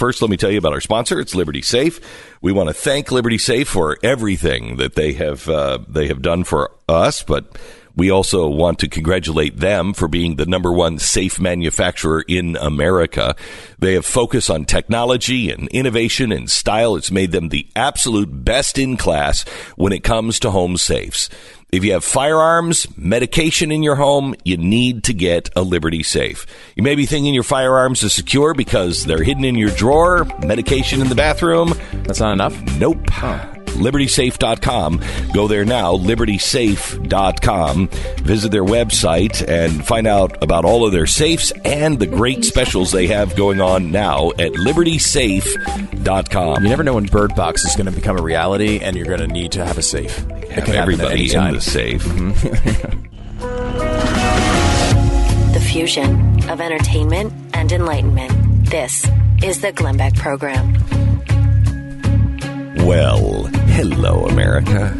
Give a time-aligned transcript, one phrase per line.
[0.00, 1.20] first, let me tell you about our sponsor.
[1.20, 2.00] It's Liberty Safe.
[2.40, 6.42] We want to thank Liberty Safe for everything that they have uh, they have done
[6.44, 7.58] for us, but
[8.00, 13.36] we also want to congratulate them for being the number one safe manufacturer in America.
[13.78, 16.96] They have focused on technology and innovation and style.
[16.96, 21.28] It's made them the absolute best in class when it comes to home safes.
[21.72, 26.46] If you have firearms, medication in your home, you need to get a Liberty Safe.
[26.76, 31.02] You may be thinking your firearms are secure because they're hidden in your drawer, medication
[31.02, 31.74] in the bathroom.
[32.04, 32.58] That's not enough?
[32.78, 33.10] Nope.
[33.80, 35.00] LibertySafe.com.
[35.34, 37.88] Go there now, LibertySafe.com.
[37.88, 42.92] Visit their website and find out about all of their safes and the great specials
[42.92, 46.62] they have going on now at LibertySafe.com.
[46.62, 49.20] You never know when Bird Box is going to become a reality and you're going
[49.20, 50.26] to need to have a safe.
[50.30, 51.54] It Have can everybody in time.
[51.54, 52.04] the safe.
[55.52, 58.66] The fusion of entertainment and enlightenment.
[58.70, 59.06] This
[59.42, 60.74] is the Glenn Beck Program.
[62.86, 64.94] Well, hello, America.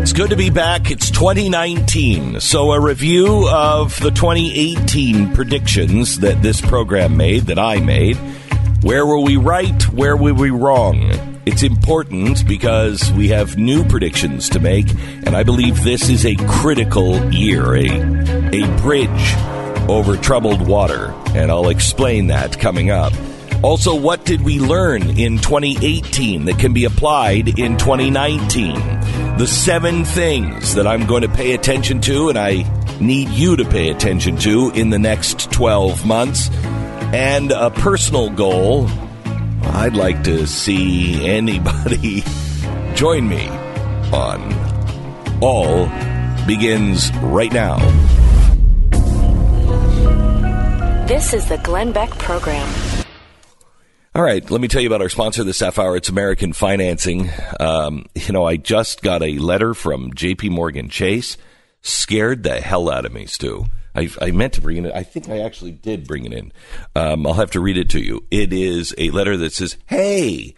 [0.00, 0.90] It's good to be back.
[0.90, 2.40] It's 2019.
[2.40, 8.16] So, a review of the 2018 predictions that this program made, that I made.
[8.82, 9.82] Where were we right?
[9.88, 11.40] Where were we wrong?
[11.46, 14.90] It's important because we have new predictions to make,
[15.24, 17.88] and I believe this is a critical year, a,
[18.52, 19.34] a bridge
[19.88, 23.12] over troubled water, and I'll explain that coming up.
[23.62, 28.74] Also, what did we learn in 2018 that can be applied in 2019?
[29.38, 32.64] The seven things that I'm going to pay attention to, and I
[33.00, 36.50] need you to pay attention to in the next 12 months.
[37.12, 38.88] And a personal goal
[39.64, 42.24] I'd like to see anybody
[42.94, 43.48] join me
[44.12, 44.52] on.
[45.40, 45.86] All
[46.46, 47.78] begins right now.
[51.06, 52.91] This is the Glenn Beck Program.
[54.14, 55.96] All right, let me tell you about our sponsor this half hour.
[55.96, 57.30] It's American Financing.
[57.58, 60.50] Um, you know, I just got a letter from J.P.
[60.50, 61.38] Morgan Chase.
[61.80, 63.64] Scared the hell out of me, Stu.
[63.94, 64.92] I, I meant to bring it in.
[64.92, 66.52] I think I actually did bring it in.
[66.94, 68.22] Um, I'll have to read it to you.
[68.30, 70.56] It is a letter that says, "Hey,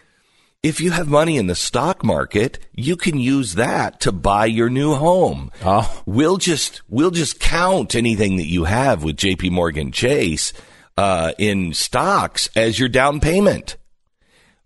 [0.64, 4.69] if you have money in the stock market, you can use that to buy your
[4.69, 5.53] new home.
[5.64, 6.03] Oh.
[6.06, 9.50] We'll just we'll just count anything that you have with J.P.
[9.50, 10.53] Morgan Chase
[10.97, 13.77] uh, in stocks as your down payment.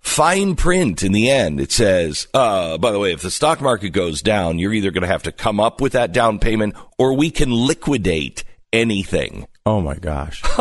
[0.00, 3.90] Fine print in the end, it says, uh, by the way, if the stock market
[3.90, 7.14] goes down, you're either going to have to come up with that down payment or
[7.14, 9.46] we can liquidate anything.
[9.66, 10.42] Oh my gosh.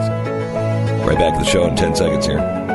[1.07, 2.66] Right back to the show in 10 seconds here.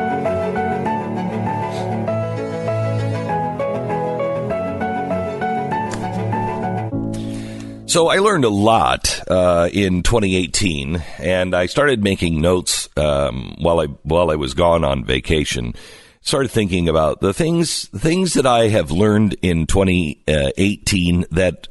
[7.93, 13.79] So I learned a lot uh, in 2018, and I started making notes um, while
[13.79, 15.75] I while I was gone on vacation.
[16.21, 21.67] Started thinking about the things things that I have learned in 2018 that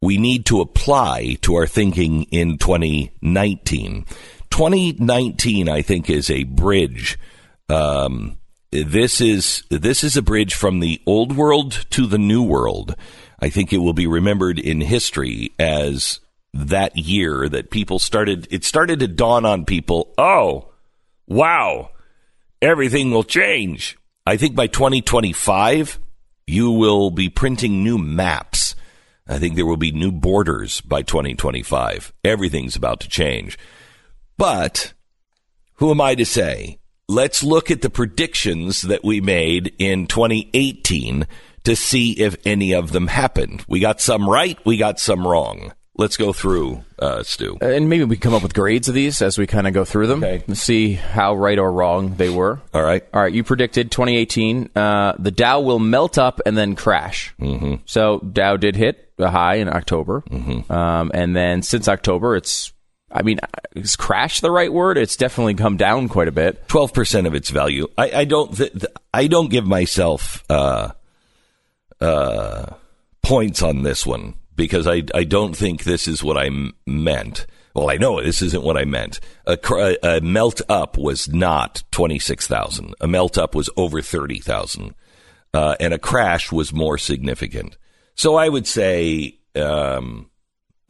[0.00, 4.06] we need to apply to our thinking in 2019.
[4.48, 7.18] 2019, I think, is a bridge.
[7.68, 8.38] Um,
[8.70, 12.96] this is this is a bridge from the old world to the new world.
[13.40, 16.20] I think it will be remembered in history as
[16.52, 18.48] that year that people started.
[18.50, 20.12] It started to dawn on people.
[20.18, 20.70] Oh,
[21.26, 21.90] wow,
[22.60, 23.96] everything will change.
[24.26, 25.98] I think by 2025,
[26.46, 28.74] you will be printing new maps.
[29.26, 32.12] I think there will be new borders by 2025.
[32.24, 33.58] Everything's about to change.
[34.36, 34.92] But
[35.74, 36.78] who am I to say?
[37.08, 41.26] Let's look at the predictions that we made in 2018
[41.64, 43.64] to see if any of them happened.
[43.68, 45.72] We got some right, we got some wrong.
[45.96, 47.58] Let's go through, uh, Stu.
[47.60, 49.84] And maybe we can come up with grades of these as we kind of go
[49.84, 50.42] through them Okay.
[50.46, 52.62] and see how right or wrong they were.
[52.72, 53.04] All right.
[53.12, 57.34] All right, you predicted 2018, uh, the Dow will melt up and then crash.
[57.38, 57.82] Mm-hmm.
[57.84, 60.72] So Dow did hit a high in October, mm-hmm.
[60.72, 62.72] um, and then since October, it's
[63.12, 63.40] I mean,
[63.74, 64.96] is crash the right word?
[64.96, 66.66] It's definitely come down quite a bit.
[66.68, 67.88] Twelve percent of its value.
[67.98, 68.56] I, I don't.
[68.56, 70.92] Th- th- I don't give myself uh,
[72.00, 72.66] uh,
[73.22, 77.46] points on this one because I I don't think this is what I m- meant.
[77.74, 79.20] Well, I know this isn't what I meant.
[79.46, 82.94] A, cr- a melt up was not twenty six thousand.
[83.00, 84.94] A melt up was over thirty thousand,
[85.54, 87.76] uh, and a crash was more significant.
[88.14, 89.38] So I would say.
[89.56, 90.26] Um,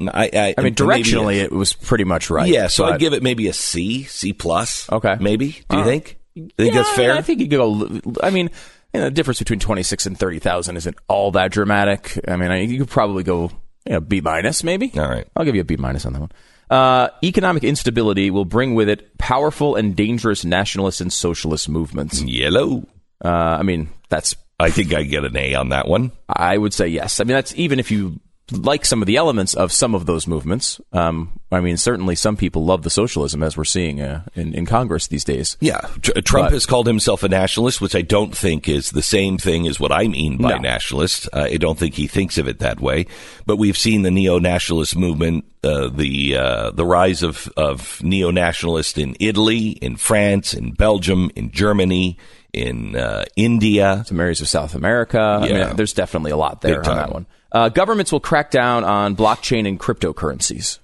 [0.00, 2.48] I, I, I mean, directionally, a- it was pretty much right.
[2.48, 4.90] yeah, so but- I'd give it maybe a C, C plus.
[4.90, 5.16] Okay.
[5.20, 5.60] maybe.
[5.68, 6.18] Do you Uh, think?
[6.34, 7.12] You think Yeah, that's fair?
[7.14, 8.00] I think you could go.
[8.22, 8.50] I mean,
[8.92, 12.18] you know, the difference between twenty six and thirty thousand isn't all that dramatic.
[12.26, 13.50] I mean, I, you could probably go
[13.86, 14.92] you know, B minus, maybe.
[14.96, 15.26] All right.
[15.36, 16.32] I'll give you a B minus on that one.
[16.70, 22.22] Uh, economic instability will bring with it powerful and dangerous nationalist and socialist movements.
[22.22, 22.86] Yellow.
[23.24, 26.12] Uh, I mean, that's I think I get an A on that one.
[26.28, 27.18] I would say yes.
[27.18, 28.20] I mean, that's even if you
[28.52, 30.80] like some of the elements of some of those movements.
[30.92, 34.66] Um, I mean, certainly some people love the socialism as we're seeing uh, in, in
[34.66, 35.56] Congress these days.
[35.60, 39.02] Yeah, Tr- Trump But- has called himself a nationalist, which I don't think is the
[39.02, 40.58] same thing as what I mean by No.
[40.58, 41.28] nationalist.
[41.32, 43.06] Uh, I don't think he thinks of it that way.
[43.46, 49.16] But we've seen the neo-nationalist movement, uh, the uh, the rise of of neo-nationalists in
[49.20, 52.16] Italy, in France, in Belgium, in Germany,
[52.52, 54.04] in uh, India.
[54.06, 55.18] Some areas of South America.
[55.20, 57.26] I mean, there's definitely a lot there on that one.
[57.52, 60.78] Uh, governments will crack down on blockchain and cryptocurrencies.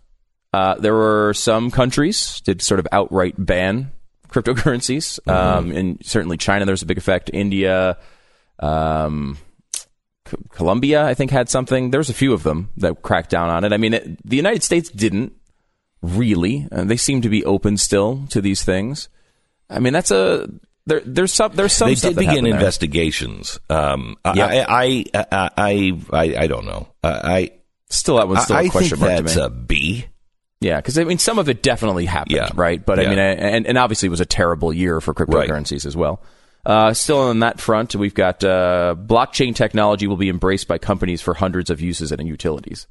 [0.53, 3.93] Uh, there were some countries did sort of outright ban
[4.29, 5.19] cryptocurrencies.
[5.29, 7.31] Um, and certainly China, there's a big effect.
[7.33, 7.99] India,
[8.59, 9.39] um,
[10.27, 11.91] C- Colombia, I think, had something.
[11.91, 13.73] There's a few of them that cracked down on it.
[13.73, 15.33] I mean, it, the United States didn't
[16.03, 16.69] really.
[16.71, 19.09] Uh, they seem to be open still to these things.
[19.69, 20.49] I mean, that's a
[20.87, 23.59] there, there's some there's some They stuff did begin investigations.
[23.69, 24.65] Um, Yeah.
[24.69, 26.89] I, I, I, I, I don't know.
[27.03, 27.53] I,
[27.89, 30.07] Still, that one's still I, a I question think mark to that's a B.
[30.61, 32.49] Yeah, because I mean, some of it definitely happened, Yeah.
[32.55, 32.85] right?
[32.85, 33.11] But I Yeah.
[33.11, 36.21] mean, and, and obviously, it was a terrible year for cryptocurrencies as well.
[36.65, 41.23] Uh, still on that front, we've got uh, blockchain technology will be embraced by companies
[41.23, 42.89] for hundreds of uses and utilities.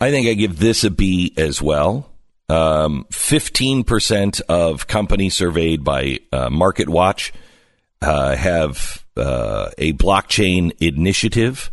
[0.00, 2.08] I think I give this a B as well.
[2.50, 7.30] Um, 15% of companies surveyed by uh, MarketWatch
[8.02, 11.70] uh, have uh, a blockchain initiative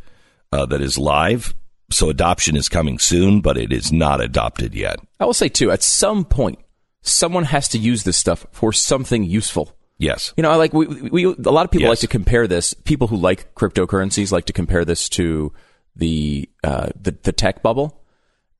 [0.51, 1.55] uh, that is live.
[1.89, 4.99] So adoption is coming soon, but it is not adopted yet.
[5.19, 6.59] I will say too, at some point,
[7.01, 9.73] someone has to use this stuff for something useful.
[9.97, 10.33] Yes.
[10.37, 11.89] You know, I like we, we a lot of people Yes.
[11.89, 12.73] like to compare this.
[12.75, 15.53] People who like cryptocurrencies like to compare this to
[15.95, 17.96] the uh, the, the tech bubble.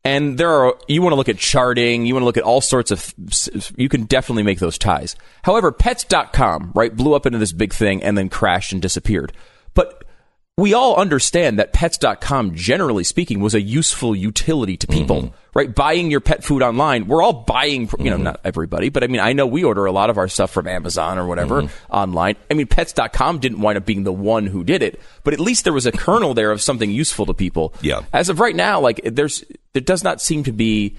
[0.07, 2.61] And there are you want to look at charting, you want to look at all
[2.61, 3.13] sorts of
[3.75, 5.17] you can definitely make those ties.
[5.43, 9.33] However, pets.com, right, blew up into this big thing and then crashed and disappeared.
[9.73, 10.05] But
[10.55, 15.35] we all understand that pets.com generally speaking was a useful utility to people, mm-hmm.
[15.57, 15.73] Right?
[15.73, 19.19] Buying your pet food online, we're all buying, you know, not everybody, but I mean,
[19.21, 22.35] I know we order a lot of our stuff from Amazon or whatever online.
[22.51, 25.63] I mean, pets.com didn't wind up being the one who did it, but at least
[25.63, 27.73] there was a kernel there of something useful to people.
[27.81, 28.01] Yeah.
[28.13, 29.43] As of right now, like there's,
[29.73, 30.95] there does not seem to be,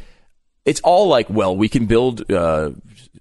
[0.64, 2.72] it's all like, well, we can build, uh,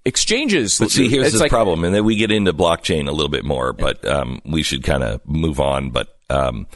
[0.04, 0.78] exchanges.
[0.80, 3.28] But see, here's It's the like- problem, and then we get into blockchain a little
[3.30, 5.90] bit more, but um, we should kind of move on.
[5.90, 6.66] But um,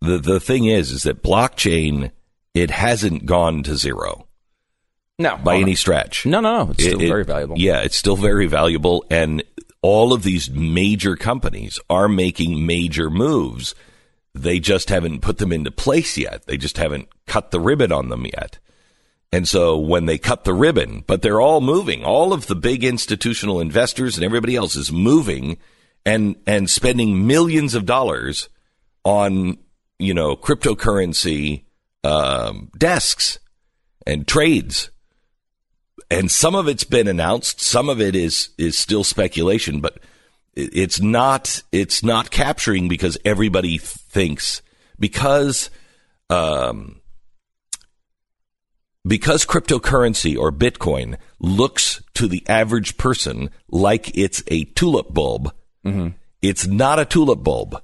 [0.00, 2.10] the the thing is, is that blockchain
[2.60, 4.26] it hasn't gone to zero
[5.18, 5.36] No.
[5.42, 6.26] by any stretch.
[6.26, 6.70] No, no, no.
[6.72, 7.56] It's still It- it- very valuable.
[7.58, 9.42] Yeah, it's still very valuable, and
[9.82, 13.74] all of these major companies are making major moves.
[14.34, 16.46] They just haven't put them into place yet.
[16.46, 18.58] They just haven't cut the ribbon on them yet.
[19.32, 22.82] And so when they cut the ribbon, but they're all moving, all of the big
[22.82, 25.58] institutional investors and everybody else is moving
[26.06, 28.48] and, and spending millions of dollars
[29.04, 29.58] on,
[29.98, 31.64] you know, cryptocurrency,
[32.04, 33.38] um, desks
[34.06, 34.90] and trades.
[36.10, 37.60] And some of it's been announced.
[37.60, 39.98] Some of it is, is still speculation, but
[40.54, 44.62] it's not, it's not capturing because everybody thinks
[44.98, 45.70] because,
[46.30, 47.00] um,
[49.06, 55.54] because cryptocurrency or Bitcoin looks to the average person like it's a tulip bulb,
[56.42, 57.82] it's not a tulip bulb.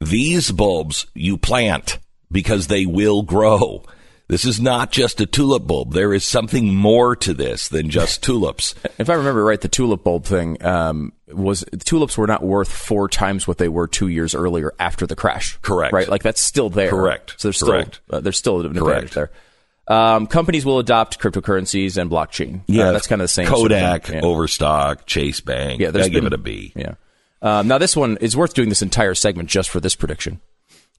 [0.00, 1.98] These bulbs you plant
[2.32, 3.84] because they will grow.
[4.28, 5.92] This is not just a tulip bulb.
[5.92, 8.74] There is something more to this than just tulips.
[8.98, 13.08] If I remember right, the tulip bulb thing um, was tulips were not worth four
[13.08, 15.58] times what they were two years earlier after the crash.
[15.60, 15.92] Correct.
[15.92, 16.88] Right, like that's still there.
[16.90, 17.34] Correct.
[17.36, 18.00] So there's Correct.
[18.06, 19.14] still uh, there's still an advantage Correct.
[19.14, 19.30] there.
[19.88, 22.60] Um, companies will adopt cryptocurrencies and blockchain.
[22.70, 23.46] Uh, that's kind of the same.
[23.48, 24.08] sort of Kodak.
[24.08, 24.20] Yeah.
[24.22, 25.80] Overstock, Chase Bank.
[25.80, 26.72] Yeah, I give it a B.
[26.74, 26.94] Yeah.
[27.42, 30.40] Um, now this one is worth doing this entire segment just for this prediction.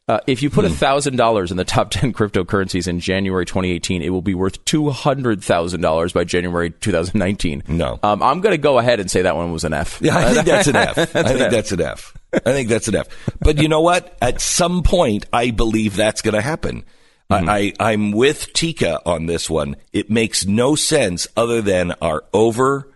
[0.06, 4.10] Uh, if you put thousand dollars in the top ten cryptocurrencies in January 2018, it
[4.10, 7.64] will be worth two hundred thousand dollars by January 2019.
[7.70, 8.00] No.
[8.04, 10.00] um, I'm going to go ahead and say that one was an F.
[10.02, 10.98] Yeah, I think that's an F.
[10.98, 11.52] I an think F.
[11.52, 12.18] that's an F.
[12.34, 13.08] I think that's an F.
[13.40, 14.18] But you know what?
[14.22, 16.84] At some point, I believe that's going to happen.
[17.30, 19.76] I, I, I'm with Tika on this one.
[19.92, 22.92] It makes no sense other than our over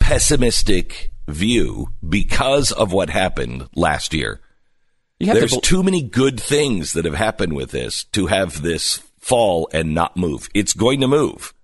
[0.00, 4.40] pessimistic view because of what happened last year.
[5.20, 9.02] Have to There's too many good things that have happened with this to have this
[9.18, 10.48] fall and not move.
[10.54, 11.54] It's going to move.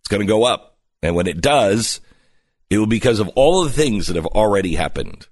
[0.00, 0.78] It's going to go up.
[1.02, 2.00] And when it does,
[2.68, 5.26] it will be because of all of the things that have already happened.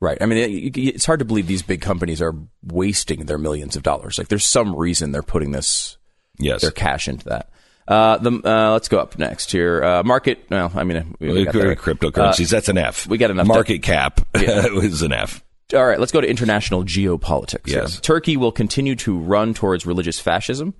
[0.00, 0.18] Right.
[0.20, 2.34] I mean, it, it's hard to believe these big companies are
[2.64, 4.18] wasting their millions of dollars.
[4.18, 5.98] Like, there's some reason they're putting this
[6.38, 6.62] Yes.
[6.62, 7.50] their cash into that.
[7.86, 9.82] Uh, the uh, let's go up next here.
[9.82, 10.44] Uh, market.
[10.48, 11.54] Well, I mean, we, we got.
[11.54, 13.06] Cryptocurrencies, that's an F.
[13.08, 15.42] we got enough Market cap is an F.
[15.74, 17.66] All right, let's go to international geopolitics.
[17.66, 18.00] Yes.
[18.00, 20.74] Turkey will continue to run towards religious fascism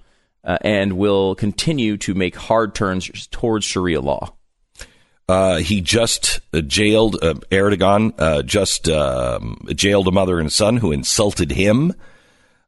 [0.44, 4.34] uh, and will continue to make hard turns towards Sharia law.
[5.28, 8.12] Uh, he just uh, jailed uh, Erdogan.
[8.18, 11.94] Uh, just um, jailed a mother and son who insulted him.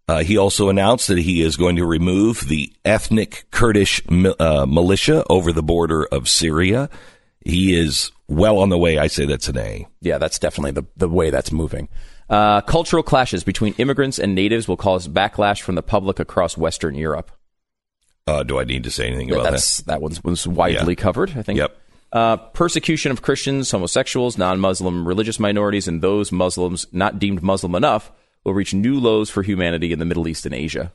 [0.06, 4.66] Uh, he also announced that he is going to remove the ethnic Kurdish mi- uh,
[4.66, 6.88] militia over the border of Syria.
[7.44, 8.98] He is well on the way.
[8.98, 9.86] I say that's an A.
[10.00, 11.88] Yeah, that's definitely the, the way that's moving.
[12.32, 16.94] Uh, cultural clashes between immigrants and natives will cause backlash from the public across Western
[16.94, 17.30] Europe.
[18.26, 21.02] Uh, do I need to say anything about That's that one's was widely Yeah.
[21.02, 21.34] covered.
[21.36, 21.58] I think.
[21.58, 21.78] Yep.
[22.10, 28.10] Uh, persecution of Christians, homosexuals, non-Muslim religious minorities, and those Muslims not deemed Muslim enough
[28.44, 30.92] will reach new lows for humanity in the Middle East and Asia.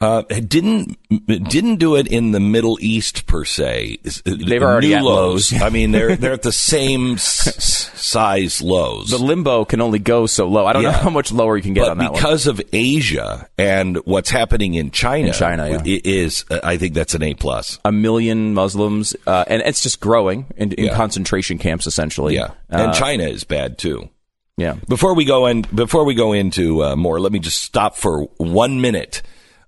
[0.00, 3.98] Uh, it didn't didn't do it in the Middle East per se.
[4.24, 5.52] They've already new at lows.
[5.52, 9.08] I mean, they're they're at the same s- size lows.
[9.10, 10.66] The limbo can only go so low.
[10.66, 12.20] I don't know how much lower you can get but on that one.
[12.20, 15.82] because of Asia and what's happening in China, In China, yeah.
[15.84, 17.80] it is uh, I think that's an A plus.
[17.84, 20.94] A million Muslims, uh, and it's just growing in, in Yeah.
[20.94, 22.36] concentration camps, essentially.
[22.36, 24.08] Yeah, Uh, and China is bad too.
[24.56, 24.74] yeah.
[24.88, 28.22] Before we go in, before we go into uh, more, let me just stop for
[28.36, 29.22] one minute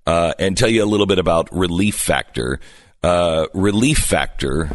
[0.07, 2.59] uh, and tell you a little bit about Relief Factor.
[3.03, 4.69] Uh, Relief Factor.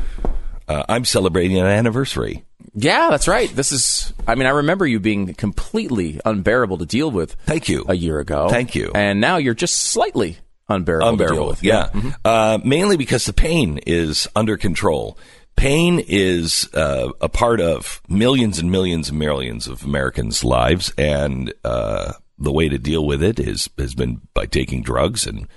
[0.69, 2.45] Uh, I'm celebrating an anniversary.
[2.75, 3.49] Yeah, that's right.
[3.55, 7.35] This is, I mean, I remember you being completely unbearable to deal with.
[7.47, 7.85] Thank you.
[7.89, 8.49] A year ago.
[8.49, 8.91] Thank you.
[8.95, 10.37] And now you're just slightly
[10.69, 11.49] unbearable, to deal unbearable.
[11.49, 11.63] with.
[11.63, 11.91] Yeah,
[12.25, 15.17] Uh, mainly because the pain is under control.
[15.55, 21.55] Pain is uh, a part of millions and millions and millions of Americans' lives, and
[21.65, 25.49] uh, the way to deal with it is has been by taking drugs, and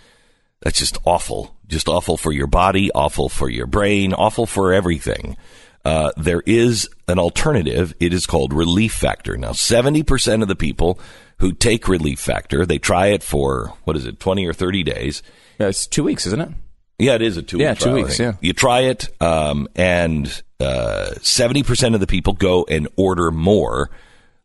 [0.61, 1.55] that's just awful.
[1.67, 5.37] Just awful for your body, awful for your brain, awful for everything.
[5.85, 7.93] Uh, there is an alternative.
[7.99, 9.37] It is called Relief Factor.
[9.37, 10.99] Now, 70% of the people
[11.37, 15.23] who take Relief Factor, they try it for, what is it, 20 or 30 days.
[15.57, 16.49] Yeah, it's two weeks, isn't it?
[16.97, 18.33] Yeah, it is a two week Yeah, two trial, weeks, yeah.
[18.41, 20.27] You try it, um, and
[20.59, 23.89] uh, 70% of the people go and order more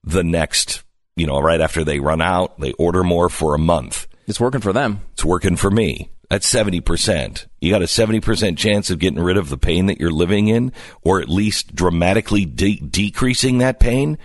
[0.04, 0.83] the next,
[1.16, 4.06] you know, right after they run out, they order more for a month.
[4.26, 5.00] It's working for them.
[5.12, 6.10] It's working for me.
[6.30, 7.46] That's 70%.
[7.60, 10.72] You got a 70% chance of getting rid of the pain that you're living in,
[11.02, 14.18] or at least dramatically de- decreasing that pain.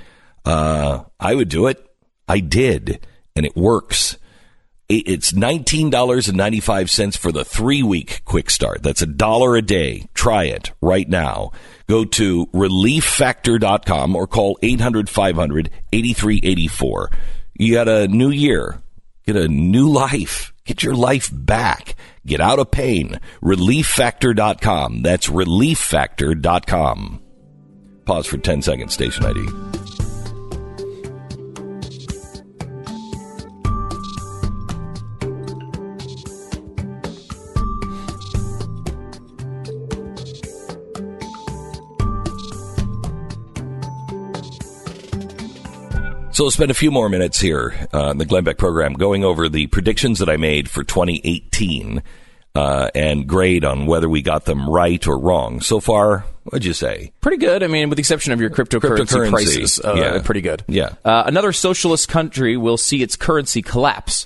[0.45, 1.85] Uh, I would do it.
[2.27, 3.05] I did,
[3.35, 4.17] and it works.
[4.89, 8.81] It- It's $19.95 for the three week quick start.
[8.83, 10.07] That's a dollar a day.
[10.15, 11.51] Try it right now.
[11.87, 17.11] Go to relieffactor.com or call 800 500 8384.
[17.57, 18.81] You got a new year.
[19.27, 20.53] Get a new life.
[20.65, 21.95] Get your life back.
[22.25, 23.19] Get out of pain.
[23.43, 25.01] Relieffactor.com.
[25.03, 27.21] That's relieffactor.com.
[28.05, 28.93] Pause for 10 seconds.
[28.93, 29.78] Station ID.
[46.39, 49.25] So we'll spend a few more minutes here uh, in the Glenn Beck program going
[49.25, 52.01] over the predictions that I made for 2018
[52.55, 55.59] uh, and grade on whether we got them right or wrong.
[55.59, 57.11] So far, what'd you say?
[57.19, 57.61] Pretty good.
[57.61, 60.21] I mean, with the exception of your cryptocurrency, Cryptocurrency, prices, uh, yeah.
[60.23, 60.63] pretty good.
[60.69, 60.93] Yeah.
[61.03, 64.25] Uh, another socialist country will see its currency collapse.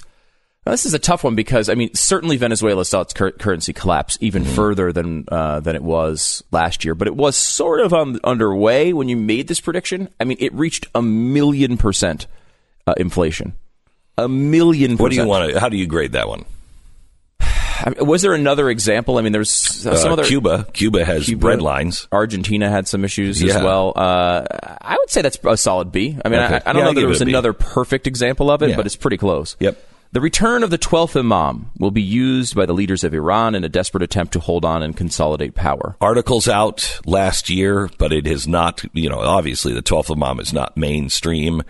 [0.65, 3.73] Now, this is a tough one because I mean, certainly Venezuela saw its cur- currency
[3.73, 4.55] collapse even Mm-hmm.
[4.55, 8.93] further than uh, than it was last year, but it was sort of um, underway
[8.93, 10.07] when you made this prediction.
[10.19, 12.27] I mean, it reached a million percent
[12.87, 13.53] uh, inflation.
[14.17, 14.91] A million.
[14.91, 14.99] Percent.
[15.01, 15.59] What do you want to?
[15.59, 16.45] How do you grade that one?
[17.41, 19.17] I mean, was there another example?
[19.17, 20.65] I mean, there's some Uh, other Cuba.
[20.71, 21.47] Cuba has Cuba.
[21.47, 22.07] red lines.
[22.11, 23.91] Argentina had some issues as well.
[23.95, 24.45] Uh,
[24.79, 26.17] I would say that's a solid B.
[26.23, 26.53] I mean, Okay.
[26.53, 27.31] I, I don't Yeah, know I'll that there was it a B.
[27.31, 28.75] another perfect example of it, Yeah.
[28.77, 29.57] but it's pretty close.
[29.59, 29.83] Yep.
[30.13, 33.63] The return of the 12th Imam will be used by the leaders of Iran in
[33.63, 35.95] a desperate attempt to hold on and consolidate power.
[35.99, 40.53] Articles out last year, but it is not, you know, obviously the 12th Imam is
[40.53, 41.63] not mainstream.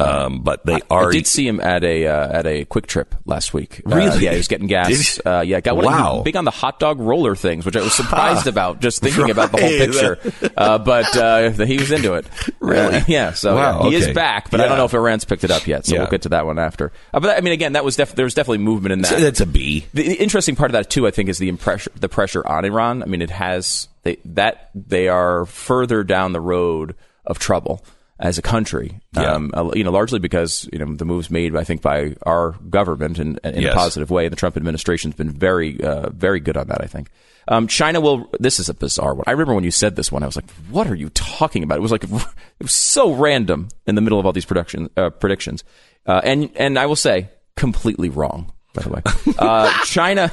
[0.00, 1.08] Um, but they are.
[1.08, 3.82] I did see him at a uh, at a QuikTrip last week.
[3.86, 4.24] Uh, Really?
[4.24, 5.20] yeah, he was getting gas.
[5.24, 6.22] Uh, yeah, got one Wow.
[6.24, 9.52] big on the hot dog roller things, which I was surprised about just thinking about
[9.52, 10.52] the whole picture.
[10.56, 12.26] Uh, but uh, he was into it.
[12.60, 12.96] Really?
[12.98, 13.32] Uh, yeah.
[13.32, 15.66] So Wow, yeah, he is back, but I don't know if Iran's picked it up
[15.66, 15.86] yet.
[15.86, 16.00] So Yeah.
[16.02, 16.92] we'll get to that one after.
[17.12, 19.18] Uh, but I mean, again, that was def- there was definitely movement in that.
[19.18, 19.86] That's a B.
[19.94, 22.64] The the interesting part of that too, I think, is the impressure, the pressure on
[22.64, 23.02] Iran.
[23.02, 26.94] I mean, it has they, that they are further down the road
[27.26, 27.84] of trouble
[28.20, 29.00] as a country.
[29.14, 29.32] Yeah.
[29.32, 33.18] Um, you know, largely because you know the moves made, I think, by our government
[33.18, 33.72] in, in Yes.
[33.72, 34.28] a positive way.
[34.28, 36.82] The Trump administration's been very, uh, very good on that.
[36.82, 37.10] I think.
[37.48, 38.30] Um, China will.
[38.38, 39.24] This is a bizarre one.
[39.26, 41.78] I remember when you said this one, I was like, "What are you talking about?"
[41.78, 42.12] It was like it
[42.60, 45.64] was so random in the middle of all these production uh, predictions,
[46.06, 48.52] uh, and and I will say, completely wrong.
[48.74, 49.02] By the way,
[49.38, 50.30] uh, China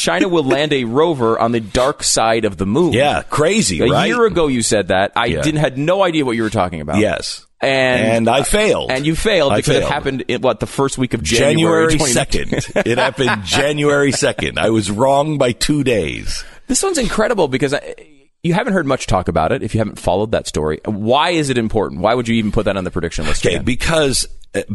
[0.00, 2.92] China will land a rover on the dark side of the moon.
[2.92, 4.06] Yeah, crazy, A right?
[4.06, 5.12] year ago, you said that.
[5.16, 5.42] I Yeah.
[5.42, 6.98] didn't had no idea what you were talking about.
[6.98, 7.46] Yes.
[7.62, 8.90] and And I failed.
[8.90, 12.14] and you failed I because it happened in what the first week of January, January
[12.14, 12.86] 2nd.
[12.86, 14.56] it happened January 2nd.
[14.58, 16.42] I was wrong by two days.
[16.68, 17.94] This one's incredible because I,
[18.42, 20.80] you haven't heard much talk about it if you haven't followed that story.
[20.86, 22.00] Why is it important?
[22.00, 23.44] Why would you even put that on the prediction list?
[23.44, 24.26] Okay, because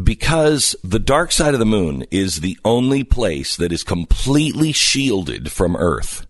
[0.03, 5.51] because the dark side of the moon is the only place that is completely shielded
[5.51, 6.25] from Earth.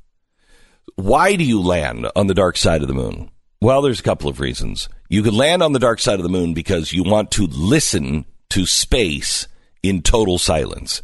[0.95, 3.29] Why do you land on the dark side of the moon?
[3.61, 4.89] Well, there's a couple of reasons.
[5.09, 8.25] You could land on the dark side of the moon because you want to listen
[8.49, 9.47] to space
[9.83, 11.01] in total silence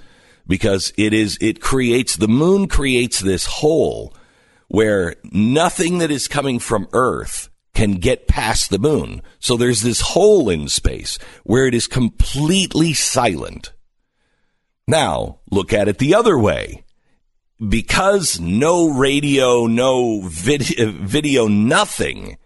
[0.48, 4.16] because it is it creates the moon creates this hole
[4.68, 9.22] where nothing that is coming from Earth can get past the moon.
[9.40, 13.72] So there's this hole in space where it is completely silent.
[14.88, 16.84] Now, look at it the other way.
[17.66, 22.38] Because no radio, no video, uh, video nothing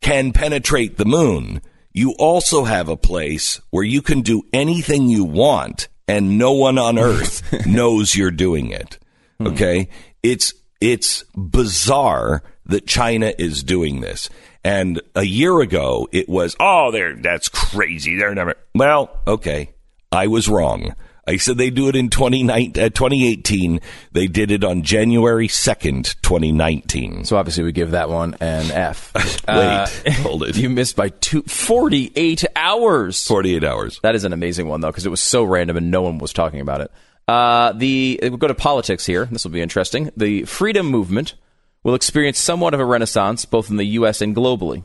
[0.00, 1.60] can penetrate the moon,
[1.92, 6.78] you also have a place where you can do anything you want and no one
[6.78, 8.98] on earth knows you're doing it.
[9.38, 9.48] Hmm.
[9.48, 9.88] Okay?
[10.22, 14.28] It's it's bizarre that China is doing this.
[14.64, 18.16] And a year ago it was, "Oh, they're that's crazy.
[18.16, 19.70] They're never." Well, okay.
[20.10, 20.94] I was wrong.
[21.26, 23.80] I said they do it in 29 uh, 2018.
[24.12, 27.24] They did it on January 2nd, 2019.
[27.24, 29.12] so obviously we give that one an F.
[29.48, 30.56] Wait, hold it.
[30.56, 33.26] You missed by two, 48 hours.
[33.26, 34.00] 48 hours.
[34.02, 36.32] That is an amazing one, though, because it was so random and no one was
[36.32, 36.90] talking about it.
[37.26, 39.24] Uh, the we'll go to politics here.
[39.24, 40.10] This will be interesting.
[40.16, 41.34] The freedom movement
[41.84, 44.20] will experience somewhat of a renaissance, both in the U.S.
[44.20, 44.82] and globally.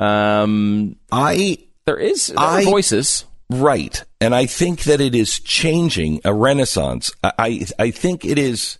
[0.00, 3.24] Um, I there is there I- are voices.
[3.50, 4.04] Right.
[4.20, 7.10] And I think that it is changing a renaissance.
[7.24, 8.76] I, I, I think it is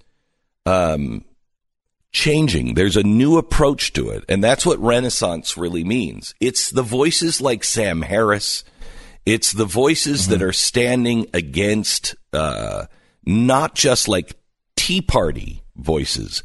[0.67, 1.25] um,
[2.13, 2.75] changing.
[2.75, 4.25] There's a new approach to it.
[4.29, 6.35] And that's what renaissance really means.
[6.39, 8.63] It's the voices like Sam Harris.
[9.25, 12.87] It's the voices that are standing against uh,
[13.25, 14.35] not just like
[14.77, 16.43] Tea Party voices,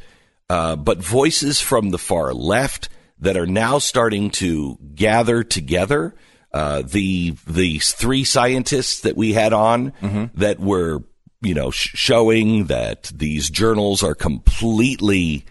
[0.50, 6.14] uh, but voices from the far left that are now starting to gather together.
[6.52, 9.92] Uh, the the three scientists that we had on
[10.34, 11.02] that were
[11.40, 15.44] you know sh- showing that these journals are completely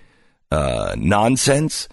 [0.52, 1.90] uh, nonsense.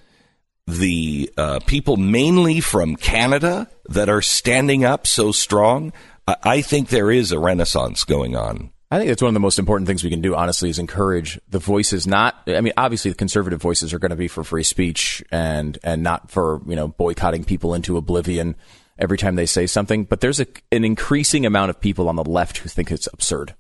[0.67, 5.93] The uh, people mainly from Canada that are standing up so strong.
[6.29, 8.71] I, I think there is a renaissance going on.
[8.93, 11.41] I think that's one of the most important things we can do, honestly, is encourage
[11.49, 12.09] the voices.
[12.09, 15.79] Not, I mean, obviously, the conservative voices are going to be for free speech and
[15.85, 18.57] and not for you know boycotting people into oblivion
[18.99, 20.05] every time they say something.
[20.05, 23.55] But there's a, an increasing amount of people on the left who think it's absurd.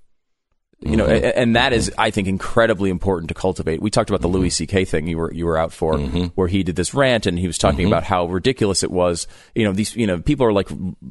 [0.83, 1.25] You know, mm-hmm.
[1.25, 2.01] a- and that is, mm-hmm.
[2.01, 3.83] I think, incredibly important to cultivate.
[3.83, 4.39] We talked about the mm-hmm.
[4.39, 4.87] Louis C.K.
[4.87, 7.59] thing you were you were out for, where he did this rant and he was
[7.59, 9.27] talking about how ridiculous it was.
[9.55, 10.69] You know, these you know people are like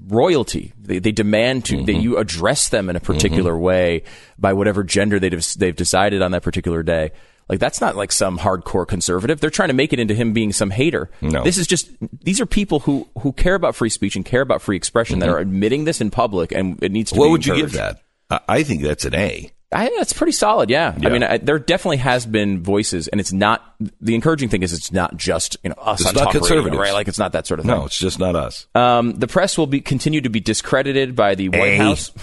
[0.07, 0.73] royalty.
[0.81, 4.03] They, they demand to that you address them in a particular way
[4.39, 7.11] by whatever gender they've they've decided on that particular day.
[7.49, 9.39] Like that's not like some hardcore conservative.
[9.39, 11.09] They're trying to make it into him being some hater.
[11.19, 11.43] No.
[11.43, 11.89] This is just
[12.23, 15.29] these are people who who care about free speech and care about free expression that
[15.29, 17.19] are admitting this in public, and it needs to.
[17.19, 18.01] What be would you give that?
[18.47, 19.51] I think that's an A.
[19.71, 20.69] I think that's pretty solid.
[20.71, 20.95] Yeah.
[21.03, 24.73] I mean, I, there definitely has been voices, and it's not the encouraging thing is
[24.73, 26.75] it's not just you know us It's on not conservatives.
[26.77, 26.93] right?
[26.93, 27.75] Like it's not that sort of thing.
[27.75, 28.65] No, it's just not us.
[28.73, 31.77] Um, the press will be continue to be discredited by the White A.
[31.77, 32.11] House.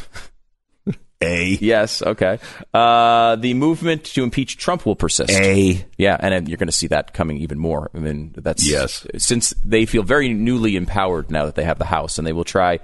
[1.22, 1.56] A.
[1.62, 2.02] Yes.
[2.02, 2.38] Okay.
[2.74, 5.30] Uh, the movement to impeach Trump will persist.
[5.32, 5.82] A.
[5.96, 7.90] Yeah, and then you're going to see that coming even more.
[7.94, 9.06] I mean, that's Yes.
[9.16, 12.44] Since they feel very newly empowered now that they have the House, and they will
[12.44, 12.80] try.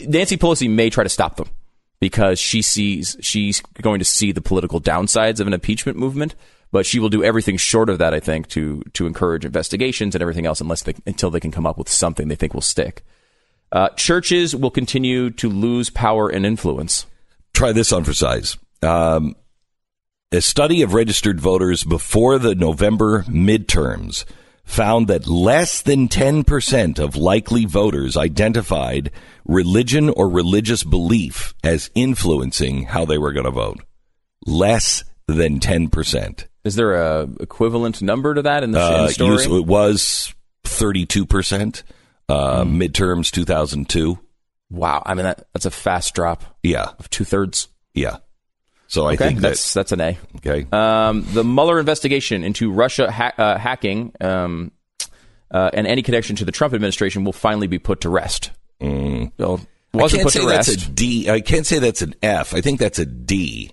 [0.00, 1.48] Nancy Pelosi may try to stop them,
[2.00, 6.34] because she sees she's going to see the political downsides of an impeachment movement.
[6.72, 10.22] But she will do everything short of that, I think, to to encourage investigations and
[10.22, 13.04] everything else, unless they, until they can come up with something they think will stick.
[13.72, 17.06] Uh, churches will continue to lose power and influence.
[17.52, 18.56] Try this on for size.
[18.82, 19.36] Um,
[20.32, 24.24] a study of registered voters before the November midterms
[24.70, 29.10] found that less than 10% of likely voters identified
[29.44, 33.80] religion or religious belief as influencing how they were going to vote.
[34.46, 36.46] Less than 10%.
[36.64, 39.44] Is there a equivalent number to that in the, Uh, story?
[39.44, 41.82] it was 32%.
[42.28, 42.80] Uh, Hmm.
[42.80, 44.18] Midterms 2002.
[44.70, 47.66] wow, I mean that, that's a fast drop Yeah, of two thirds.
[47.92, 48.18] yeah.
[48.90, 50.18] So I Okay, think that's that's an A.
[50.38, 50.66] okay.
[50.72, 54.72] Um, the Mueller investigation into Russia ha- uh, hacking um,
[55.50, 58.50] uh, and any connection to the Trump administration will finally be put to rest.
[58.80, 59.30] Mm.
[59.38, 59.60] Well,
[59.94, 61.30] I wasn't can't put say to that's a D.
[61.30, 62.52] I can't say that's an F.
[62.52, 63.70] I think that's a D.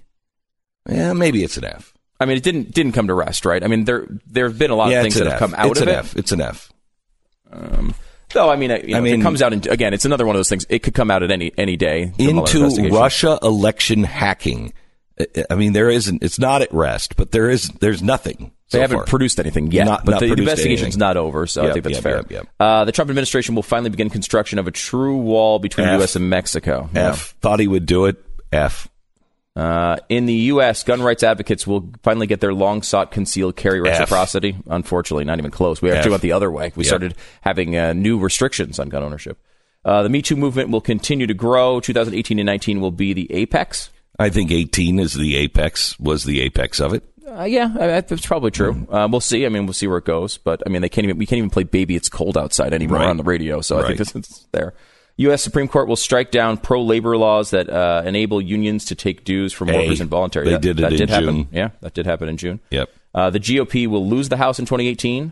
[0.87, 1.93] Yeah, maybe it's an F.
[2.19, 3.63] I mean, it didn't didn't come to rest, right?
[3.63, 5.39] I mean, there there have been a lot yeah, of things that have F.
[5.39, 5.97] come out it's of an it.
[5.97, 6.15] F.
[6.15, 6.71] It's an F.
[8.33, 10.35] Though, I mean, you know, I mean- it comes out in, again, it's another one
[10.35, 10.65] of those things.
[10.69, 12.11] It could come out at any any day.
[12.19, 12.67] Into.
[12.91, 14.73] Russia election hacking.
[15.49, 16.23] I- mean, there isn't.
[16.23, 17.69] It's not at rest, but there is.
[17.79, 18.51] There's nothing.
[18.69, 19.05] They so haven't far.
[19.05, 20.99] produced anything yet, Not- but not the investigation's anything.
[20.99, 22.17] not over, so I think that's yep, fair.
[22.17, 22.47] yep, yep.
[22.59, 25.99] Uh, the Trump administration will finally begin construction of a true wall between F.
[25.99, 26.15] U.S.
[26.17, 26.89] and Mexico.
[26.93, 27.09] Yeah.
[27.11, 27.35] F.
[27.41, 28.17] Thought he would do it.
[28.51, 28.89] F.
[29.55, 33.81] Uh, in the U.S., gun rights advocates will finally get their long sought concealed carry
[33.81, 34.55] reciprocity.
[34.67, 35.81] Unfortunately, not even close.
[35.81, 36.11] We actually F.
[36.11, 36.71] went the other way.
[36.75, 36.87] We Yep.
[36.87, 39.39] started having uh, new restrictions on gun ownership.
[39.83, 41.79] Uh, the Me Too movement will continue to grow.
[41.79, 43.89] 2018 and 19 will be the apex.
[44.19, 45.99] I think 18 is the apex.
[45.99, 47.03] Was the apex of it?
[47.27, 48.87] Uh, yeah, that's probably true.
[48.89, 49.45] Uh, we'll see.
[49.45, 50.37] I mean, we'll see where it goes.
[50.37, 52.99] But I mean, they can't even we can't even play "Baby It's Cold Outside" anymore
[52.99, 53.07] Right.
[53.09, 53.59] on the radio.
[53.61, 54.73] So I think this is there.
[55.17, 55.41] U.S.
[55.41, 59.67] Supreme Court will strike down pro-labor laws that uh, enable unions to take dues from
[59.67, 60.45] Hey, workers involuntary.
[60.45, 61.25] they that, did it that in did happen.
[61.25, 61.47] June.
[61.51, 62.59] Yeah, that did happen in June.
[62.69, 62.89] Yep.
[63.15, 65.31] Uh, the GOP will lose the House in 2018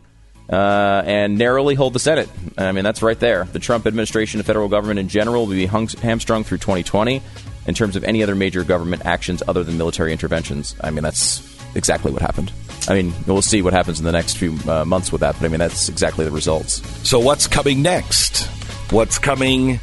[0.51, 2.27] uh, and narrowly hold the Senate.
[2.57, 3.43] I mean, that's right there.
[3.45, 7.21] The Trump administration and federal government in general will be hung, hamstrung through 2020
[7.67, 10.75] in terms of any other major government actions other than military interventions.
[10.81, 11.41] I mean, that's
[11.75, 12.51] exactly what happened.
[12.87, 15.45] I mean, we'll see what happens in the next few uh, months with that, but
[15.45, 16.81] I mean, that's exactly the results.
[17.07, 18.45] So what's coming next?
[18.91, 19.79] What's coming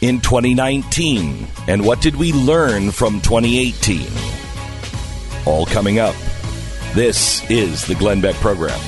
[0.00, 1.46] in 2019?
[1.68, 4.06] And what did we learn from 2018?
[5.46, 6.14] All coming up.
[6.94, 8.80] This is the Glenn Beck program.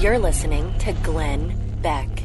[0.00, 2.17] You're listening to Glenn Beck.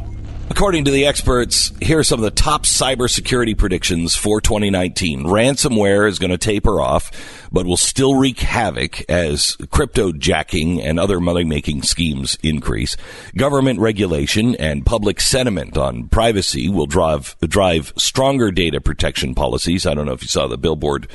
[0.50, 5.24] According to the experts, here are some of the top cybersecurity predictions for 2019.
[5.24, 7.12] Ransomware is going to taper off,
[7.52, 12.98] but will still wreak havoc as crypto jacking and other money making schemes increase.
[13.36, 19.86] Government regulation and public sentiment on privacy will drive, drive stronger data protection policies.
[19.88, 21.08] I don't know if you saw the billboard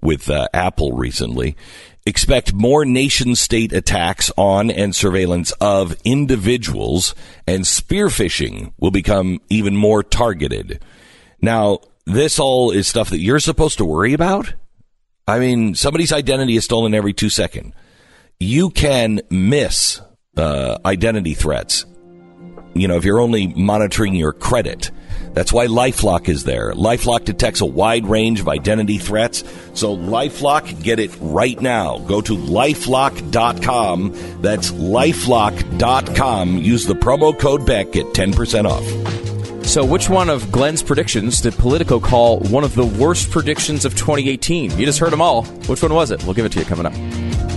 [0.00, 1.56] with uh, Apple recently.
[2.06, 7.14] Expect more nation state attacks on and surveillance of individuals,
[7.46, 10.80] and spear phishing will become even more targeted.
[11.42, 14.54] Now, this all is stuff that you're supposed to worry about?
[15.26, 17.74] I mean, somebody's identity is stolen every two seconds.
[18.38, 20.00] You can miss
[20.36, 21.84] uh, identity threats
[22.76, 24.90] you know, if you're only monitoring your credit.
[25.36, 26.72] That's why Lifelock is there.
[26.72, 29.44] Lifelock detects a wide range of identity threats.
[29.74, 31.98] So Lifelock, get it right now.
[31.98, 34.14] Go to lifelock.com.
[34.40, 36.56] That's lifelock.com.
[36.56, 39.66] Use the promo code Beck, get 10% off.
[39.66, 43.94] So, which one of Glenn's predictions did Politico call one of the worst predictions of
[43.94, 44.78] 2018?
[44.78, 45.42] You just heard them all.
[45.66, 46.24] Which one was it?
[46.24, 47.55] We'll give it to you coming up.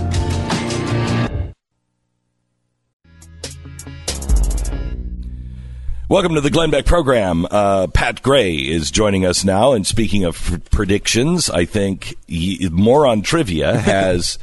[6.10, 7.46] Welcome to the Glenn Beck program.
[7.48, 9.74] Uh, Pat Gray is joining us now.
[9.74, 14.36] And speaking of pr- predictions, I think y- Moron Trivia has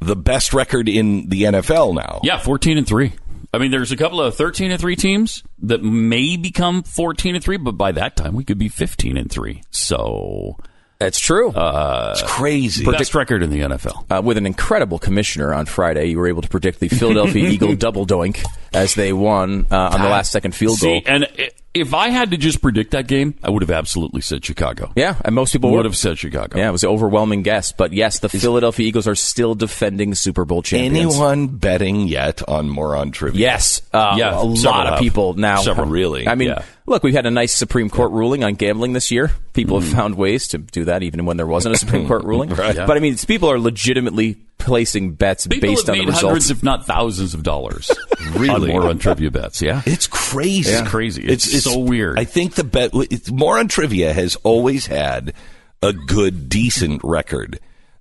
[0.00, 2.20] the best record in the NFL now.
[2.22, 3.12] Yeah, 14 and 3.
[3.52, 7.44] I mean, there's a couple of 13 and 3 teams that may become 14 and
[7.44, 9.60] 3, but by that time we could be 15 and 3.
[9.70, 10.56] So,
[10.98, 11.52] That's true.
[11.54, 12.84] It's crazy.
[12.84, 14.06] best record in the NFL.
[14.10, 17.74] uh, with an incredible commissioner on Friday, you were able to predict the Philadelphia Eagle
[17.76, 21.02] double doink as they won uh, on the last second field goal.
[21.06, 21.26] And
[21.74, 24.92] if I had to just predict that game, I would have absolutely said Chicago.
[24.96, 26.56] yeah, and most people would would have said Chicago.
[26.56, 27.72] Yeah, it was an overwhelming guess.
[27.72, 30.96] But yes, the Philadelphia Eagles are still defending Super Bowl champions.
[31.14, 33.38] Anyone betting yet on Moron Trivia?
[33.38, 35.00] Yes, uh, Yeah, a lot of have.
[35.00, 35.56] people now.
[35.60, 35.86] Several.
[35.88, 36.26] Really?
[36.26, 36.62] I mean, Yeah.
[36.86, 39.32] Look, we've had a nice Supreme Court ruling on gambling this year.
[39.54, 42.50] People have found ways to do that, even when there wasn't a Supreme Court ruling.
[42.50, 42.76] Right.
[42.76, 46.44] But I mean, people are legitimately placing bets People based have on the made hundreds,
[46.44, 46.50] results.
[46.50, 47.90] if not thousands, of dollars
[48.36, 48.70] Really?
[48.72, 49.60] on Moron Trivia bets.
[49.62, 50.70] Yeah, It's crazy.
[50.72, 51.24] It's crazy.
[51.24, 52.18] It's so weird.
[52.18, 55.34] I think the bet it's, Moron Trivia has always had
[55.82, 57.58] a good, decent record.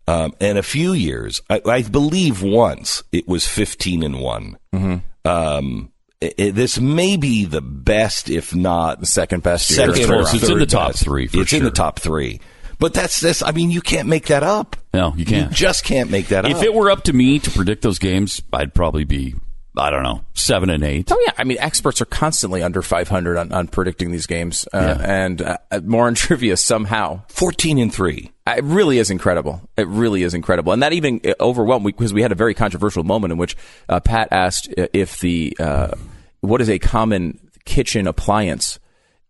[0.07, 4.57] Um, and a few years, I, I believe once it was fifteen and one.
[4.73, 5.27] Mm-hmm.
[5.27, 5.91] Um,
[6.23, 9.77] i- i- this may be the best, if not the second best year.
[9.93, 10.21] second It's or.
[10.35, 11.03] It's in the top best.
[11.03, 12.39] three, for it's in the top three.
[12.77, 13.41] But that's this.
[13.41, 14.75] I mean, you can't make that up.
[14.93, 15.51] No, you can't.
[15.51, 16.57] You just can't make that if up.
[16.57, 19.35] If it were up to me to predict those games, I'd probably be,
[19.77, 21.09] I don't know, seven and eight.
[21.11, 24.95] Oh yeah, I mean, experts are constantly under 500 on, on predicting these games, uh,
[24.99, 25.05] Yeah.
[25.09, 27.21] and uh, more in trivia somehow.
[27.29, 28.31] fourteen and three.
[28.47, 29.61] It really is incredible.
[29.75, 33.03] It really is incredible, and that even uh, overwhelmed because we had a very controversial
[33.03, 33.57] moment in which
[33.89, 35.95] uh, Pat asked uh, if the uh,
[36.41, 38.79] what is a common kitchen appliance,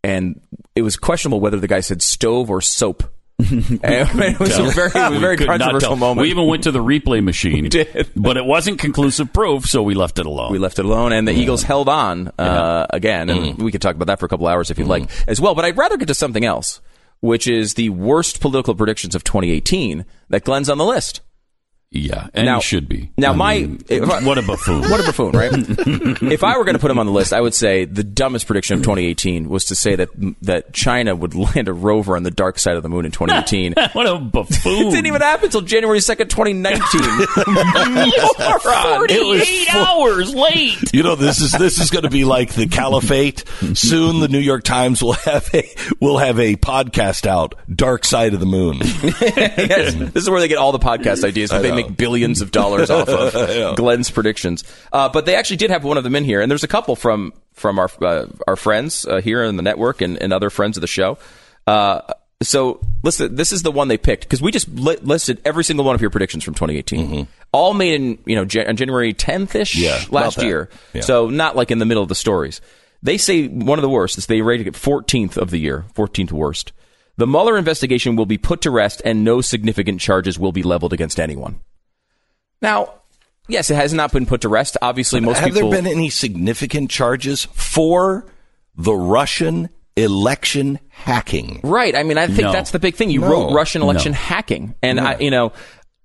[0.03, 0.41] and
[0.75, 3.03] it was questionable whether the guy said stove or soap.
[3.39, 6.21] it was a very, was a very controversial moment.
[6.23, 7.69] We even went to the replay machine,
[8.15, 10.51] but it wasn't conclusive proof, so we left it alone.
[10.51, 13.95] we left it alone, and the Eagles held on uh, again, and we could talk
[13.95, 15.55] about that for a couple hours if you'd like as well.
[15.55, 16.81] But I'd rather get to something else,
[17.19, 21.21] which is the worst political predictions of 2018 that Glenn's on the list.
[21.95, 23.09] Yeah, and Now- he should be.
[23.17, 24.81] now I my- mean, I- what a buffoon!
[24.89, 25.51] What a buffoon, right?
[26.31, 28.45] if I were going to put him on the list, I would say the dumbest
[28.47, 30.09] prediction of 2018 was to say that
[30.41, 33.75] that China would land a rover on the dark side of the moon in 2018.
[33.93, 34.87] what a buffoon!
[34.87, 37.01] It didn't even happen until January 2nd, 2019.
[38.39, 38.97] Moron.
[38.97, 40.93] Forty-eight hours late.
[40.93, 43.43] You know, this is this is going to be like the caliphate.
[43.73, 48.33] Soon, the New York Times will have a will have a podcast out, "Dark Side
[48.33, 51.51] of the Moon." yes, this is where they get all the podcast ideas.
[51.51, 54.63] Where they make billions of dollars off of Glenn's predictions.
[54.91, 56.95] Uh, but they actually did have one of them in here, and there's a couple
[56.95, 60.77] from from our uh, our friends uh, here in the network and, and other friends
[60.77, 61.17] of the show.
[61.67, 62.01] Uh,
[62.43, 65.85] so listen, this is the one they picked because we just li- listed every single
[65.85, 69.75] one of your predictions from 2018, all made in you know Jan- January 10th ish
[69.75, 70.69] Yeah, last year.
[70.93, 71.01] Yeah.
[71.01, 72.61] So not like in the middle of the stories.
[73.01, 76.31] They say one of the worst is they rated it 14th of the year, 14th
[76.31, 76.71] worst.
[77.17, 80.91] The Mueller investigation will be put to rest and no significant charges will be leveled
[80.91, 81.59] against anyone.
[82.65, 82.93] Now,
[83.47, 84.77] yes, it has not been put to rest.
[84.81, 85.61] Obviously, most have people.
[85.61, 88.25] Have there been any significant charges for
[88.75, 91.61] the Russian election hacking?
[91.63, 91.95] Right.
[91.95, 92.51] I mean, I think No.
[92.51, 93.09] that's the big thing.
[93.09, 93.27] You No.
[93.29, 94.17] wrote Russian election No.
[94.17, 95.53] hacking, and I, you know,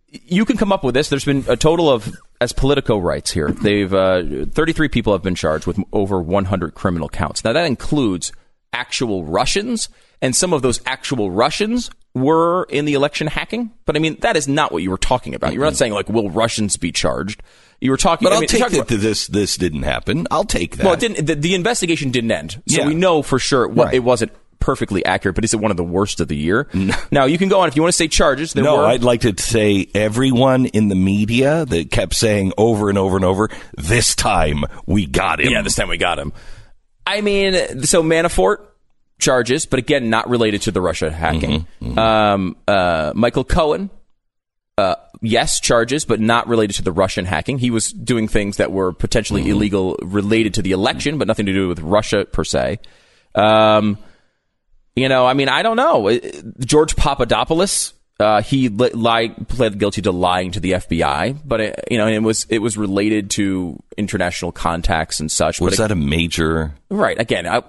[0.08, 1.08] you can come up with this.
[1.08, 5.34] There's been a total of, as Politico writes here, they've uh, 33 people have been
[5.34, 7.44] charged with over 100 criminal counts.
[7.44, 8.32] Now that includes
[8.72, 9.88] actual Russians,
[10.22, 13.70] and some of those actual Russians were in the election hacking.
[13.86, 15.52] But I mean, that is not what you were talking about.
[15.52, 17.42] You were not saying like, will Russians be charged?
[17.80, 18.26] You were talking.
[18.26, 20.26] But I I'll mean, take talking that this this didn't happen.
[20.30, 20.84] I'll take that.
[20.84, 21.26] well, it didn't.
[21.26, 22.86] The, the investigation didn't end, so Yeah.
[22.88, 23.94] we know for sure it, Right.
[23.94, 25.34] it wasn't perfectly accurate.
[25.34, 26.68] But is it one of the worst of the year?
[27.10, 28.52] Now you can go on if you want to say charges.
[28.52, 32.90] There no, were, I'd like to say everyone in the media that kept saying over
[32.90, 36.34] and over and over, "This time we got him." yeah, this time we got him.
[37.06, 38.58] I mean, so Manafort
[39.20, 41.66] charges, but again, not related to the Russia hacking.
[41.96, 43.90] Um, uh, Michael Cohen.
[44.78, 47.58] Uh, yes, charges, but not related to the Russian hacking.
[47.58, 51.52] He was doing things that were potentially illegal related to the election, but nothing to
[51.52, 52.78] do with Russia per se.
[53.34, 53.98] Um,
[54.96, 56.18] you know, I mean, I don't know.
[56.60, 61.84] George Papadopoulos, uh, he li- lied, pled guilty to lying to the FBI, but it,
[61.90, 65.60] you know, it was it was related to international contacts and such.
[65.60, 66.74] Was but that a major?
[66.90, 67.18] right?
[67.20, 67.62] Again, I,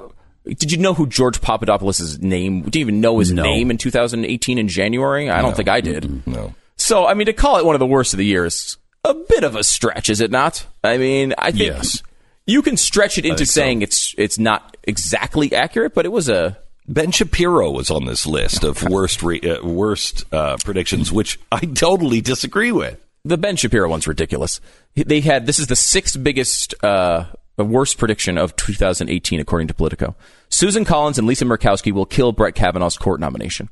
[0.46, 2.64] did you know who George Papadopoulos' name?
[2.64, 3.44] Did you even know his No.
[3.44, 5.30] name in 2018 in January?
[5.30, 6.26] I don't think I did.
[6.28, 6.54] No.
[6.78, 9.14] So, I mean, to call it one of the worst of the year is a
[9.14, 10.66] bit of a stretch, is it not?
[10.84, 12.02] I mean, I think Yes.
[12.48, 16.58] you can stretch it into saying it's it's not exactly accurate, but it was a
[16.88, 21.60] Ben Shapiro was on this list of worst re- uh, worst uh, predictions, which I
[21.60, 23.00] totally disagree with.
[23.24, 24.60] the Ben Shapiro one's ridiculous.
[24.96, 27.26] They had this is the sixth biggest, uh,
[27.64, 30.16] worst prediction of 2018 according to Politico.
[30.50, 33.70] Susan Collins and Lisa Murkowski will kill Brett Kavanaugh's court nomination.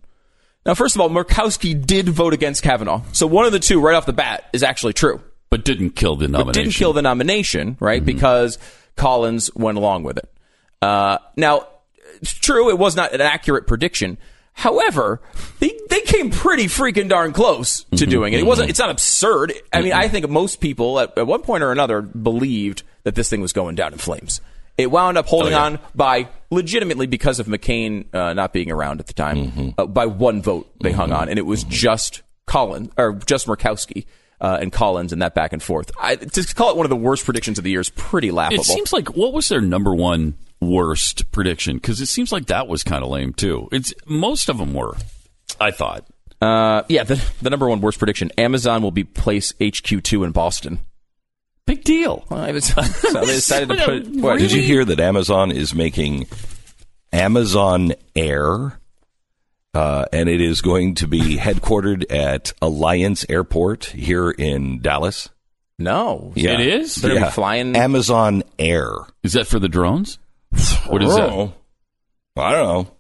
[0.65, 3.95] Now, first of all, Murkowski did vote against Kavanaugh, so one of the two right
[3.95, 5.21] off the bat is actually true.
[5.49, 6.63] but didn't kill the But nomination.
[6.63, 8.02] didn't kill the nomination, right?
[8.02, 8.06] Mm-hmm.
[8.06, 8.58] Because
[8.95, 10.30] Collins went along with it.
[10.82, 11.67] Uh, now,
[12.21, 14.17] it's true, it was not an accurate prediction.
[14.54, 15.21] However,
[15.60, 18.10] they, they came pretty freaking darn close to mm-hmm.
[18.10, 18.41] doing it.
[18.41, 18.71] It wasn't, mm-hmm.
[18.71, 19.54] it's not absurd.
[19.71, 23.30] I mean, I think most people at, at one point or another believed that this
[23.30, 24.42] thing was going down in flames.
[24.78, 25.64] It wound up holding Oh, yeah.
[25.66, 29.74] on by legitimately because of McCain uh, not being around at the time.
[29.78, 34.06] Uh, by one vote, they hung on, and it was just Collins or just Murkowski
[34.40, 35.92] uh, and Collins and that back and forth.
[36.00, 38.62] I, to call it one of the worst predictions of the year is pretty laughable.
[38.62, 41.76] It seems like what was their number one worst prediction?
[41.76, 43.68] Because it seems like that was kind of lame too.
[43.74, 44.96] It's most of them were.
[45.60, 46.06] I thought.
[46.42, 50.32] Uh, yeah, the, the number one worst prediction: Amazon will be place HQ two in
[50.32, 50.80] Boston.
[51.70, 52.26] Big deal.
[52.30, 54.08] Well, I was- so they decided to put.
[54.16, 56.26] What, Did you hear that Amazon is making
[57.14, 58.80] Amazon Air?
[59.74, 65.30] Uh, and it is going to be headquartered at Alliance Airport here in Dallas.
[65.78, 66.54] No, Yeah.
[66.54, 66.96] It is?
[66.96, 67.76] They're gonna flying.
[67.76, 68.90] Amazon Air.
[69.24, 70.18] Is that for the drones?
[70.88, 71.30] What is that?
[72.36, 72.92] I don't know.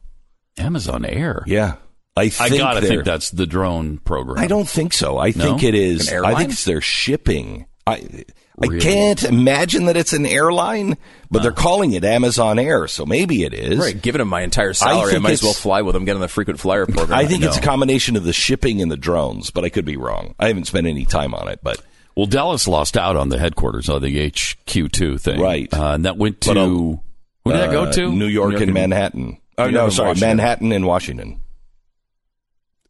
[0.63, 1.43] Amazon Air.
[1.47, 1.75] Yeah,
[2.15, 4.37] I I gotta think that's the drone program.
[4.37, 5.17] I don't think so.
[5.17, 6.09] I think it is.
[6.11, 7.65] An I think it's their shipping.
[7.87, 8.25] I
[8.61, 10.97] I can't imagine that it's an airline,
[11.31, 13.79] but they're calling it Amazon Air, so maybe it is.
[13.79, 16.15] Right, giving them my entire salary, I, think might as well fly with them, get
[16.15, 17.17] on the frequent flyer program.
[17.17, 19.97] I think it's a combination of the shipping and the drones, but I could be
[19.97, 20.35] wrong.
[20.39, 21.81] I haven't spent any time on it, but
[22.15, 25.39] Well, Dallas lost out on the headquarters of the HQ2 thing.
[25.39, 25.73] Right.
[25.73, 26.53] Uh, and that went to.
[26.53, 28.11] But, who did that go uh, to?
[28.11, 29.37] New York, and and- Manhattan.
[29.57, 30.37] Oh New no, York sorry, Washington.
[30.37, 31.41] Manhattan and Washington.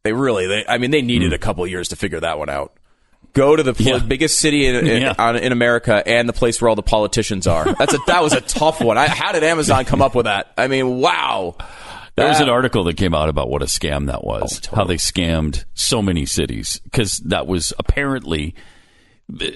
[0.02, 2.72] They really, they, I mean, they needed a couple years to figure that one out.
[3.32, 3.98] Go to the pl- Yeah.
[3.98, 5.14] biggest city in, in, Yeah.
[5.18, 7.72] on, in America and the place where all the politicians are.
[7.74, 8.98] That's a, that was a tough one.
[8.98, 10.52] I, how did Amazon come up with that?
[10.58, 11.56] I mean, wow.
[12.16, 14.84] There was an article that came out about what a scam that was, oh, how
[14.84, 18.54] they scammed so many cities, because that was apparently,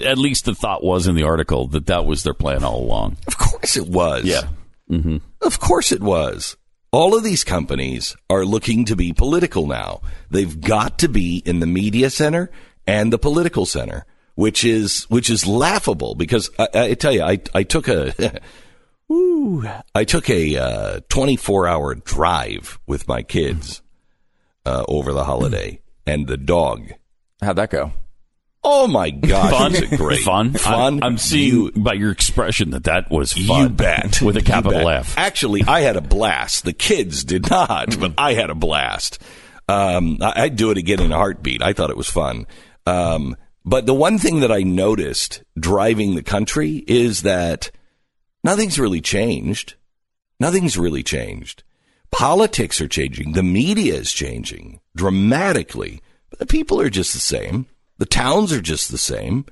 [0.03, 3.19] at least the thought was in the article that that was their plan all along.
[3.27, 4.25] Of course it was.
[4.25, 4.43] Yeah.
[4.91, 5.17] Mm-hmm.
[5.43, 6.57] Of course it was.
[6.91, 10.01] All of these companies are looking to be political now.
[10.31, 12.51] They've got to be in the media center
[12.87, 17.41] and the political center, which is which is laughable because I, I tell you, I
[17.55, 18.41] I took a
[19.09, 19.65] Woo.
[19.95, 23.83] I took a uh, 24 hour drive with my kids
[24.65, 26.93] uh, over the holiday and the dog.
[27.43, 27.93] How'd that go?
[28.67, 29.51] Oh my God!
[29.51, 30.21] Fun, it great?
[30.23, 30.95] fun, fun.
[30.95, 33.63] I'm, I'm seeing You- by your expression that that was fun.
[33.63, 34.23] You bet.
[34.23, 34.89] with a capital.
[34.89, 35.19] F.
[35.19, 36.65] Actually, I had a blast.
[36.65, 39.21] The kids did not, but I had a blast.
[39.69, 41.63] Um, I- I'd do it again in a heartbeat.
[41.63, 42.47] I thought it was fun.
[42.87, 47.71] Um, but the one thing that I noticed driving the country is that
[48.43, 49.75] nothing's really changed.
[50.39, 51.63] Nothing's really changed.
[52.11, 53.33] Politics are changing.
[53.33, 56.03] The media is changing dramatically.
[56.31, 57.67] But the people are just the same.
[57.99, 59.47] The towns are just the same.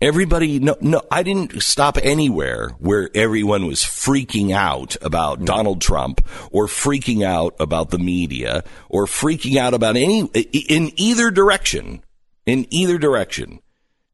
[0.00, 6.26] Everybody, no, no, I didn't stop anywhere where everyone was freaking out about Donald Trump
[6.50, 12.02] or freaking out about the media or freaking out about any, in either direction,
[12.46, 13.60] in either direction.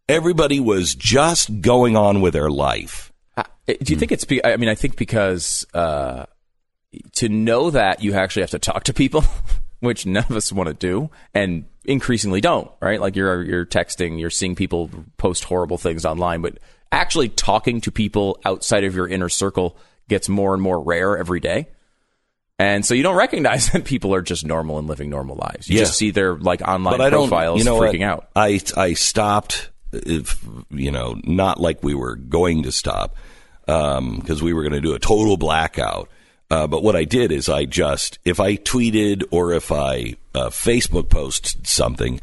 [0.08, 3.12] Everybody was just going on with their life.
[3.36, 4.24] Uh, Do you think it's?
[4.24, 6.24] Be- I mean, I think because uh,
[7.16, 9.24] to know that you actually have to talk to people,
[9.80, 12.70] which none of us want to do, and increasingly don't.
[12.80, 13.00] Right?
[13.00, 16.58] Like you're you're texting, you're seeing people post horrible things online, but
[16.90, 19.76] actually talking to people outside of your inner circle
[20.08, 21.68] gets more and more rare every day.
[22.58, 25.68] And so you don't recognize that people are just normal and living normal lives.
[25.68, 25.84] You Yeah.
[25.84, 28.08] just see their like online but I don't, profiles you know freaking what?
[28.08, 28.28] out.
[28.34, 30.38] I I stopped, if
[30.70, 33.14] you know, not like we were going to stop,
[33.66, 36.08] because we were going to do a total blackout.
[36.50, 40.48] Uh, but what I did is I just, if I tweeted or if I uh,
[40.48, 42.20] Facebook posted something,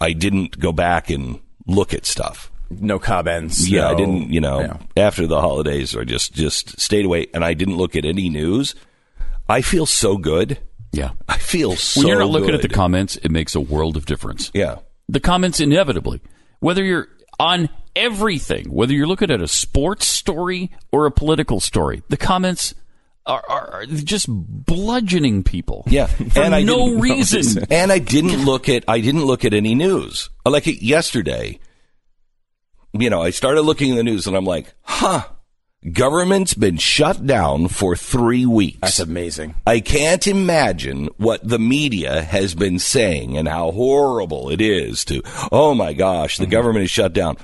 [0.00, 2.50] I didn't go back and look at stuff.
[2.70, 3.68] No comments.
[3.68, 4.30] Yeah, I didn't.
[4.32, 4.78] You know, Yeah.
[4.96, 8.74] after the holidays, I just just stayed away, and I didn't look at any news.
[9.48, 10.58] I feel so good.
[10.92, 11.10] Yeah.
[11.28, 12.00] I feel so.
[12.00, 12.06] Good.
[12.06, 14.50] When you're not looking at the comments, it makes a world of difference.
[14.54, 14.76] yeah.
[15.08, 16.20] the comments inevitably.
[16.60, 22.02] Whether you're on everything, whether you're looking at a sports story or a political story,
[22.08, 22.74] the comments
[23.26, 25.84] are, are, are just bludgeoning people.
[25.86, 27.64] Yeah, for and I no didn't- reason.
[27.70, 30.30] and I didn't look at I didn't look at any news.
[30.46, 31.58] Like yesterday,
[32.92, 35.24] you know, I started looking at the news and I'm like, huh,
[35.92, 38.78] government's been shut down for three weeks.
[38.80, 39.54] That's amazing.
[39.66, 45.22] I can't imagine what the media has been saying and how horrible it is to,
[45.52, 46.50] oh my gosh, the Mm-hmm.
[46.52, 47.36] government is shut down.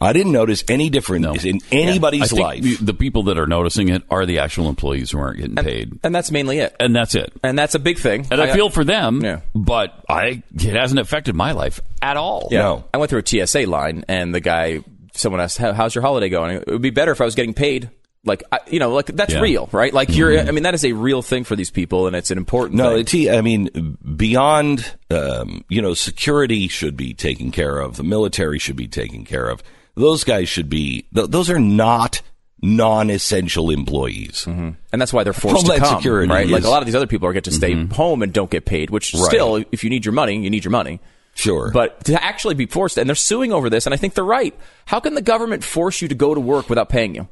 [0.00, 2.62] I didn't notice any difference in I anybody's think life.
[2.62, 5.98] The, the people that are noticing it are the actual employees who aren't getting paid,
[6.04, 6.76] And that's mainly it.
[6.78, 7.32] and that's it.
[7.42, 8.24] And that's a big thing.
[8.30, 9.40] And I, feel for them, Yeah.
[9.56, 12.46] but I it hasn't affected my life at all.
[12.52, 12.58] Yeah.
[12.60, 12.84] No.
[12.94, 14.84] I went through a TSA line, and the guy,
[15.18, 17.54] someone asked, "How- "How's your holiday going?" It would be better if I was getting
[17.54, 17.90] paid.
[18.24, 19.40] Like, I, you know, like that's Yeah.
[19.40, 19.94] real, right?
[19.94, 20.48] Like you're, mm-hmm.
[20.48, 22.76] I mean, that is a real thing for these people, and it's an important.
[22.76, 23.26] No, thing.
[23.26, 27.96] it's, I mean, beyond, um, you know, security should be taken care of.
[27.96, 29.62] The military should be taken care of.
[29.94, 32.20] Those guys should be, th- those are not
[32.60, 34.44] non-essential employees.
[34.46, 34.70] Mm-hmm.
[34.92, 36.48] and that's why they're forced Homeland to come, Security right?
[36.48, 37.92] Like a lot of these other people are get to stay mm-hmm.
[37.92, 38.90] home and don't get paid.
[38.90, 39.22] Which Right.
[39.24, 41.00] still, if you need your money, you need your money.
[41.38, 41.70] Sure.
[41.72, 44.54] But to actually be forced, and they're suing over this, and I think they're right.
[44.86, 47.28] How can the government force you to go to work without paying you?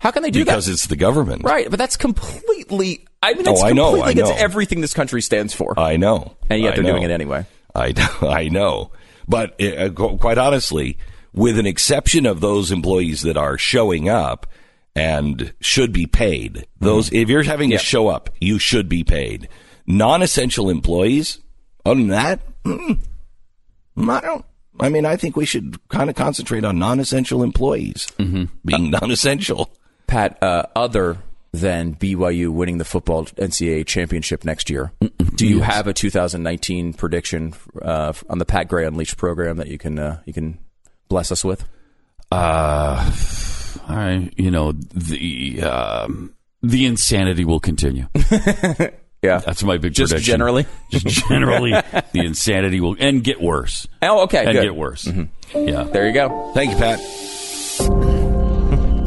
[0.00, 0.70] How can they do because that?
[0.72, 1.44] Because it's the government.
[1.44, 3.06] Right, but that's completely.
[3.22, 4.38] I mean, Oh, it's I know, completely I against know.
[4.44, 6.36] everything this country stands for, I know.
[6.50, 6.90] and yet they're know.
[6.90, 7.46] doing it anyway.
[7.74, 8.90] I know, I know.
[9.28, 10.98] But uh, quite honestly,
[11.32, 14.46] with an exception of those employees that are showing up
[14.94, 17.78] and should be paid, those if you're having Yeah.
[17.78, 19.48] to show up, you should be paid.
[19.86, 21.38] Non-essential employees,
[21.84, 22.98] other than that, mm,
[23.96, 24.44] I don't.
[24.78, 28.50] I mean, I think we should kind of concentrate on non-essential employees being
[28.90, 29.70] non-essential.
[30.06, 31.18] Pat, uh, other
[31.52, 34.92] than BYU winning the football NCAA championship next year,
[35.34, 39.78] do you have a 2019 prediction uh, on the Pat Gray Unleashed program that you
[39.78, 40.58] can uh, you can
[41.08, 41.64] bless us with?
[42.30, 43.10] Uh,
[43.88, 48.08] I, you know, the um, the insanity will continue.
[49.26, 50.32] Yeah, That's my big Just prediction.
[50.32, 50.66] generally?
[50.90, 54.62] Just generally, the insanity will and get worse Oh, okay, and good.
[54.62, 55.06] get worse.
[55.54, 55.82] Yeah.
[55.84, 56.52] There you go.
[56.54, 57.00] Thank you, Pat.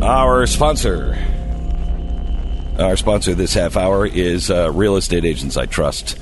[0.03, 1.17] Our sponsor.
[2.79, 6.17] Our sponsor this half hour is uh, Real Estate Agents I Trust.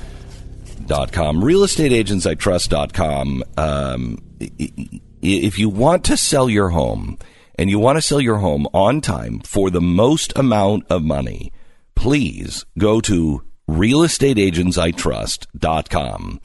[0.86, 1.44] Dot com.
[1.44, 3.44] Real Estate Agents I Trust.com.
[3.56, 7.18] Um, i- i- if you want to sell your home
[7.56, 11.52] and you want to sell your home on time for the most amount of money,
[11.94, 16.40] please go to realestateagentsitrust.com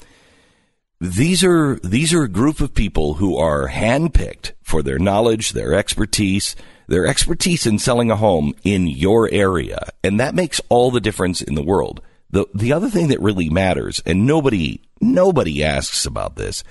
[1.04, 5.74] these are these are a group of people who are handpicked for their knowledge, their
[5.74, 6.56] expertise,
[6.88, 11.42] their expertise in selling a home in your area, and that makes all the difference
[11.42, 12.00] in the world.
[12.30, 16.64] The the other thing that really matters, and nobody nobody asks about this,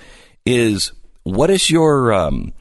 [0.47, 0.91] is
[1.21, 2.53] what is your um,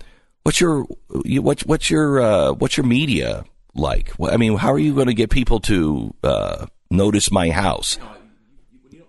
[0.42, 0.86] what's your
[1.24, 4.12] you- what's what's your uh, what's your media like?
[4.22, 7.98] I mean, how are you going to get people to uh, notice my house?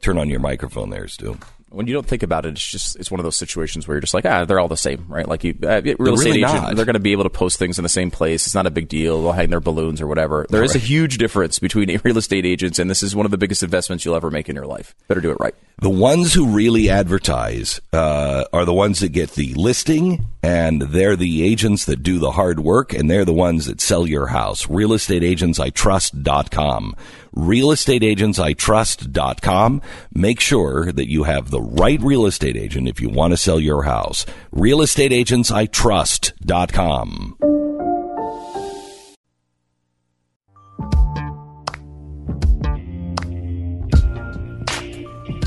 [0.02, 1.38] Turn on your microphone there, Stu.
[1.70, 4.02] When you don't think about it, it's just it's one of those situations where you're
[4.02, 5.28] just like, ah, they're all the same, right?
[5.28, 6.76] Like you, uh, real They're estate really agent, not.
[6.76, 8.46] they're going to be able to post things in the same place.
[8.46, 9.24] It's not a big deal.
[9.24, 10.46] They'll hang their balloons or whatever.
[10.52, 13.40] There is a huge difference between real estate agents, and this is one of the
[13.40, 14.94] biggest investments you'll ever make in your life.
[15.08, 15.56] Better do it right.
[15.80, 21.16] The ones who really advertise uh, are the ones that get the listing, and they're
[21.16, 24.68] the agents that do the hard work, and they're the ones that sell your house.
[24.68, 26.96] RealestateAgentsITrust.com.
[27.36, 29.82] RealestateAgentsITrust.com.
[30.14, 33.60] Make sure that you have the right real estate agent if you want to sell
[33.60, 34.26] your house.
[34.54, 37.38] RealestateAgentsITrust.com.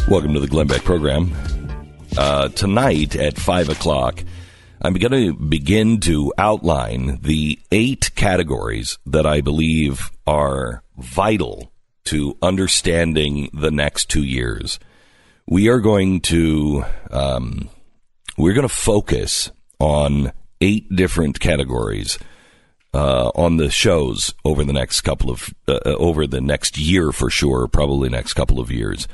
[0.09, 1.33] Welcome to the Glenn Beck program.
[2.17, 4.23] Uh, tonight at 5 o'clock,
[4.81, 11.73] I'm going to begin to outline the eight categories that I believe are vital
[12.07, 14.79] to understanding the next two years.
[15.47, 17.71] We are going to um,
[18.37, 22.19] we're going to focus on eight different categories
[22.95, 27.31] uh, on the shows over the next couple of uh, over the next year for
[27.31, 29.07] sure, probably next couple of years.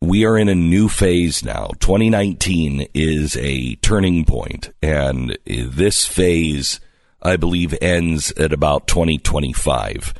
[0.00, 1.70] We are in a new phase now.
[1.78, 6.80] 2019 is a turning point, and this phase,
[7.22, 10.12] I believe, ends at about 2025.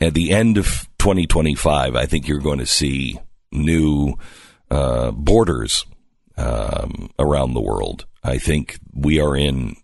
[0.00, 3.18] At the end of 2025, I think you're going to see
[3.52, 4.14] new
[4.70, 5.86] uh, borders
[6.36, 8.06] um, around the world.
[8.22, 9.76] I think we are in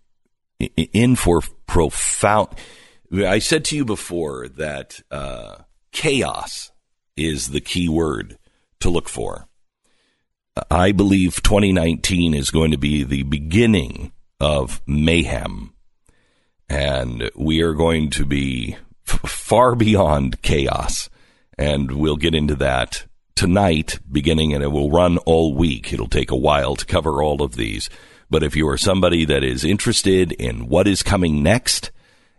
[0.59, 2.49] in for profound.
[3.13, 5.57] I said to you before that uh,
[5.91, 6.71] chaos
[7.15, 8.37] is the key word
[8.79, 9.47] to look for.
[10.71, 15.73] I believe 2019 is going to be the beginning of mayhem,
[16.69, 21.09] and we are going to be far beyond chaos.
[21.57, 25.93] And we'll get into that tonight, beginning, and it will run all week.
[25.93, 27.89] It'll take a while to cover all of these.
[28.29, 31.91] But if you are somebody that is interested in what is coming next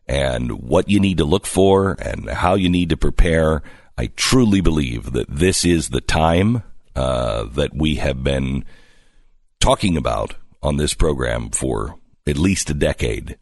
[0.06, 3.62] and what you need to look for and how you need to prepare,
[3.96, 6.62] I truly believe that this is the time
[6.94, 8.64] uh, that we have been
[9.60, 13.38] talking about on this program for at least a decade.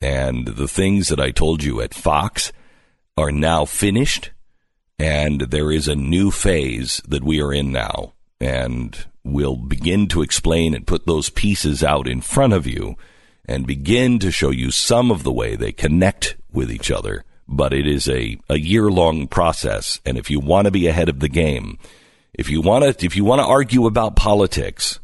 [0.00, 2.52] And the things that I told you at Fox
[3.16, 4.30] are now finished,
[4.98, 8.12] and there is a new phase that we are in now.
[8.40, 12.96] And we'll begin to explain and put those pieces out in front of you
[13.44, 17.24] and begin to show you some of the way they connect with each other.
[17.46, 20.00] But it is a, a year long process.
[20.06, 21.78] And if you want to be ahead of the game,
[22.32, 25.00] if you want to, if you want to argue about politics,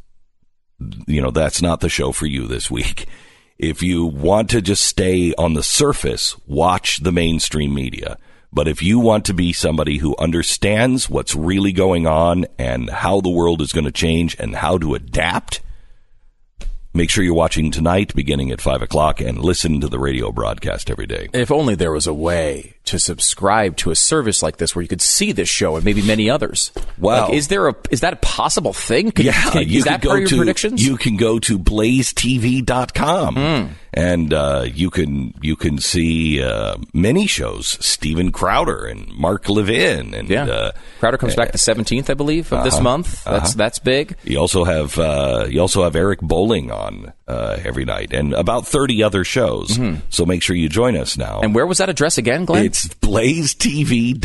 [1.05, 3.07] you know, that's not the show for you this week.
[3.59, 8.17] If you want to just stay on the surface, watch the mainstream media.
[8.53, 13.19] But if you want to be somebody who understands what's really going on and how
[13.19, 15.59] the world is going to change and how to adapt,
[16.91, 20.89] Make sure you're watching tonight, beginning at five o'clock, and listen to the radio broadcast
[20.89, 21.29] every day.
[21.33, 24.87] If only there was a way to subscribe to a service like this where you
[24.87, 26.71] could see this show and maybe many others.
[26.97, 27.25] Wow.
[27.27, 29.11] Like, is there a is that a possible thing?
[29.11, 30.83] Could, Yeah, can- you is that go of to predictions?
[30.83, 33.35] you can go to blazetv.com
[33.93, 37.77] and uh, you can you can see uh, many shows.
[37.85, 40.45] Steven Crowder and Mark Levin and yeah.
[40.45, 43.23] uh, Crowder comes back the seventeenth, I believe, of this month.
[43.23, 44.15] That's that's big.
[44.23, 48.67] you also have uh, you also have Eric Bolling on uh, every night and about
[48.67, 49.79] thirty other shows.
[50.09, 51.41] So make sure you join us now.
[51.41, 52.65] And where was that address again, Glenn?
[52.65, 54.23] it's blazetv.com.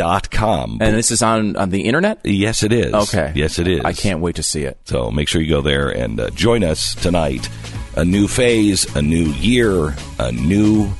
[0.80, 2.20] and this is on on the internet.
[2.24, 2.92] yes, it is.
[2.92, 3.32] Okay.
[3.34, 3.84] Yes, it is.
[3.84, 4.78] I can't wait to see it.
[4.84, 7.48] So make sure you go there and uh, join us tonight.
[7.96, 10.90] A new phase, a new year, a new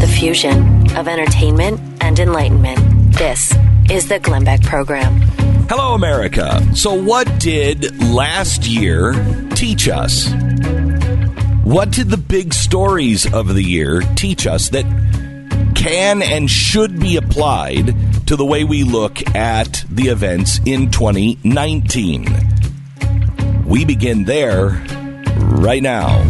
[0.00, 2.78] The fusion of entertainment and enlightenment.
[3.14, 3.54] This
[3.90, 5.20] is the Glenn Beck Program.
[5.68, 6.66] Hello, America.
[6.74, 9.12] So, what did last year
[9.54, 10.32] teach us?
[11.62, 14.86] What did the big stories of the year teach us that
[15.74, 17.94] can and should be applied
[18.28, 22.24] to the way we look at the events in 2019?
[23.66, 24.70] We begin there
[25.50, 26.22] right now.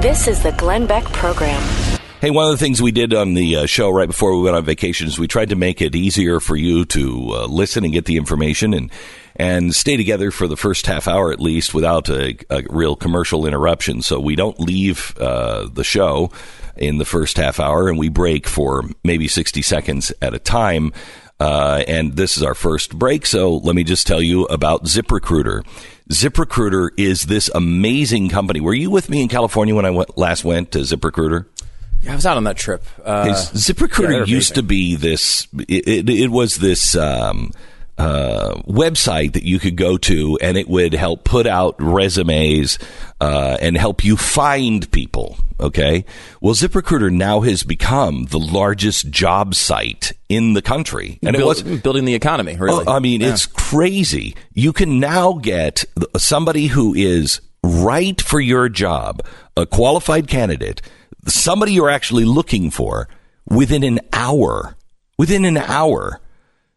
[0.00, 1.81] This is the Glenn Beck Program.
[2.22, 4.54] Hey, one of the things we did on the uh, show right before we went
[4.54, 7.92] on vacation is we tried to make it easier for you to uh, listen and
[7.92, 8.92] get the information and
[9.34, 13.44] and stay together for the first half hour at least without a, a real commercial
[13.44, 14.02] interruption.
[14.02, 16.30] So we don't leave uh, the show
[16.76, 20.92] in the first half hour and we break for maybe 60 seconds at a time.
[21.40, 25.66] Uh, and this is our first break, so let me just tell you about ZipRecruiter.
[26.08, 28.60] ZipRecruiter is this amazing company.
[28.60, 31.46] Were you with me in California when I went, last went to ZipRecruiter?
[32.02, 32.84] Yeah, I was out on that trip.
[33.04, 35.46] Uh, yeah, ZipRecruiter they're used to be this.
[35.68, 37.52] It, it, it was this um,
[37.96, 42.78] uh, website that you could go to, and it would help put out resumes
[43.20, 45.36] uh, and help you find people.
[45.60, 46.04] Okay,
[46.40, 51.62] well, ZipRecruiter now has become the largest job site in the country, and it was
[51.62, 52.56] building the economy.
[52.56, 54.34] Really, Oh, I mean, it's crazy.
[54.54, 55.84] You can now get
[56.16, 59.24] somebody who is right for your job,
[59.56, 60.82] a qualified candidate,
[61.26, 63.08] somebody you're actually looking for
[63.48, 64.76] within an hour.
[65.18, 66.20] Within an hour.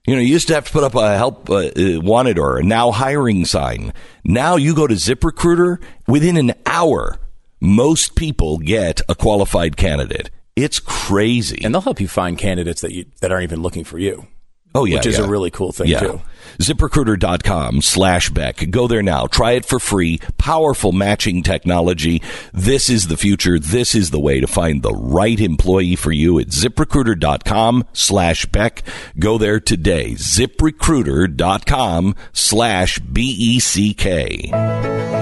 [0.08, 2.58] You know, you used to have to put up a help uh, uh, wanted or
[2.58, 3.92] a now hiring sign.
[4.24, 7.18] Now you go to ZipRecruiter within an hour.
[7.60, 10.30] Most people get a qualified candidate.
[10.56, 11.64] It's crazy.
[11.64, 14.28] and they'll help you find candidates that you that aren't even looking for you.
[14.76, 15.24] Oh yeah, which is yeah.
[15.24, 16.02] a really cool thing yeah.
[16.02, 16.22] too.
[16.60, 18.70] ZipRecruiter.com slash Beck.
[18.70, 19.26] Go there now.
[19.28, 20.20] Try it for free.
[20.38, 22.22] Powerful matching technology.
[22.54, 23.60] This is the future.
[23.60, 28.84] This is the way to find the right employee for you at ZipRecruiter.com slash Beck.
[29.18, 30.12] Go there today.
[30.12, 35.15] ZipRecruiter.com slash B-E-C-K.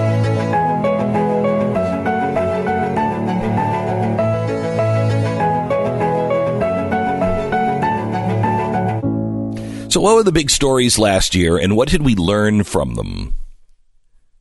[9.94, 13.34] So, what were the big stories last year, and what did we learn from them?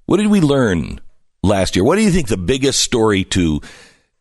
[0.07, 0.99] What did we learn
[1.43, 1.85] last year?
[1.85, 3.61] What do you think the biggest story to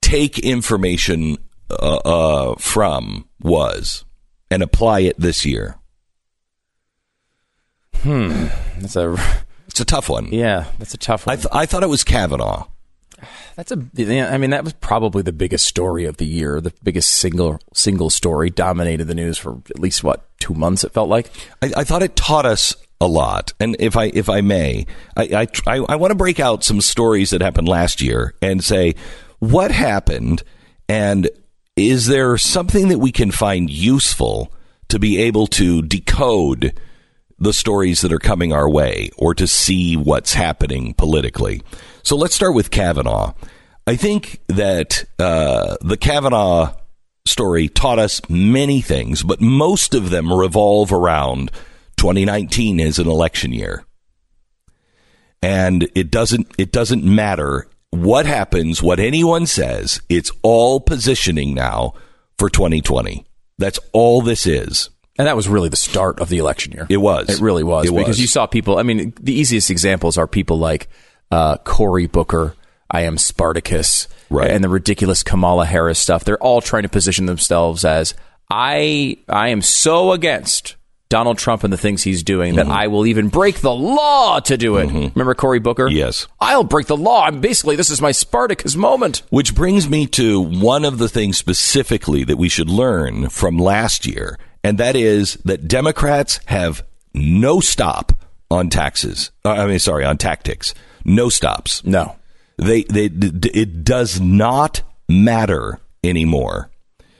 [0.02, 1.38] take information
[1.70, 4.04] uh, uh, from was
[4.50, 5.78] and apply it this year?
[8.00, 9.16] Hmm, that's a
[9.68, 10.28] It's a tough one.
[10.32, 11.32] yeah, that's a tough one.
[11.32, 12.66] I, th- I thought it was Kavanaugh.
[13.56, 13.76] That's a.
[14.28, 16.60] I mean, that was probably the biggest story of the year.
[16.60, 20.84] The biggest single single story dominated the news for at least what two months.
[20.84, 21.30] It felt like.
[21.62, 23.52] I, I thought it taught us a lot.
[23.58, 24.86] And if I if I may,
[25.16, 28.94] I I, I, want to break out some stories that happened last year and say
[29.40, 30.44] what happened
[30.88, 31.28] and
[31.74, 34.52] is there something that we can find useful
[34.88, 36.78] to be able to decode
[37.38, 41.62] the stories that are coming our way or to see what's happening politically?
[42.02, 43.32] So let's start with Kavanaugh.
[43.86, 46.74] I think that uh, the Kavanaugh
[47.24, 51.50] story taught us many things, but most of them revolve around
[51.96, 53.84] 2019 is an election year.
[55.42, 61.94] And it doesn't it doesn't matter what happens, what anyone says, it's all positioning now
[62.38, 63.24] for 2020.
[63.58, 64.90] That's all this is.
[65.18, 66.86] And that was really the start of the election year.
[66.88, 67.28] It was.
[67.28, 67.86] It really was.
[67.86, 68.20] It because was.
[68.20, 70.88] you saw people, I mean, the easiest examples are people like
[71.30, 72.54] uh, Cory Booker,
[72.90, 74.50] I am Spartacus, Right.
[74.50, 76.24] and the ridiculous Kamala Harris stuff.
[76.24, 78.14] They're all trying to position themselves as
[78.50, 80.76] I I am so against
[81.08, 82.68] Donald Trump and the things he's doing Mm-hmm.
[82.68, 84.86] that I will even break the law to do it.
[84.90, 85.86] Remember Cory Booker?
[85.88, 86.26] Yes.
[86.40, 87.24] I'll break the law.
[87.26, 89.22] I'm basically this is my Spartacus moment.
[89.30, 94.06] Which brings me to one of the things specifically that we should learn from last
[94.06, 96.82] year, and that is that Democrats have
[97.14, 98.12] no stop
[98.50, 99.30] on taxes.
[99.44, 100.72] Uh, I mean, sorry, on tactics.
[101.04, 101.84] No stops.
[101.84, 102.16] No.
[102.56, 106.70] They, they, d- it does not matter anymore.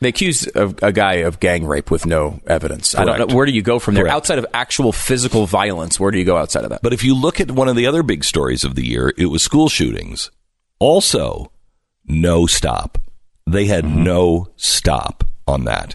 [0.01, 2.95] They accused a, a guy of gang rape with no evidence.
[2.97, 4.17] I don't know where do you go from there Correct.
[4.17, 6.01] outside of actual physical violence.
[6.01, 6.83] Where do you go outside of that?
[6.83, 9.27] But if you look at one of the other big stories of the year, it
[9.27, 10.33] was school shootings.
[10.81, 11.53] Also,
[12.05, 12.99] no stop.
[13.47, 14.03] They had mm-hmm.
[14.03, 15.95] no stop on that.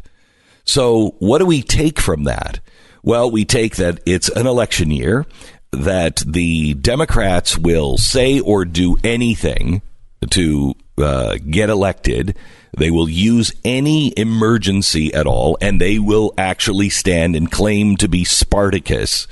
[0.63, 2.61] So, what do we take from that?
[3.03, 5.25] Well, we take that it's an election year,
[5.71, 9.81] that the Democrats will say or do anything
[10.29, 12.37] to uh, get elected.
[12.77, 18.07] They will use any emergency at all, and they will actually stand and claim to
[18.07, 19.27] be Spartacus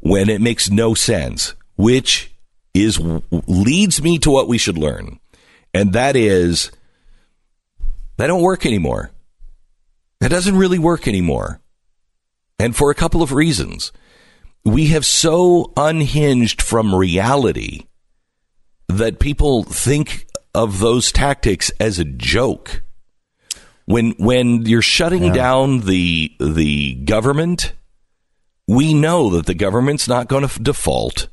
[0.00, 2.32] when it makes no sense, which
[2.74, 2.98] is
[3.46, 5.20] leads me to what we should learn,
[5.74, 6.70] and that is
[8.16, 9.10] they don't work anymore.
[10.20, 11.60] That doesn't really work anymore,
[12.58, 13.92] and for a couple of reasons.
[14.64, 17.86] We have so unhinged from reality
[18.88, 22.82] that people think of those tactics as a joke.
[23.86, 27.72] When when you're shutting down the the government,
[28.68, 31.28] we know that the government's not going to default.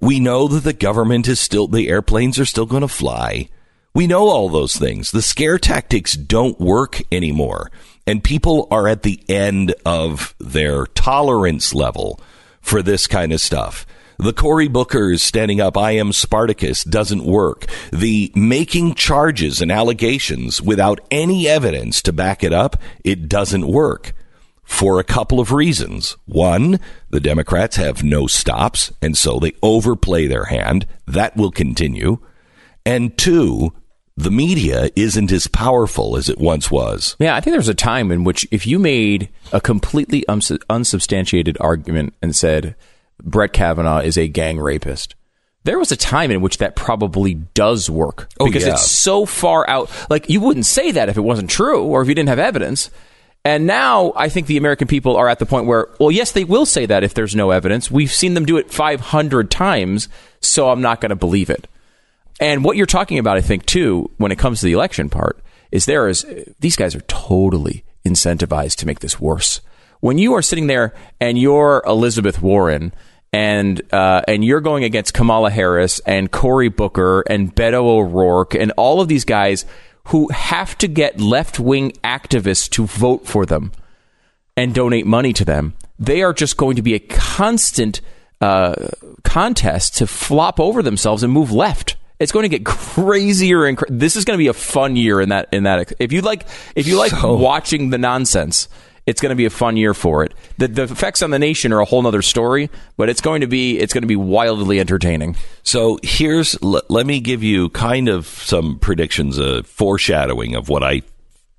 [0.00, 3.48] We know that the government is still the airplanes are still going to fly.
[3.94, 5.10] We know all those things.
[5.10, 7.70] The scare tactics don't work anymore,
[8.06, 12.18] and people are at the end of their tolerance level
[12.64, 13.86] for this kind of stuff.
[14.18, 17.66] The Cory Booker's standing up, I am Spartacus doesn't work.
[17.92, 24.14] The making charges and allegations without any evidence to back it up, it doesn't work
[24.62, 26.16] for a couple of reasons.
[26.24, 30.86] One, the Democrats have no stops, and so they overplay their hand.
[31.06, 32.18] That will continue.
[32.86, 33.74] And two,
[34.16, 37.16] the media isn't as powerful as it once was.
[37.18, 40.52] Yeah, I think there was a time in which if you made a completely uns-
[40.70, 42.76] unsubstantiated argument and said
[43.22, 45.14] Brett Kavanaugh is a gang rapist,
[45.64, 48.74] there was a time in which that probably does work Oh, because yeah.
[48.74, 49.90] it's so far out.
[50.10, 52.90] Like you wouldn't say that if it wasn't true or if you didn't have evidence.
[53.46, 56.44] And now I think the American people are at the point where, well, yes, they
[56.44, 57.90] will say that if there's no evidence.
[57.90, 60.08] We've seen them do it 500 times,
[60.40, 61.66] so I'm not going to believe it.
[62.40, 65.40] And what you're talking about, I think, too, when it comes to the election part,
[65.70, 66.26] is there is
[66.60, 69.60] these guys are totally incentivized to make this worse.
[70.00, 72.92] When you are sitting there and you're Elizabeth Warren
[73.32, 78.72] and uh, and you're going against Kamala Harris and Cory Booker and Beto O'Rourke and
[78.76, 79.64] all of these guys
[80.08, 83.72] who have to get left wing activists to vote for them
[84.56, 88.00] and donate money to them, they are just going to be a constant
[88.40, 88.74] uh,
[89.24, 91.96] contest to flop over themselves and move left.
[92.20, 95.20] It's going to get crazier and cra- this is going to be a fun year
[95.20, 98.68] in that in that if you like if you like watching the nonsense
[99.06, 101.72] it's going to be a fun year for it the, the effects on the nation
[101.72, 104.80] are a whole other story but it's going to be it's going to be wildly
[104.80, 110.68] entertaining So here's l- let me give you kind of some predictions, a foreshadowing of
[110.68, 111.02] what I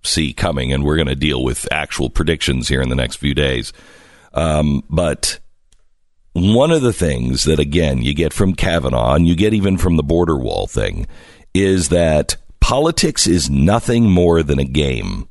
[0.04, 3.34] see coming, and we're going to deal with actual predictions here in the next few
[3.34, 3.74] days.
[4.34, 5.40] Um, but
[6.36, 9.96] one of the things that again you get from Kavanaugh and you get even from
[9.96, 11.08] the border wall thing
[11.54, 15.30] is that politics is nothing more than a game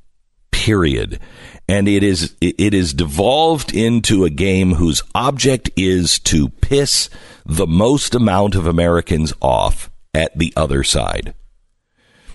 [0.51, 1.21] period
[1.69, 7.11] and it is it is devolved into a game whose object is to piss
[7.45, 11.35] the most amount of Americans off at the other side.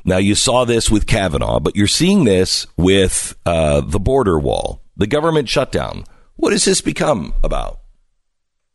[0.05, 4.81] Now you saw this with Kavanaugh, but you're seeing this with uh, the border wall,
[4.95, 6.03] the government shutdown.
[6.35, 7.79] What has this become about?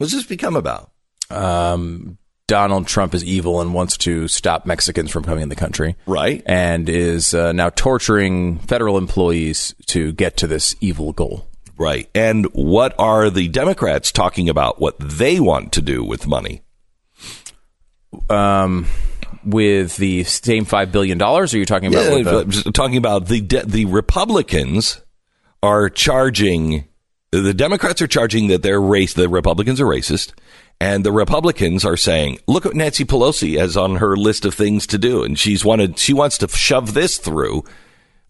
[0.04, 0.90] What's this become about?
[1.30, 5.96] um, Donald Trump is evil and wants to stop Mexicans from coming in the country.
[6.04, 6.42] Right.
[6.44, 11.48] And is uh, now torturing federal employees to get to this evil goal.
[11.78, 12.10] Right.
[12.14, 16.60] And what are the Democrats talking about what they want to do with money?
[18.28, 18.86] Um,
[19.42, 22.12] with the same $5 billion, are you talking about.
[22.12, 25.00] Yeah, the- talking about the de- the Republicans
[25.62, 26.88] are charging
[27.40, 30.32] the Democrats are charging that they're race the Republicans are racist
[30.80, 34.86] and the Republicans are saying look what Nancy Pelosi has on her list of things
[34.88, 37.64] to do and she's wanted she wants to shove this through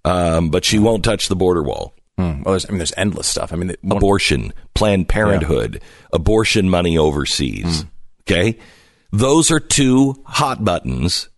[0.05, 2.43] um, but she won't touch the border wall Hmm.
[2.45, 3.53] well, there's, I mean, there's endless stuff.
[3.53, 5.83] I mean, the- abortion, Planned Parenthood,
[6.13, 7.85] abortion money overseas.
[8.23, 8.57] Okay.
[9.11, 11.29] Those are two hot buttons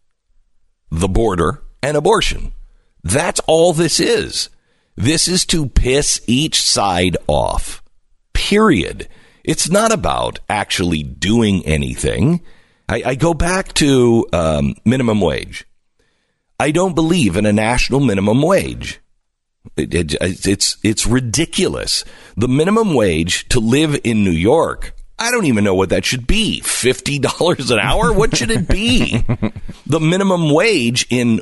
[0.90, 2.52] the border and abortion.
[3.02, 4.50] That's all this is.
[4.96, 7.82] This is to piss each side off.
[8.32, 9.08] Period.
[9.44, 12.42] It's not about actually doing anything.
[12.88, 15.66] I, I go back to um, minimum wage.
[16.58, 19.00] I don't believe in a national minimum wage.
[19.76, 22.04] It, it, it's it's ridiculous.
[22.36, 26.26] The minimum wage to live in New York, I don't even know what that should
[26.26, 26.60] be.
[26.60, 28.12] Fifty dollars an hour?
[28.12, 29.24] What should it be?
[29.86, 31.40] the minimum wage in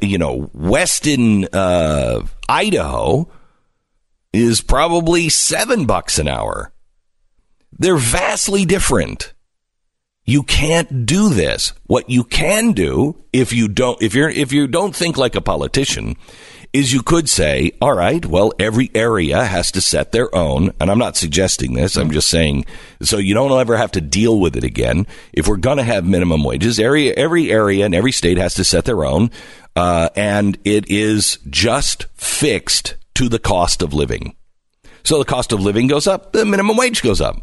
[0.00, 3.30] you know Weston, uh, Idaho,
[4.32, 6.72] is probably seven bucks an hour.
[7.78, 9.32] They're vastly different.
[10.26, 11.72] You can't do this.
[11.86, 15.40] What you can do if you don't if you're if you don't think like a
[15.40, 16.16] politician
[16.74, 20.90] is you could say, all right, well, every area has to set their own, and
[20.90, 22.66] I'm not suggesting this, I'm just saying
[23.00, 25.06] so you don't ever have to deal with it again.
[25.32, 28.64] If we're going to have minimum wages, area every area and every state has to
[28.64, 29.30] set their own,
[29.76, 34.34] uh, and it is just fixed to the cost of living.
[35.04, 37.40] So the cost of living goes up, the minimum wage goes up.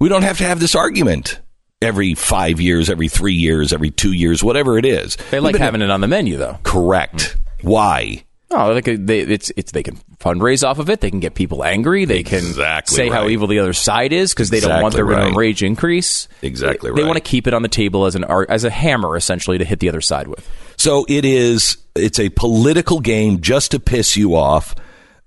[0.00, 1.40] We don't have to have this argument
[1.80, 5.16] every five years, every three years, every two years, whatever it is.
[5.30, 6.58] they like having it on the menu, though.
[6.64, 7.36] Correct.
[7.66, 8.22] Why?
[8.52, 11.00] Oh, like they, it's it's they can fundraise off of it.
[11.00, 12.04] They can get people angry.
[12.04, 15.04] They can Exactly say how evil the other side is because they don't want their
[15.04, 15.34] right.
[15.34, 16.28] wage increase.
[16.42, 17.06] Exactly They right.
[17.08, 19.80] want to keep it on the table as an as a hammer, essentially, to hit
[19.80, 20.48] the other side with.
[20.76, 21.76] So it is.
[21.96, 24.76] It's a political game just to piss you off,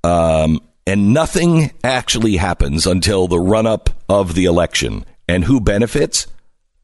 [0.05, 5.03] um, and nothing actually happens until the run up of the election.
[5.27, 6.25] And who benefits?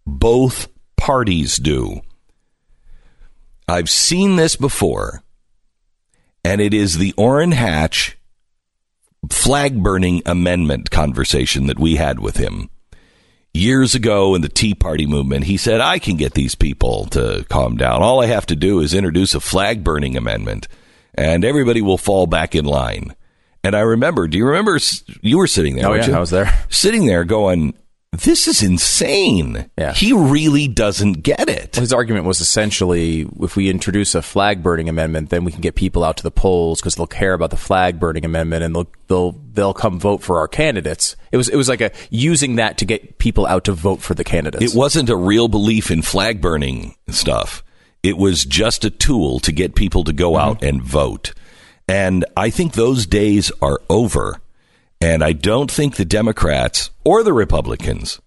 [0.05, 2.01] Both parties do.
[3.67, 5.23] I've seen this before,
[6.45, 8.17] and it is the Orrin Hatch
[9.29, 12.69] flag burning amendment conversation that we had with him
[13.55, 17.45] years ago in the Tea Party movement, he said, I can get these people to
[17.49, 18.03] calm down.
[18.03, 20.67] All I have to do is introduce a flag burning amendment
[21.13, 23.15] and everybody will fall back in line.
[23.63, 24.77] And I remember, do you remember
[25.21, 25.87] you were sitting there?
[25.87, 26.13] Oh, yeah, you?
[26.13, 26.51] I was there.
[26.69, 27.73] Sitting there going,
[28.19, 29.69] this is insane.
[29.77, 29.93] Yeah.
[29.93, 31.75] He really doesn't get it.
[31.75, 35.75] His argument was essentially, if we introduce a flag burning amendment, then we can get
[35.75, 38.87] people out to the polls because they'll care about the flag burning amendment and they'll
[39.07, 41.15] they'll they'll come vote for our candidates.
[41.31, 44.13] It was it was like a using that to get people out to vote for
[44.13, 44.73] the candidates.
[44.73, 47.63] It wasn't a real belief in flag burning stuff.
[48.03, 50.49] It was just a tool to get people to go mm-hmm.
[50.49, 51.33] out and vote.
[51.87, 54.39] And I think those days are over.
[55.01, 58.21] And I don't think the Democrats or the Republicans,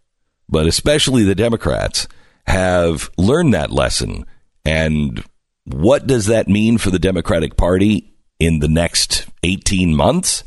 [0.48, 2.06] but especially the Democrats,
[2.46, 4.24] have learned that lesson.
[4.64, 5.22] And
[5.64, 10.44] what does that mean for the Democratic Party in the next 18 months?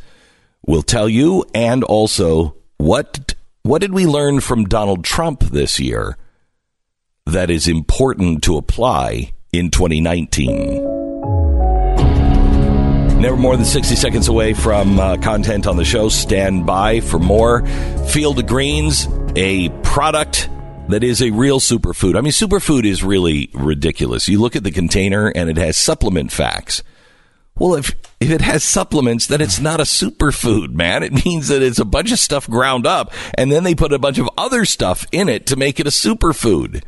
[0.66, 1.46] We'll tell you.
[1.54, 6.18] And also, what, what did we learn from Donald Trump this year
[7.26, 10.91] that is important to apply in 2019?
[13.22, 16.10] Never more than 60 seconds away from uh, content on the show.
[16.10, 17.64] Stand by for more.
[18.08, 20.50] Field of Greens, a product
[20.88, 22.18] that is a real superfood.
[22.18, 24.28] I mean, superfood is really ridiculous.
[24.28, 26.82] You look at the container and it has supplement facts.
[27.54, 31.04] Well, if if it has supplements, then it's not a superfood, man.
[31.04, 34.00] It means that it's a bunch of stuff ground up, and then they put a
[34.00, 36.82] bunch of other stuff in it to make it a superfood.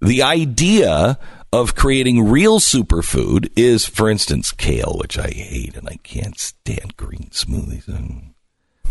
[0.00, 1.18] The idea
[1.60, 6.96] of creating real superfood is, for instance, kale, which I hate and I can't stand
[6.96, 7.88] green smoothies.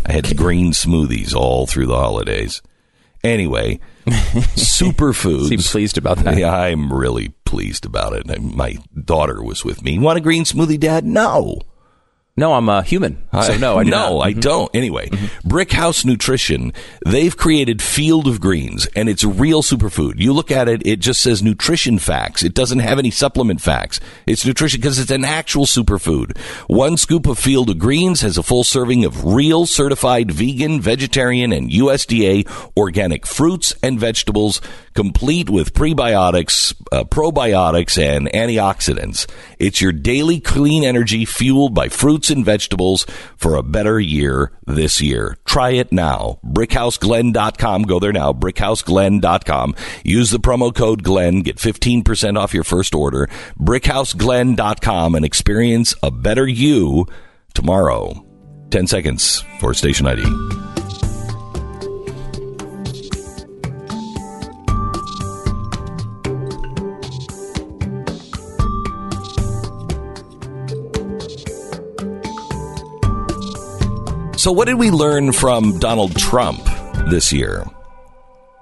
[0.04, 2.62] I had green smoothies all through the holidays.
[3.22, 5.48] Anyway, superfoods.
[5.48, 6.38] Seem pleased about that.
[6.38, 8.40] Yeah, I'm really pleased about it.
[8.42, 9.98] My daughter was with me.
[9.98, 11.04] Want a green smoothie, Dad?
[11.04, 11.60] No.
[12.38, 13.22] No, I'm a human.
[13.32, 14.10] So no, I do no, not.
[14.10, 14.22] Mm-hmm.
[14.22, 14.74] I don't.
[14.74, 15.10] Anyway,
[15.44, 16.72] Brick House Nutrition,
[17.04, 20.18] they've created Field of Greens and it's real superfood.
[20.18, 22.42] You look at it, it just says nutrition facts.
[22.42, 24.00] It doesn't have any supplement facts.
[24.26, 26.36] It's nutrition because it's an actual superfood.
[26.68, 31.52] One scoop of Field of Greens has a full serving of real certified vegan, vegetarian,
[31.52, 34.60] and USDA organic fruits and vegetables,
[34.96, 39.30] complete with prebiotics, uh, probiotics, and antioxidants.
[39.58, 45.00] It's your daily clean energy fueled by fruits and vegetables for a better year this
[45.00, 45.36] year.
[45.44, 46.40] Try it now.
[46.44, 47.82] BrickHouseGlen.com.
[47.82, 48.32] Go there now.
[48.32, 49.74] BrickHouseGlen.com.
[50.02, 51.42] Use the promo code Glenn.
[51.42, 53.28] Get 15% off your first order.
[53.60, 57.06] BrickHouseGlen.com and experience a better you
[57.54, 58.24] tomorrow.
[58.70, 60.65] 10 seconds for station ID.
[74.46, 76.64] So, what did we learn from Donald Trump
[77.10, 77.64] this year?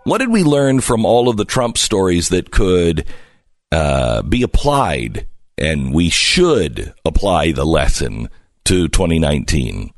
[0.05, 3.07] What did we learn from all of the Trump stories that could
[3.71, 5.27] uh, be applied,
[5.59, 8.31] and we should apply the lesson
[8.65, 9.93] to 2019?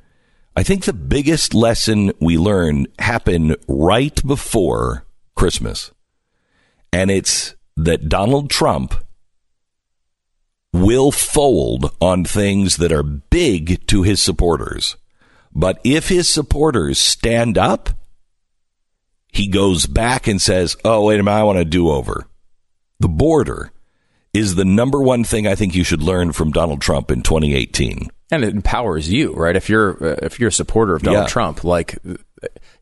[0.56, 5.06] I think the biggest lesson we learned happened right before
[5.36, 5.92] Christmas,
[6.92, 8.92] and it's that Donald Trump
[10.72, 14.96] will fold on things that are big to his supporters.
[15.58, 17.88] But if his supporters stand up,
[19.32, 22.26] he goes back and says, Oh, wait a minute, I want a do over.
[23.00, 23.72] The border
[24.34, 28.10] is the number one thing I think you should learn from Donald Trump in 2018.
[28.30, 29.56] and it empowers you, right?
[29.56, 31.28] If you're uh, if you're a supporter of Donald Yeah.
[31.28, 31.96] Trump, like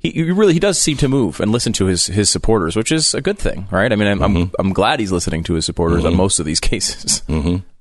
[0.01, 2.91] he, he really he does seem to move and listen to his his supporters, which
[2.91, 3.93] is a good thing, right?
[3.93, 6.59] I mean, I'm I'm, I'm glad he's listening to his supporters on most of these
[6.72, 7.22] cases,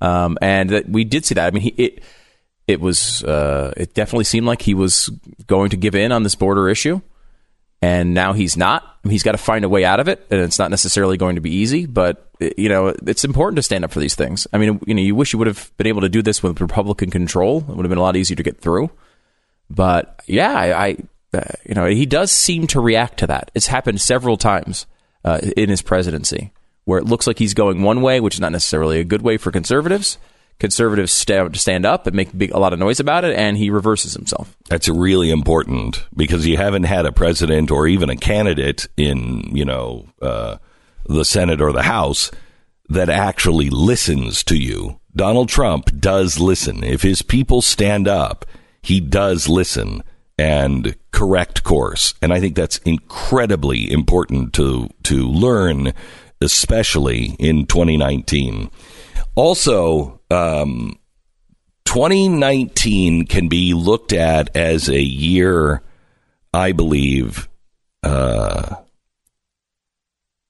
[0.02, 1.48] um, and that we did see that.
[1.48, 2.04] I mean, he it
[2.68, 5.10] it was uh, it definitely seemed like he was
[5.48, 7.02] going to give in on this border issue.
[7.82, 8.98] And now he's not.
[9.04, 11.42] He's got to find a way out of it, and it's not necessarily going to
[11.42, 11.86] be easy.
[11.86, 14.48] But you know, it's important to stand up for these things.
[14.54, 16.62] I mean, you know, you wish you would have been able to do this with
[16.62, 17.58] Republican control.
[17.58, 18.90] It would have been a lot easier to get through.
[19.70, 20.98] But yeah, I, I
[21.34, 23.52] uh, you know, he does seem to react to that.
[23.54, 24.86] It's happened several times
[25.26, 26.54] uh, in his presidency
[26.86, 29.38] where it looks like he's going one way, which is not necessarily a good way
[29.38, 30.18] for conservatives.
[30.64, 34.14] Conservatives stand, up and make big, a lot of noise about it, and he reverses
[34.14, 34.56] himself.
[34.70, 39.66] That's really important because you haven't had a president or even a candidate in, you
[39.66, 40.60] know, uh,
[41.06, 42.32] the Senate or the House
[42.88, 45.02] that actually listens to you.
[45.14, 46.82] Donald Trump does listen.
[46.82, 48.46] If his people stand up,
[48.82, 50.02] he does listen
[50.38, 52.14] and correct course.
[52.22, 55.94] And I think that's incredibly important to to learn,
[56.40, 58.72] especially in 2019.
[59.36, 60.98] Also, um,
[61.86, 65.82] 2019 can be looked at as a year,
[66.54, 67.50] I believe,
[68.04, 68.76] uh,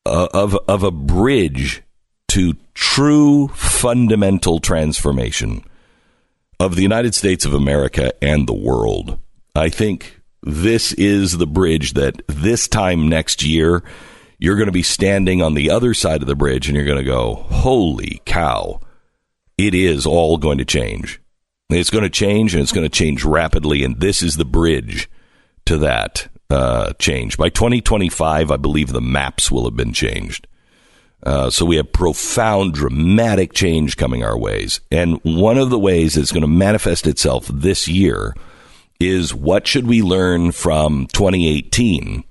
[0.06, 1.84] of of a bridge
[2.30, 5.64] to true fundamental transformation
[6.60, 9.20] of the United States of America and the world.
[9.56, 13.84] I think this is the bridge that this time next year
[14.44, 16.98] you're going to be standing on the other side of the bridge and you're going
[16.98, 18.82] to go, "Holy cow."
[19.58, 21.22] It is all going to change.
[21.70, 25.10] It's going to change and it's going to change rapidly and this is the bridge
[25.66, 27.38] to that uh, change.
[27.38, 30.46] By 2025, I believe the maps will have been changed.
[31.26, 34.82] Uh, so we have profound, dramatic change coming our ways.
[34.92, 38.36] And one of the ways it's going to manifest itself this year
[39.00, 42.26] is what should we learn from 2018?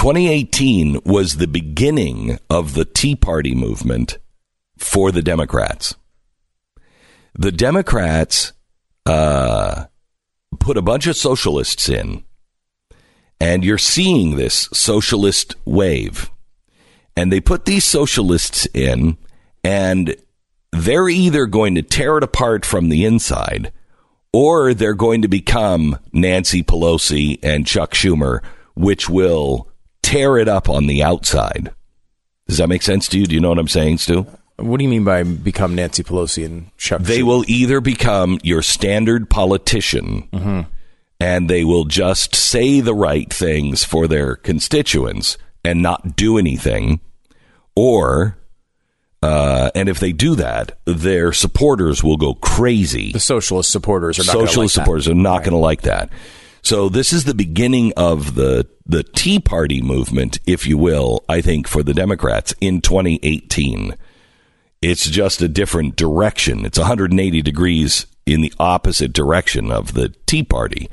[0.00, 4.16] 2018 was the beginning of the Tea Party movement
[4.78, 5.94] for the Democrats.
[7.38, 8.54] The Democrats
[9.04, 9.84] uh,
[10.58, 12.24] put a bunch of socialists in,
[13.38, 16.30] and you're seeing this socialist wave.
[17.14, 19.18] And they put these socialists in,
[19.62, 20.16] and
[20.72, 23.70] they're either going to tear it apart from the inside,
[24.32, 28.42] or they're going to become Nancy Pelosi and Chuck Schumer,
[28.74, 29.69] which will
[30.10, 31.70] tear it up on the outside.
[32.48, 33.26] Does that make sense to you?
[33.26, 34.26] Do you know what I'm saying, Stu?
[34.56, 37.00] What do you mean by become Nancy Pelosi and Chuck?
[37.00, 37.26] They Schumer?
[37.26, 40.66] will either become your standard politician
[41.20, 47.00] and they will just say the right things for their constituents and not do anything,
[47.76, 48.36] or,
[49.22, 53.12] uh, and if they do that, their supporters will go crazy.
[53.12, 54.72] the socialist supporters are not Socialist like that.
[54.72, 56.10] supporters are not going to like that.
[56.62, 61.24] So this is the beginning of the the Tea Party movement, if you will.
[61.28, 63.94] I think for the Democrats in 2018,
[64.82, 66.64] it's just a different direction.
[66.64, 70.90] It's 180 degrees in the opposite direction of the Tea Party.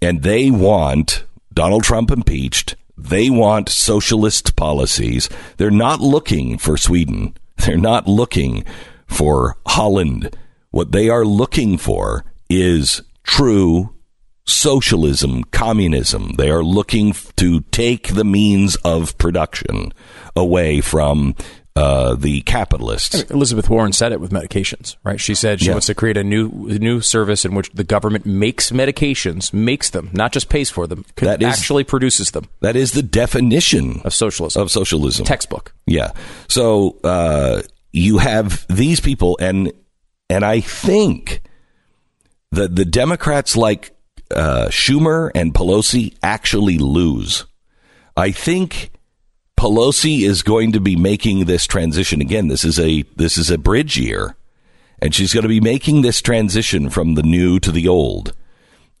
[0.00, 2.76] And they want Donald Trump impeached.
[2.96, 5.28] They want socialist policies.
[5.56, 7.36] They're not looking for Sweden.
[7.56, 8.64] They're not looking
[9.06, 10.36] for Holland.
[10.70, 13.94] What they are looking for is true
[14.46, 16.32] socialism, communism.
[16.36, 19.92] They are looking to take the means of production
[20.36, 21.34] away from
[21.76, 23.22] uh, the capitalists.
[23.30, 25.20] Elizabeth Warren said it with medications, right?
[25.20, 25.72] She said she Yeah.
[25.72, 26.48] wants to create a new
[26.80, 31.04] new service in which the government makes medications, makes them, not just pays for them,
[31.16, 34.60] That is- actually produces them That is the definition of socialism.
[34.62, 35.24] of socialism.
[35.24, 35.72] textbook.
[35.86, 36.10] Yeah.
[36.48, 37.62] So uh,
[37.92, 39.72] you have these people, and
[40.28, 41.40] and I think
[42.50, 43.92] that the Democrats like
[44.34, 47.46] uh, Schumer and Pelosi actually lose.
[48.16, 48.90] I think
[49.58, 52.48] Pelosi is going to be making this transition again.
[52.48, 54.36] This is a this is a bridge year,
[55.00, 58.34] and she's going to be making this transition from the new to the old.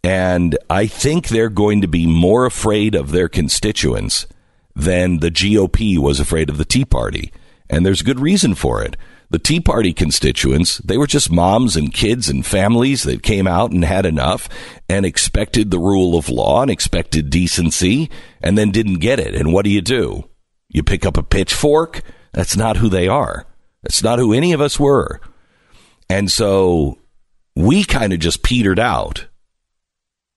[0.02, 4.26] And I think they're going to be more afraid of their constituents
[4.74, 7.32] than the GOP was afraid of the Tea Party.
[7.68, 8.96] And there's good reason for it.
[9.30, 13.70] The Tea Party constituents, they were just moms and kids and families that came out
[13.70, 14.48] and had enough
[14.88, 18.10] and expected the rule of law and expected decency
[18.42, 19.36] and then didn't get it.
[19.36, 20.28] And what do you do?
[20.68, 22.02] You pick up a pitchfork?
[22.32, 23.46] That's not who they are.
[23.82, 25.20] That's not who any of us were.
[26.08, 26.98] And so
[27.54, 29.26] we kind of just petered out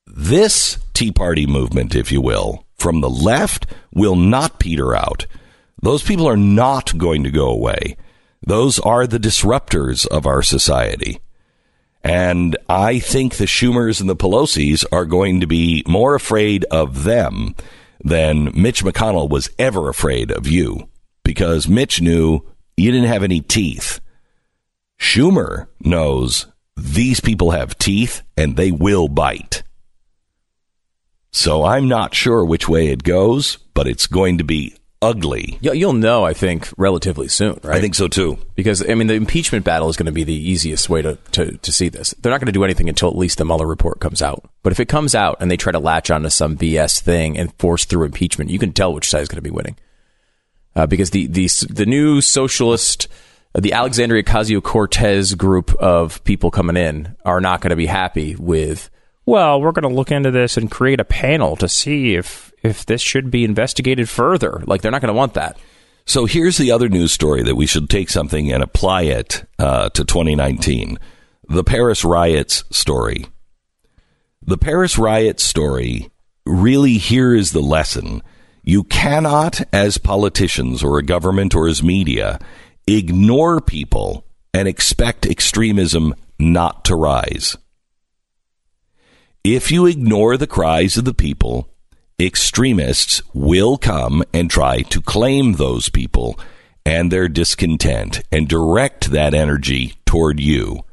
[0.05, 5.25] this Tea Party movement, if you will, from the left will not peter out.
[5.81, 7.97] Those people are not going to go away.
[8.45, 11.19] Those are the disruptors of our society.
[12.03, 17.05] And I think the Schumers and the Pelosi's are going to be more afraid of
[17.05, 17.55] them
[18.03, 20.89] than Mitch McConnell was ever afraid of you
[21.23, 22.41] because Mitch knew
[22.75, 24.01] you didn't have any teeth.
[24.99, 29.63] Schumer knows these people have teeth and they will bite.
[31.31, 35.57] So I'm not sure which way it goes, but it's going to be ugly.
[35.61, 37.77] You'll, you'll know, I think, relatively soon, right?
[37.77, 38.39] I think so too.
[38.55, 41.57] because I mean, the impeachment battle is going to be the easiest way to, to,
[41.57, 42.15] to see this.
[42.19, 44.49] They're not going to do anything until at least the Mueller report comes out.
[44.63, 47.53] But if it comes out and they try to latch onto some BS thing and
[47.59, 49.75] force through impeachment, you can tell which side is going to be winning.
[50.75, 53.07] Uh, because the, the the new socialist,
[53.53, 57.85] uh, the Alexandria Ocasio Cortez group of people coming in are not going to be
[57.85, 58.89] happy with.
[59.25, 62.85] Well, we're going to look into this and create a panel to see if if
[62.85, 64.63] this should be investigated further.
[64.65, 65.57] Like they're not going to want that.
[66.05, 69.89] So here's the other news story that we should take something and apply it uh,
[69.89, 70.97] to 2019
[71.49, 73.25] the Paris riots story.
[74.41, 76.09] The Paris riots story
[76.45, 78.21] really here is the lesson.
[78.63, 82.39] You cannot, as politicians or a government or as media,
[82.87, 87.57] ignore people and expect extremism not to rise.
[89.43, 91.72] If you ignore the cries of the people,
[92.19, 96.39] extremists will come and try to claim those people
[96.85, 100.83] and their discontent and direct that energy toward you.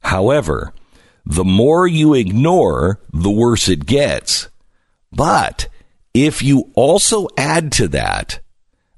[0.00, 0.72] However,
[1.26, 4.48] the more you ignore, the worse it gets.
[5.12, 5.68] But
[6.14, 8.40] if you also add to that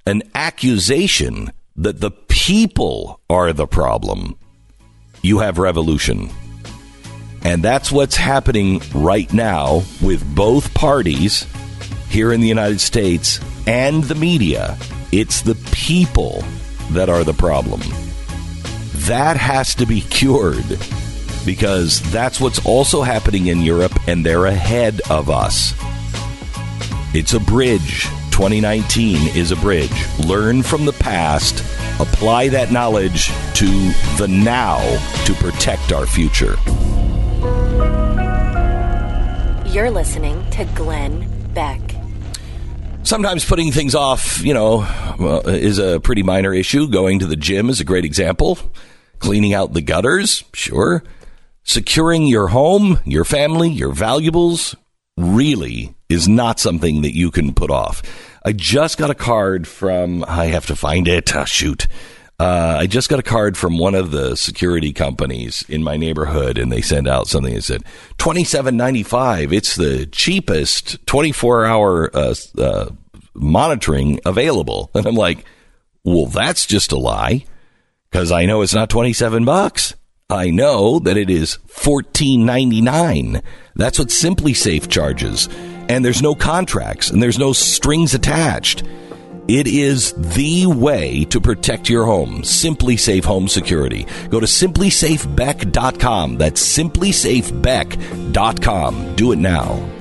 [0.06, 4.36] an accusation that the people are the problem,
[5.22, 6.30] you have revolution.
[7.44, 11.46] And that's what's happening right now with both parties
[12.12, 14.76] here in the United States and the media.
[15.12, 16.44] It's the people
[16.90, 17.80] that are the problem.
[19.06, 20.78] That has to be cured
[21.46, 25.74] because that's what's also happening in Europe, and they're ahead of us.
[27.14, 28.04] It's a bridge.
[28.30, 29.90] 2019 is a bridge.
[30.26, 31.60] Learn from the past,
[31.98, 33.66] apply that knowledge to
[34.18, 34.78] the now
[35.24, 36.56] to protect our future.
[39.72, 41.80] You're listening to Glenn Beck.
[43.05, 44.86] Sometimes putting things off, you know,
[45.18, 46.88] well, is a pretty minor issue.
[46.88, 48.59] Going to the gym is a great example.
[49.18, 51.03] Cleaning out the gutters, sure.
[51.64, 54.74] Securing your home, your family, your valuables
[55.16, 58.03] really is not something that you can put off.
[58.44, 61.34] I just got a card from, I have to find it.
[61.34, 61.86] Ah, shoot.
[62.43, 66.59] Uh, I just got a card from one of the security companies in my neighborhood,
[66.59, 67.84] and they sent out something that said
[68.18, 69.53] twenty seven ninety five.
[69.53, 72.90] It's the cheapest twenty four hour uh, uh,
[73.32, 75.45] monitoring available, and I'm like,
[76.03, 77.45] well, that's just a lie
[78.11, 79.95] because I know it's not twenty seven bucks.
[80.28, 83.40] I know that it is fourteen ninety nine.
[83.76, 85.49] That's what SimpliSafe charges,
[85.88, 88.82] and there's no contracts and there's no strings attached.
[89.49, 92.43] It is the way to protect your home.
[92.43, 94.07] SimpliSafe Home Security.
[94.30, 96.38] Go to simplisafebeck.com.
[96.38, 99.16] That's simplisafebeck.com.
[99.16, 99.93] Do it now.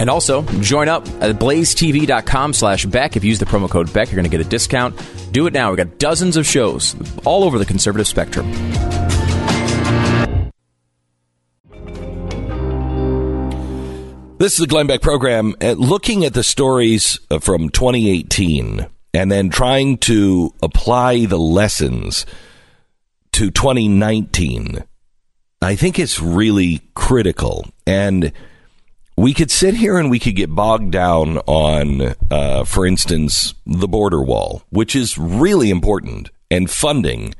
[0.00, 3.16] And also, join up at blazetv.com slash Beck.
[3.16, 4.98] If you use the promo code Beck, you're going to get a discount.
[5.30, 5.70] Do it now.
[5.70, 8.50] We've got dozens of shows all over the conservative spectrum.
[14.40, 15.54] This is the Glenn Beck program.
[15.60, 22.24] Uh, looking at the stories uh, from 2018 and then trying to apply the lessons
[23.32, 24.82] to 2019,
[25.60, 27.66] I think it's really critical.
[27.86, 28.32] And
[29.14, 33.88] we could sit here and we could get bogged down on, uh, for instance, the
[33.88, 37.34] border wall, which is really important, and funding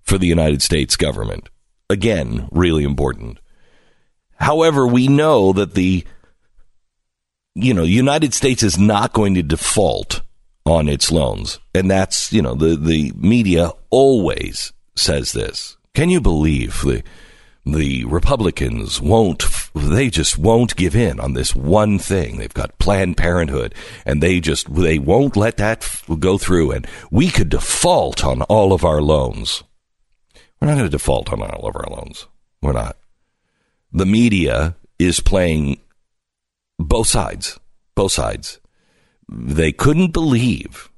[0.00, 1.50] for the United States government.
[1.90, 3.40] Again, really important.
[4.36, 6.06] However, we know that the
[7.56, 10.20] you know, United States is not going to default
[10.66, 11.58] on its loans.
[11.74, 15.78] And that's, you know, the, the media always says this.
[15.94, 17.02] Can you believe the,
[17.64, 19.44] the Republicans won't,
[19.74, 22.36] they just won't give in on this one thing.
[22.36, 26.72] They've got Planned Parenthood and they just, they won't let that go through.
[26.72, 29.64] And we could default on all of our loans.
[30.60, 32.26] We're not going to default on all of our loans.
[32.60, 32.98] We're not.
[33.92, 35.80] The media is playing
[36.78, 37.58] both sides,
[37.94, 38.60] both sides.
[39.28, 40.90] They couldn't believe,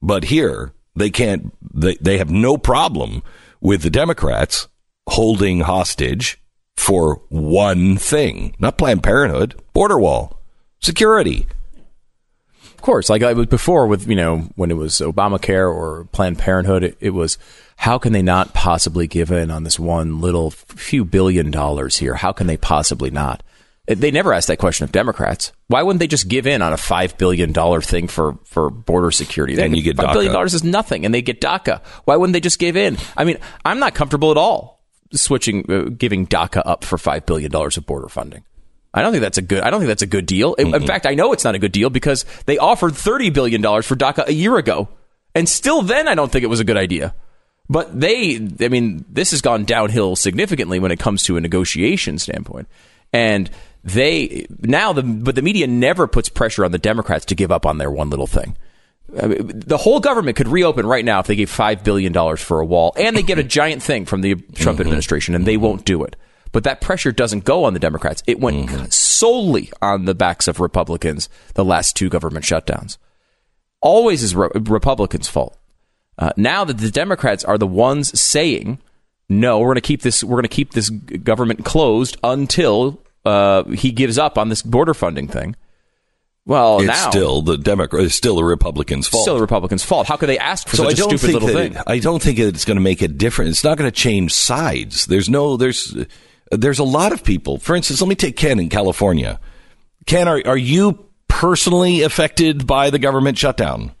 [0.00, 1.52] but here they can't.
[1.74, 3.22] They they have no problem
[3.60, 4.68] with the Democrats
[5.08, 6.40] holding hostage
[6.76, 10.40] for one thing, not Planned Parenthood, border wall,
[10.80, 11.46] security.
[12.64, 16.38] Of course, like I was before with you know when it was Obamacare or Planned
[16.38, 17.36] Parenthood, it, it was
[17.76, 22.14] how can they not possibly give in on this one little few billion dollars here?
[22.14, 23.42] How can they possibly not?
[23.98, 25.52] They never asked that question of Democrats.
[25.66, 29.10] Why wouldn't they just give in on a five billion dollar thing for, for border
[29.10, 29.56] security?
[29.56, 30.12] They, and you get five DACA.
[30.12, 31.82] billion dollars is nothing, and they get DACA.
[32.04, 32.98] Why wouldn't they just give in?
[33.16, 34.80] I mean, I'm not comfortable at all
[35.12, 38.44] switching, uh, giving DACA up for five billion dollars of border funding.
[38.92, 39.62] I don't think that's a good.
[39.62, 40.56] I don't think that's a good deal.
[40.56, 40.74] Mm-hmm.
[40.74, 43.86] In fact, I know it's not a good deal because they offered thirty billion dollars
[43.86, 44.88] for DACA a year ago,
[45.34, 47.14] and still then I don't think it was a good idea.
[47.68, 52.18] But they, I mean, this has gone downhill significantly when it comes to a negotiation
[52.18, 52.66] standpoint,
[53.12, 53.48] and
[53.82, 57.64] they now the but the media never puts pressure on the Democrats to give up
[57.64, 58.56] on their one little thing.
[59.20, 62.40] I mean, the whole government could reopen right now if they gave five billion dollars
[62.40, 64.82] for a wall, and they get a giant thing from the Trump mm-hmm.
[64.82, 66.16] administration, and they won't do it.
[66.52, 68.22] But that pressure doesn't go on the Democrats.
[68.26, 68.86] It went mm-hmm.
[68.90, 71.28] solely on the backs of Republicans.
[71.54, 72.98] The last two government shutdowns
[73.80, 75.56] always is re- Republicans' fault.
[76.18, 78.78] Uh, now that the Democrats are the ones saying,
[79.28, 80.22] "No, we're going to keep this.
[80.22, 84.94] We're going to keep this government closed until uh, he gives up on this border
[84.94, 85.56] funding thing.
[86.46, 88.04] Well, it's now still the Democrat.
[88.04, 89.22] It's still the Republicans' fault.
[89.22, 90.06] Still the Republicans' fault.
[90.06, 91.82] How could they ask for so such I don't a stupid think little thing?
[91.86, 93.50] I don't think it's going to make a difference.
[93.50, 95.06] It's not going to change sides.
[95.06, 95.56] There's no.
[95.56, 95.96] There's.
[96.50, 97.58] There's a lot of people.
[97.58, 99.38] For instance, let me take Ken in California.
[100.06, 103.92] Ken, are are you personally affected by the government shutdown?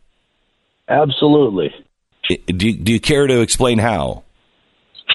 [0.88, 1.72] Absolutely.
[2.28, 4.24] Do you, do you care to explain how?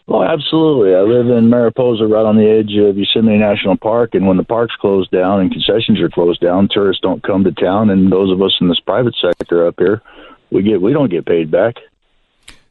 [0.07, 0.93] Oh, absolutely.
[0.93, 4.43] I live in Mariposa, right on the edge of Yosemite National Park, and when the
[4.43, 8.31] parks close down and concessions are closed down, tourists don't come to town, and those
[8.31, 10.03] of us in this private sector up here,
[10.51, 11.75] we get we don't get paid back.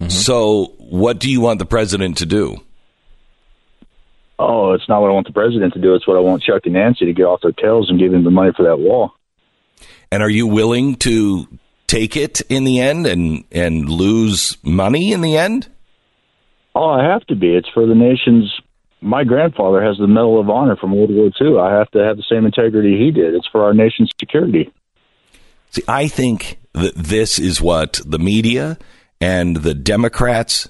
[0.00, 0.10] Mm-hmm.
[0.10, 2.58] So, what do you want the president to do?
[4.38, 5.94] Oh, it's not what I want the president to do.
[5.94, 8.24] It's what I want Chuck and Nancy to get off their tails and give him
[8.24, 9.12] the money for that wall.
[10.10, 11.48] And are you willing to
[11.86, 15.68] take it in the end and and lose money in the end?
[16.74, 17.54] Oh, I have to be.
[17.54, 18.52] It's for the nation's.
[19.00, 21.58] My grandfather has the Medal of Honor from World War II.
[21.58, 23.34] I have to have the same integrity he did.
[23.34, 24.72] It's for our nation's security.
[25.70, 28.78] See, I think that this is what the media
[29.20, 30.68] and the Democrats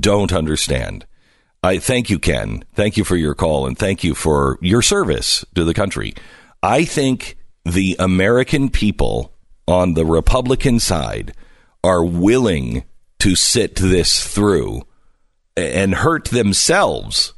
[0.00, 1.06] don't understand.
[1.62, 2.64] I thank you, Ken.
[2.74, 6.14] Thank you for your call and thank you for your service to the country.
[6.62, 9.32] I think the American people
[9.66, 11.32] on the Republican side
[11.82, 12.84] are willing
[13.18, 14.82] to sit this through
[15.56, 17.32] and hurt themselves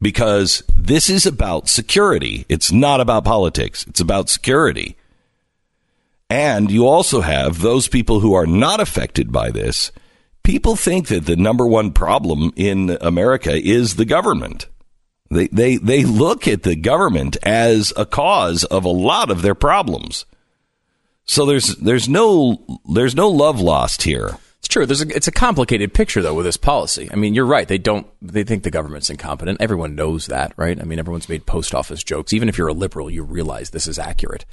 [0.00, 2.44] because this is about security.
[2.48, 3.86] It's not about politics.
[3.86, 4.96] It's about security.
[6.30, 9.92] And you also have those people who are not affected by this.
[10.42, 14.66] People think that the number one problem in America is the government.
[15.30, 19.54] They, they, they look at the government as a cause of a lot of their
[19.54, 20.26] problems.
[21.24, 24.36] So there's, there's no, there's no love lost here.
[24.68, 24.86] True.
[24.86, 27.08] There's a, it's a complicated picture though with this policy.
[27.12, 27.66] I mean, you're right.
[27.66, 28.06] They don't.
[28.22, 29.60] They think the government's incompetent.
[29.60, 30.80] Everyone knows that, right?
[30.80, 32.32] I mean, everyone's made post office jokes.
[32.32, 34.44] Even if you're a liberal, you realize this is accurate.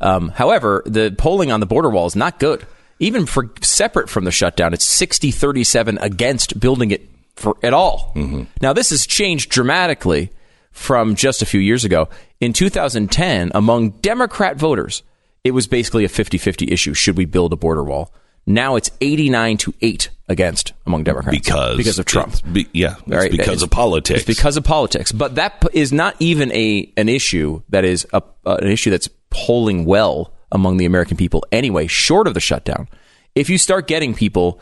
[0.00, 2.66] Um, however, the polling on the border wall is not good.
[2.98, 8.12] Even for separate from the shutdown, it's 60-37 against building it for at all.
[8.60, 10.30] Now, this has changed dramatically
[10.72, 12.08] from just a few years ago.
[12.40, 15.02] In 2010, among Democrat voters,
[15.44, 16.92] it was basically a 50-50 issue.
[16.92, 18.12] Should we build a border wall?
[18.46, 22.34] Now it's 89 to 8 against among Democrats because because of Trump.
[22.52, 23.30] be- yeah, it's Right?
[23.30, 24.20] because It's- of politics.
[24.20, 25.12] It's because of politics.
[25.12, 28.90] But that p- is not even a an issue that is a, uh, an issue
[28.90, 32.88] that's polling well among the American people anyway, short of the shutdown.
[33.34, 34.58] If you start getting people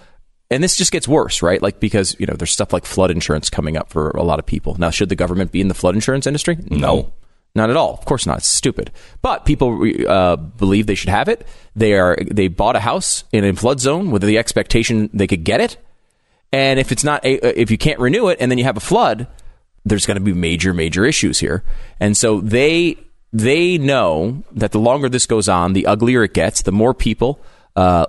[0.51, 1.63] and this just gets worse, right?
[1.63, 4.47] Like because, you know, there's stuff like flood insurance coming up for a lot of
[4.47, 4.77] people.
[4.79, 6.57] Now, should the government be in the flood insurance industry?
[6.71, 7.13] No.
[7.55, 7.95] Not at all.
[7.95, 8.39] Of course not.
[8.39, 8.93] It's stupid.
[9.23, 11.47] But people uh, believe they should have it.
[11.75, 15.45] They are they bought a house in a flood zone with the expectation they could
[15.45, 15.77] get it.
[16.53, 18.77] And if it's not a, uh, if you can't renew it and then you have
[18.77, 19.27] a flood,
[19.85, 21.65] there's going to be major major issues here.
[21.99, 22.97] And so they
[23.33, 26.63] they know that the longer this goes on, the uglier it gets.
[26.63, 27.41] The more people,
[27.77, 28.07] uh,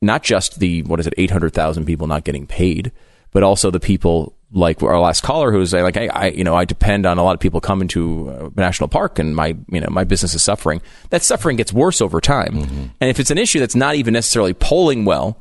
[0.00, 2.92] not just the what is it, eight hundred thousand people not getting paid,
[3.32, 6.44] but also the people like our last caller who was saying, like, I, I, you
[6.44, 9.56] know, I depend on a lot of people coming to uh, national park, and my,
[9.68, 10.80] you know, my business is suffering.
[11.10, 14.54] That suffering gets worse over time, and if it's an issue that's not even necessarily
[14.54, 15.38] polling well,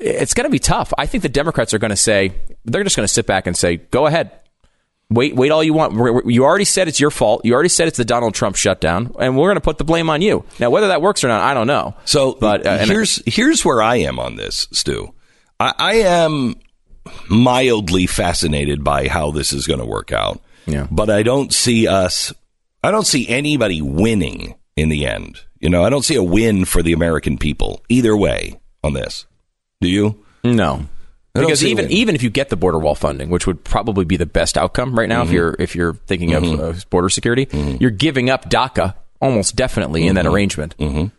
[0.00, 0.92] it's going to be tough.
[0.98, 2.32] I think the Democrats are going to say
[2.64, 4.30] they're just going to sit back and say, "Go ahead,
[5.10, 6.26] wait, wait all you want.
[6.26, 7.44] You already said it's your fault.
[7.44, 10.10] You already said it's the Donald Trump shutdown, and we're going to put the blame
[10.10, 11.94] on you." Now, whether that works or not, I don't know.
[12.06, 15.12] So, but uh, here's here's where I am on this, Stu.
[15.60, 16.54] I, I am
[17.28, 20.40] mildly fascinated by how this is going to work out.
[20.66, 20.86] Yeah.
[20.90, 22.32] But I don't see us.
[22.82, 25.40] I don't see anybody winning in the end.
[25.60, 29.26] You know, I don't see a win for the American people either way on this.
[29.80, 30.24] Do you?
[30.44, 30.86] No.
[31.34, 34.16] I Because even even if you get the border wall funding, which would probably be
[34.16, 35.28] the best outcome right now, Mm-hmm.
[35.28, 37.48] if you're if you're thinking of uh, border security,
[37.80, 38.94] you're giving up DACA
[39.26, 40.74] almost definitely in that arrangement,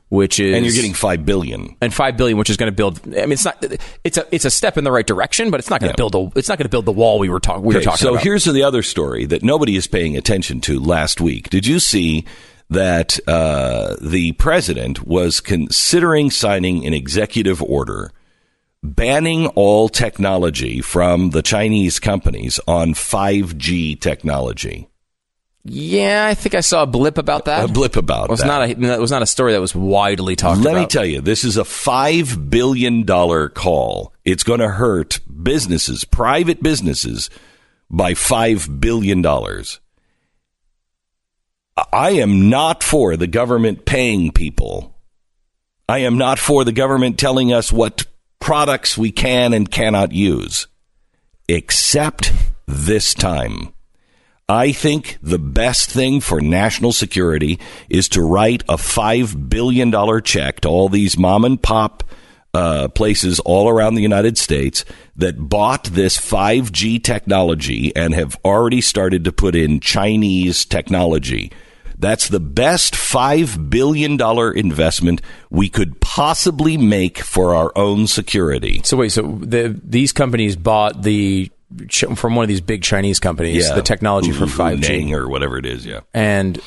[0.10, 0.56] which is Mm-hmm.
[0.56, 1.76] And you're getting five billion.
[1.82, 3.00] and five billion, which is going to build.
[3.06, 3.64] I mean, it's not.
[4.04, 6.10] It's a it's a step in the right direction, but it's not going to Yeah.
[6.10, 6.40] build a.
[6.40, 7.64] It's not going to build the wall we were talking.
[7.64, 8.24] We were Okay, talking so about.
[8.24, 11.50] here's the other story that nobody is paying attention to last week.
[11.50, 12.26] Did you see
[12.70, 18.12] that uh, the president was considering signing an executive order
[18.84, 24.88] banning all technology from the Chinese companies on 5G technology?
[25.69, 27.69] Yeah, I think I saw a blip about that.
[27.69, 28.48] A blip about It was that.
[28.48, 28.73] not a.
[28.76, 30.73] That was not a story that was widely talked Let about.
[30.73, 34.14] Let me tell you, this is a $5 billion call.
[34.23, 37.30] It's going to hurt businesses, private businesses,
[37.89, 39.26] by $5 billion.
[41.94, 44.95] I am not for the government paying people.
[45.89, 48.06] I am not for the government telling us what
[48.39, 50.68] products we can and cannot use,
[51.48, 52.31] except
[52.65, 53.73] this time.
[54.49, 57.60] I think the best thing for national security
[57.90, 59.91] is to write a $5 billion
[60.24, 62.06] check to all these mom and pop
[62.53, 64.86] uh, places all around the United States
[65.18, 71.52] that bought this 5G technology and have already started to put in Chinese technology.
[71.98, 74.18] That's the best $5 billion
[74.57, 78.80] investment we could possibly make for our own security.
[78.86, 81.52] So wait, so the these companies bought the
[82.15, 85.65] from one of these big Chinese companies the technology for five G or whatever it
[85.65, 86.02] is, yeah.
[86.14, 86.60] and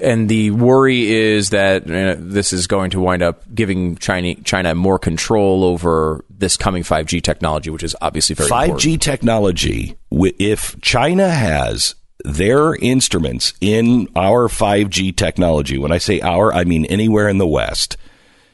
[0.00, 4.74] and the worry is that uh, this is going to wind up giving China China
[4.74, 8.82] more control over this coming five G technology, which is obviously very Five important.
[8.82, 9.98] G technology.
[10.12, 16.64] If China has their instruments in our five G technology, when I say our, I
[16.64, 17.96] mean anywhere in the West,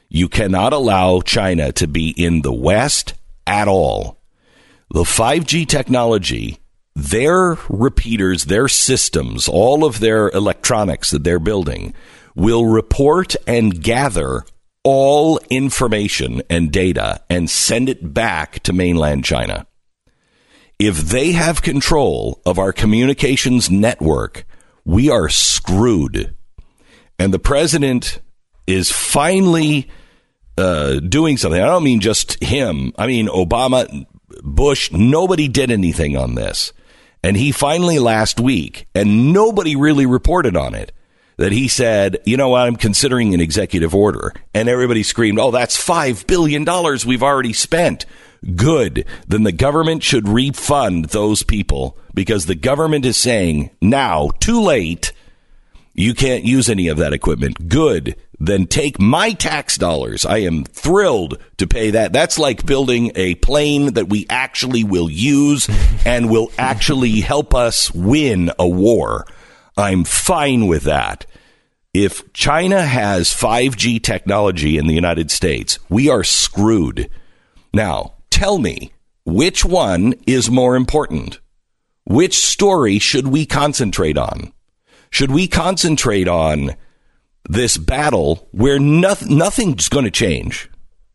[0.08, 3.14] you cannot allow China to be in the West
[3.46, 4.18] at all.
[4.93, 6.59] The five G technology.
[6.94, 11.94] Their repeaters, their systems, all of their electronics that they're building
[12.35, 14.44] will report and gather
[14.85, 19.66] all information and data and send it back to mainland China
[20.82, 24.44] if they have control of our communications network,
[24.85, 26.35] we are screwed.
[27.20, 28.20] And the president
[28.66, 29.89] is finally
[30.59, 31.60] uh, doing something.
[31.60, 32.93] I don't mean just him.
[32.98, 34.06] I mean Obama,
[34.42, 34.90] Bush.
[34.92, 36.72] Nobody did anything on this,
[37.22, 40.92] and he finally last week, and nobody really reported on it.
[41.38, 45.50] That he said, you know what, I'm considering an executive order, and everybody screamed, "Oh,
[45.50, 48.04] that's five billion dollars we've already spent."
[48.56, 49.06] Good.
[49.26, 55.12] Then the government should refund those people because the government is saying now, too late,
[55.94, 57.68] you can't use any of that equipment.
[57.68, 58.16] Good.
[58.47, 60.27] Then take my tax dollars.
[60.27, 62.12] I am thrilled to pay that.
[62.12, 65.70] That's like building a plane that we actually will use
[66.05, 69.27] and will actually help us win a war.
[69.77, 71.24] I'm fine with that.
[71.94, 77.09] If China has 5G technology in the United States, we are screwed.
[77.73, 78.93] Now, tell me,
[79.24, 81.39] which one is more important?
[82.05, 84.52] Which story should we concentrate on?
[85.10, 86.74] Should we concentrate on
[87.48, 90.70] this battle where noth- nothing's going to change?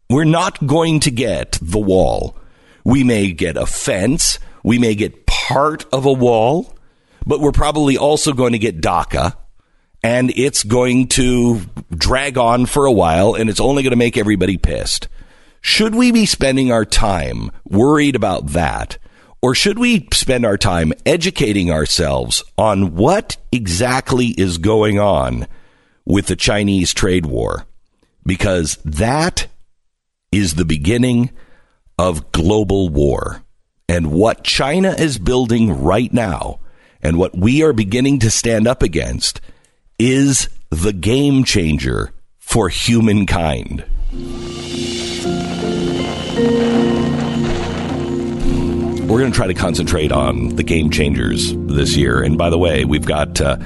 [0.10, 2.38] We're not going to get the wall.
[2.84, 4.40] We may get a fence.
[4.64, 6.76] We may get part of a wall,
[7.26, 9.36] but we're probably also going to get DACA
[10.04, 14.18] and it's going to drag on for a while and it's only going to make
[14.18, 15.08] everybody pissed.
[15.62, 18.98] Should we be spending our time worried about that?
[19.42, 25.48] Or should we spend our time educating ourselves on what exactly is going on
[26.08, 27.66] with the Chinese trade war?
[28.26, 29.48] Because that
[30.32, 31.32] is the beginning
[31.98, 33.44] of global war.
[33.90, 36.60] And what China is building right now
[37.02, 39.40] and what we are beginning to stand up against
[40.00, 43.86] is the game changer for humankind.
[49.08, 52.22] We're going to try to concentrate on the game changers this year.
[52.22, 53.58] And by the way, we've got uh,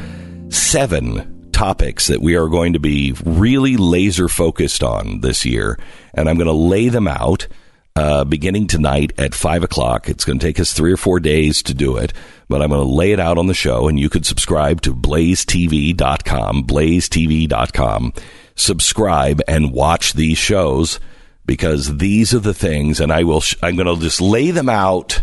[0.50, 5.78] seven topics that we are going to be really laser focused on this year.
[6.12, 7.48] And I'm going to lay them out
[7.96, 10.10] uh, beginning tonight at 5 o'clock.
[10.10, 12.14] It's going to take us three or four days to do it,
[12.50, 14.96] but I'm going to lay it out on the show, and you could subscribe to
[14.96, 18.14] blazetv.com, blazetv.com.
[18.56, 21.00] Subscribe and watch these shows
[21.46, 23.42] because these are the things, and I will.
[23.42, 25.22] Sh- I'm going to just lay them out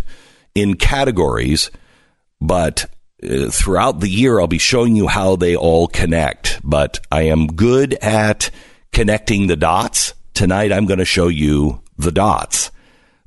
[0.55, 1.73] in categories,
[2.41, 2.89] but
[3.23, 6.61] uh, throughout the year, I'll be showing you how they all connect.
[6.63, 8.51] But I am good at
[8.93, 10.15] connecting the dots.
[10.35, 12.71] Tonight, I'm going to show you the dots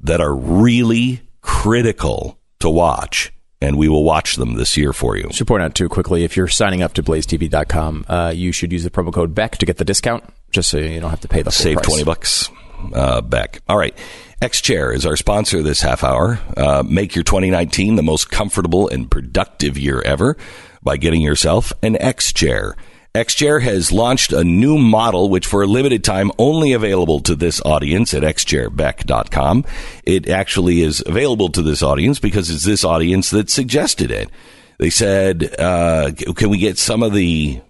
[0.01, 3.33] that are really critical to watch.
[3.63, 5.29] And we will watch them this year for you.
[5.31, 8.83] Should point out too quickly if you're signing up to blazetv.com, uh, you should use
[8.83, 11.43] the promo code Beck to get the discount, just so you don't have to pay
[11.43, 11.87] the full Save price.
[11.87, 12.49] 20 bucks
[12.93, 13.61] uh, back.
[13.69, 13.95] All right.
[14.41, 16.39] X Chair is our sponsor this half hour.
[16.57, 20.35] Uh, make your 2019 the most comfortable and productive year ever
[20.81, 22.75] by getting yourself an X Chair.
[23.13, 27.35] X Chair has launched a new model, which for a limited time only available to
[27.35, 29.63] this audience at xchairbeck.com.
[30.05, 34.31] It actually is available to this audience because it's this audience that suggested it.
[34.79, 37.61] They said, uh, "Can we get some of the?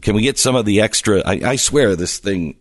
[0.00, 2.59] Can we get some of the extra?" I, I swear, this thing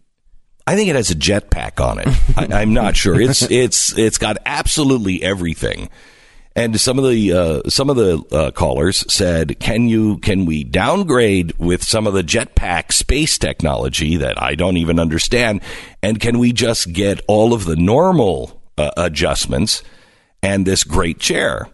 [0.70, 2.08] I think it has a jetpack on it.
[2.38, 3.20] I, I'm not sure.
[3.20, 5.90] It's it's it's got absolutely everything.
[6.56, 10.64] And some of the uh, some of the uh, callers said, "Can you can we
[10.64, 15.62] downgrade with some of the jetpack space technology that I don't even understand?
[16.04, 19.82] And can we just get all of the normal uh, adjustments
[20.44, 21.68] and this great chair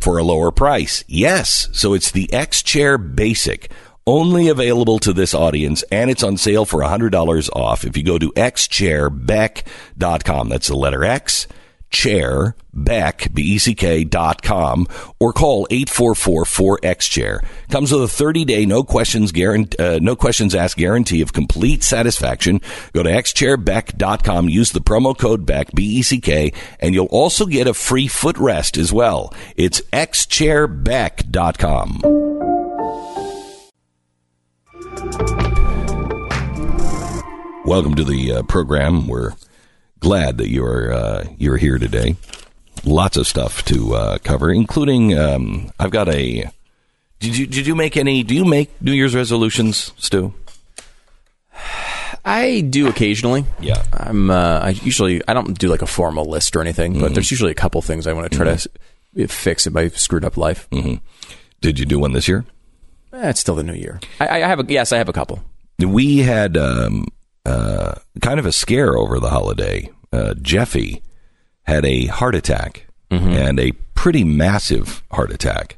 [0.00, 1.68] for a lower price?" Yes.
[1.70, 3.70] So it's the X Chair Basic
[4.06, 8.18] only available to this audience, and it's on sale for $100 off if you go
[8.18, 10.48] to xchairbeck.com.
[10.48, 11.46] That's the letter X,
[11.90, 14.86] chair, beck, B-E-C-K dot com,
[15.18, 17.42] or call 844-4X-CHAIR.
[17.70, 22.60] Comes with a 30-day, no questions guarantee, uh, no questions asked guarantee of complete satisfaction.
[22.92, 28.06] Go to xchairbeck.com, use the promo code BECK, B-E-C-K, and you'll also get a free
[28.08, 29.34] footrest as well.
[29.56, 32.29] It's xchairbeck.com.
[37.64, 39.06] Welcome to the uh, program.
[39.06, 39.32] We're
[40.00, 42.16] glad that you're uh, you're here today.
[42.84, 46.50] Lots of stuff to uh, cover, including um, I've got a.
[47.20, 48.22] Did you did you make any?
[48.22, 50.34] Do you make New Year's resolutions, Stu?
[52.24, 53.44] I do occasionally.
[53.60, 53.82] Yeah.
[53.92, 54.30] I'm.
[54.30, 57.00] Uh, I usually I don't do like a formal list or anything, Mm-hmm.
[57.02, 58.68] but there's usually a couple things I want to try to s-
[59.28, 60.68] fix in my screwed up life.
[60.70, 60.94] Mm-hmm.
[61.60, 62.44] Did you do one this year?
[63.12, 64.00] Eh, it's still the new year.
[64.20, 65.42] I, I have a yes, I have a couple.
[65.78, 67.06] We had um,
[67.46, 69.90] uh, kind of a scare over the holiday.
[70.12, 71.02] Uh, Jeffy
[71.64, 75.76] had a heart attack and a pretty massive heart attack.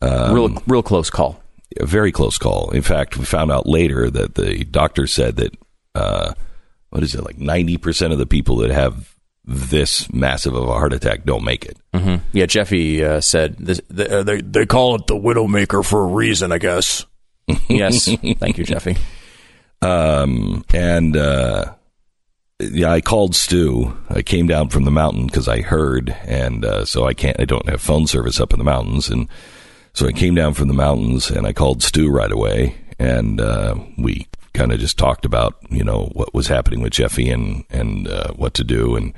[0.00, 1.42] Um, real real close call.
[1.78, 2.70] a very close call.
[2.70, 5.54] In fact, we found out later that the doctor said that
[5.94, 6.32] uh,
[6.90, 9.13] what is it like ninety percent of the people that have
[9.46, 11.76] this massive of a heart attack don't make it.
[12.32, 16.06] Yeah, Jeffy uh, said this, the, uh, they they call it the Widowmaker for a
[16.06, 17.06] reason, I guess.
[17.68, 18.08] yes,
[18.38, 18.96] thank you, Jeffy.
[19.82, 21.74] Um, and uh,
[22.58, 23.96] yeah, I called Stu.
[24.08, 27.38] I came down from the mountain because I heard, and uh, so I can't.
[27.38, 29.28] I don't have phone service up in the mountains, and
[29.92, 33.76] so I came down from the mountains and I called Stu right away, and uh,
[33.98, 38.08] we kind of just talked about you know what was happening with Jeffy and and
[38.08, 39.12] uh, what to do, and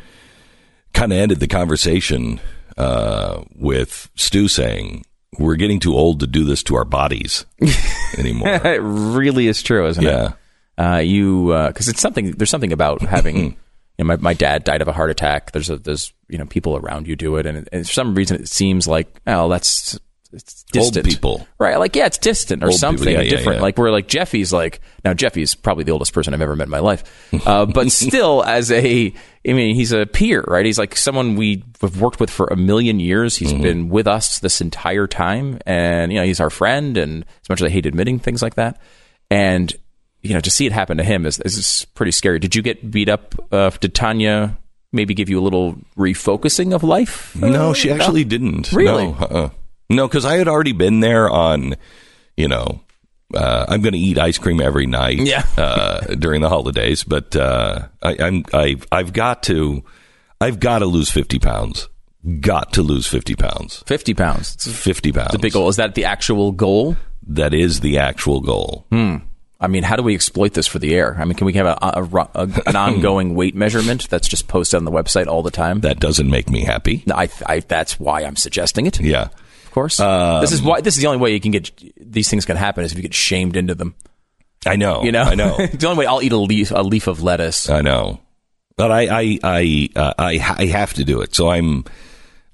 [0.96, 2.40] kind of ended the conversation
[2.76, 5.04] uh, with Stu saying,
[5.38, 7.46] "We're getting too old to do this to our bodies
[8.18, 10.32] anymore." it really is true, isn't yeah,
[10.78, 10.82] it?
[10.82, 12.32] Uh, you because it's something.
[12.32, 13.56] There's something about having.
[13.98, 15.52] You know, my, my dad died of a heart attack.
[15.52, 18.40] There's a, there's you know people around you do it, and, and for some reason
[18.40, 19.98] it seems like oh that's
[20.36, 21.46] it's Old people.
[21.58, 21.78] right?
[21.78, 23.56] Like yeah, it's distant or Old something yeah, yeah, different.
[23.58, 23.62] yeah.
[23.62, 26.70] Like we're like Jeffy's like now Jeffy's probably the oldest person I've ever met in
[26.70, 27.02] my life,
[27.46, 29.12] uh, but still as a
[29.48, 30.64] I mean he's a peer, right?
[30.66, 33.36] He's like someone we have worked with for a million years.
[33.36, 33.62] He's Mm-hmm.
[33.62, 36.96] been with us this entire time, and you know he's our friend.
[36.96, 38.80] And as much as I hate admitting things like that,
[39.30, 39.72] and
[40.22, 42.38] you know to see it happen to him is, is pretty scary.
[42.40, 43.34] Did you get beat up?
[43.52, 44.58] Uh, did Tanya
[44.92, 47.36] maybe give you a little refocusing of life?
[47.36, 48.72] No, she actually didn't.
[48.72, 49.06] Really?
[49.06, 49.50] No, uh-uh.
[49.88, 51.74] No, because I had already been there on,
[52.36, 52.80] you know,
[53.34, 55.18] uh, I'm going to eat ice cream every night.
[55.18, 55.44] Yeah.
[55.56, 59.82] uh, during the holidays, but uh, I, I'm I've I've got to
[60.40, 61.88] I've got to lose fifty pounds.
[62.40, 63.82] Got to lose fifty pounds.
[63.86, 64.54] Fifty pounds.
[64.54, 65.34] It's Fifty pounds.
[65.34, 65.68] a big goal.
[65.68, 66.96] Is that the actual goal?
[67.28, 68.86] That is the actual goal.
[68.90, 69.16] Hmm.
[69.58, 71.16] I mean, how do we exploit this for the air?
[71.18, 72.02] I mean, can we have a, a,
[72.34, 75.80] a- an ongoing weight measurement that's just posted on the website all the time?
[75.80, 77.02] That doesn't make me happy.
[77.10, 79.00] I, I, that's why I'm suggesting it.
[79.00, 79.28] Yeah.
[79.76, 80.80] Course, this is why.
[80.80, 81.70] This is the only way you can get
[82.00, 83.94] these things can happen is if you get shamed into them.
[84.64, 85.02] I know.
[85.02, 85.54] You know, I know.
[85.74, 87.68] the only way I'll eat a leaf a leaf of lettuce.
[87.68, 88.20] I know,
[88.78, 91.34] but I I I uh, I, I have to do it.
[91.34, 91.84] So I'm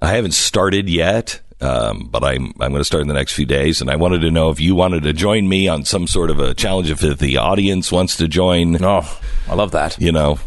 [0.01, 3.47] I haven't started yet, um, but I'm I'm going to start in the next few
[3.47, 3.81] days.
[3.81, 6.41] And I wanted to know if you wanted to join me on some sort of
[6.41, 6.91] a challenge.
[6.91, 9.97] If the audience wants to join, Oh, I love that.
[10.01, 10.41] you know,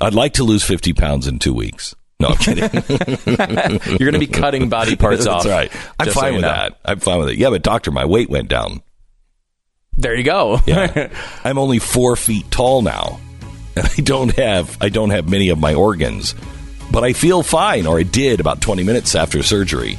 [0.00, 1.94] I'd like to lose fifty pounds in two weeks.
[2.20, 2.64] No, I'm kidding.
[3.98, 5.44] You're going to be cutting body parts off.
[5.44, 5.84] That's right.
[5.98, 6.48] I'm so fine you with know.
[6.48, 6.78] that.
[6.84, 7.38] I'm fine with it.
[7.38, 8.82] Yeah, but doctor, my weight went down.
[9.96, 10.60] There you go.
[10.66, 11.10] Yeah.
[11.44, 13.20] I'm only four feet tall now,
[13.74, 16.34] and I don't have I don't have many of my organs,
[16.90, 19.98] but I feel fine, or I did about 20 minutes after surgery.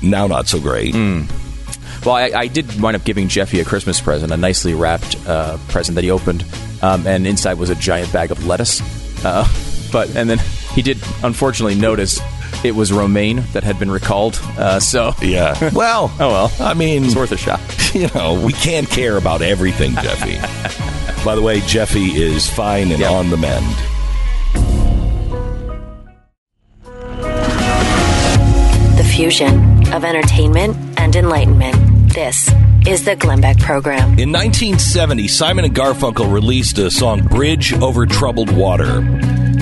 [0.00, 0.94] Now, not so great.
[0.94, 5.58] Well, I, I did wind up giving Jeffy a Christmas present, a nicely wrapped uh,
[5.68, 6.44] present that he opened,
[6.80, 8.80] um, and inside was a giant bag of lettuce.
[9.24, 9.46] Uh,
[9.92, 10.38] but and then
[10.74, 12.20] he did unfortunately notice
[12.64, 14.40] it was romaine that had been recalled.
[14.58, 15.56] Uh, so Yeah.
[15.74, 16.10] Well.
[16.18, 16.52] Oh, well.
[16.60, 17.60] I mean, it's worth a shot.
[17.94, 20.36] you know, we can't care about everything, Jeffy.
[21.24, 23.10] By the way, Jeffy is fine and Yep.
[23.10, 23.66] on the mend.
[28.96, 31.76] The fusion of entertainment and enlightenment.
[32.12, 32.50] This
[32.86, 34.18] is the Glenn Beck Program.
[34.18, 39.02] In 1970, Simon and Garfunkel released a song, Bridge Over Troubled Water.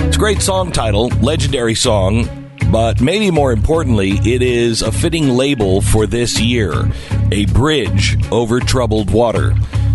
[0.07, 2.28] It's a great song title, legendary song,
[2.70, 6.91] but maybe more importantly, it is a fitting label for this year
[7.33, 9.51] A Bridge Over Troubled Water.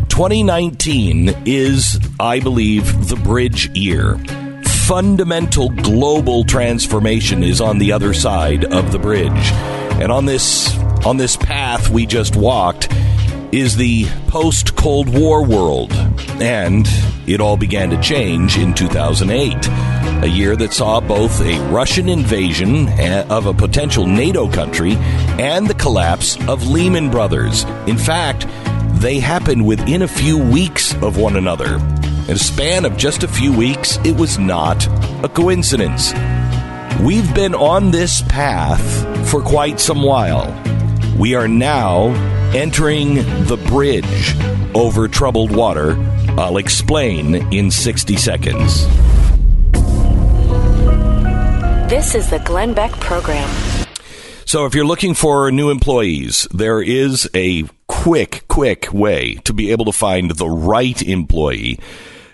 [0.10, 4.18] 2019 is, I believe, the bridge year.
[4.66, 9.52] Fundamental global transformation is on the other side of the bridge.
[10.02, 12.92] And on this on this path we just walked
[13.52, 15.94] is the post Cold War world.
[16.42, 16.86] And
[17.28, 19.56] it all began to change in 2008,
[20.24, 24.96] a year that saw both a Russian invasion eh, of a potential NATO country
[25.40, 27.64] and the collapse of Lehman Brothers.
[27.88, 28.48] In fact,
[29.02, 31.76] they happened within a few weeks of one another.
[31.76, 34.86] In a span of just a few weeks, it was not
[35.24, 36.14] a coincidence.
[37.02, 40.48] We've been on this path for quite some while.
[41.18, 42.10] We are now
[42.54, 43.16] entering
[43.46, 44.36] the bridge
[44.76, 45.96] over troubled water.
[46.38, 48.86] I'll explain in 60 seconds.
[51.92, 53.50] This is the Glenn Beck Program.
[54.46, 59.72] So, if you're looking for new employees, there is a quick, quick way to be
[59.72, 61.80] able to find the right employee.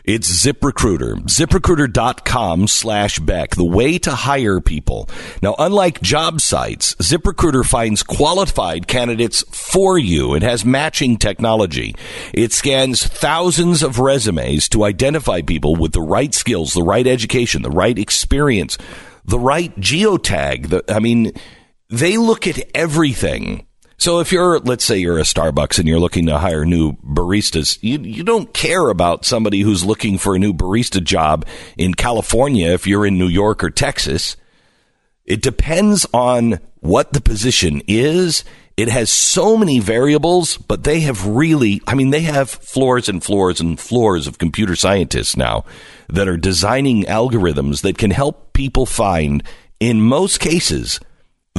[0.03, 1.23] It's ZipRecruiter.
[1.23, 3.55] ZipRecruiter.com slash Beck.
[3.55, 5.09] The way to hire people.
[5.41, 10.35] Now, unlike job sites, ZipRecruiter finds qualified candidates for you.
[10.35, 11.95] It has matching technology.
[12.31, 17.63] It scans thousands of resumes to identify people with the right skills, the right education,
[17.63, 18.77] the right experience,
[19.27, 20.69] the right geotag.
[20.69, 21.33] The, I mean,
[21.89, 23.65] they look at everything.
[23.99, 27.79] So if you're, let's say you're a Starbucks and you're looking to hire new baristas,
[27.81, 31.45] you, you don't care about somebody who's looking for a new barista job
[31.77, 34.37] in California if you're in New York or Texas.
[35.25, 38.43] It depends on what the position is.
[38.77, 43.23] It has so many variables, but they have really, I mean, they have floors and
[43.23, 45.65] floors and floors of computer scientists now
[46.09, 49.41] that are designing algorithms that can help people find,
[49.79, 50.99] in most cases,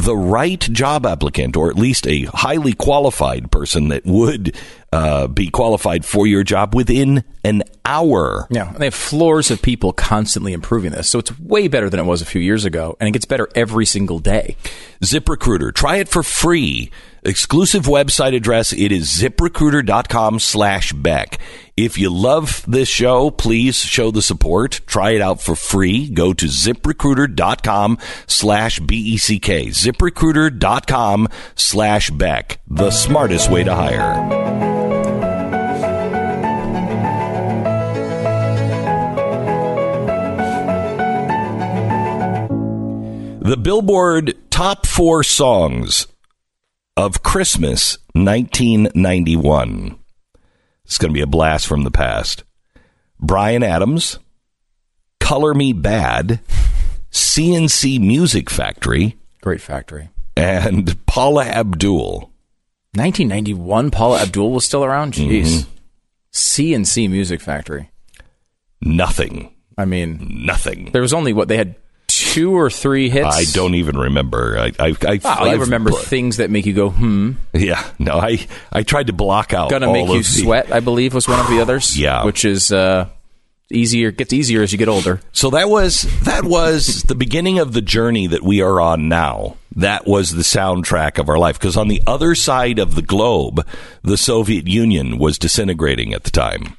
[0.05, 4.57] the right job applicant or at least a highly qualified person that would
[4.93, 8.47] uh, be qualified for your job within an hour.
[8.51, 12.05] Yeah, they have floors of people constantly improving this, so it's way better than it
[12.05, 14.57] was a few years ago, and it gets better every single day.
[15.03, 15.75] ZipRecruiter.
[15.75, 16.91] Try it for free.
[17.23, 18.73] Exclusive website address.
[18.73, 21.39] It is ziprecruiter.com slash Beck.
[21.77, 24.81] If you love this show, please show the support.
[24.87, 26.09] Try it out for free.
[26.09, 29.67] Go to ziprecruiter.com slash B-E-C-K.
[29.69, 32.61] ziprecruiter.com slash Beck.
[32.67, 34.59] The smartest way to hire.
[43.41, 46.07] The Billboard top four songs
[46.99, 49.97] of Christmas 1991.
[50.85, 52.43] It's going to be a blast from the past.
[53.21, 54.19] Bryan Adams,
[55.21, 56.41] Color Me Badd,
[57.11, 60.09] C+C Music Factory, Great factory.
[60.37, 62.33] and Paula Abdul.
[62.95, 65.13] 1991, Paula Abdul was still around.
[65.15, 65.31] Mm-hmm.
[65.31, 65.67] Jeez.
[66.33, 67.91] C+C Music Factory.
[68.81, 69.55] Nothing.
[69.77, 70.91] I mean, Nothing.
[70.93, 71.77] there was only what they had
[72.21, 73.27] two or three hits.
[73.37, 74.59] I don't even remember.
[74.59, 77.33] I, I, I, Oh, I've remember put- things that make you go, hmm.
[77.53, 79.71] Yeah, no, I, I tried to block out.
[79.71, 81.99] Gonna make you the- sweat, I believe, was one of the others.
[81.99, 82.25] Yeah.
[82.25, 83.09] Which is uh,
[83.71, 85.21] easier, gets easier as you get older.
[85.33, 89.57] So that was that was the beginning of the journey that we are on now.
[89.77, 93.65] That was the soundtrack of our life because on the other side of the globe,
[94.03, 96.78] the Soviet Union was disintegrating at the time.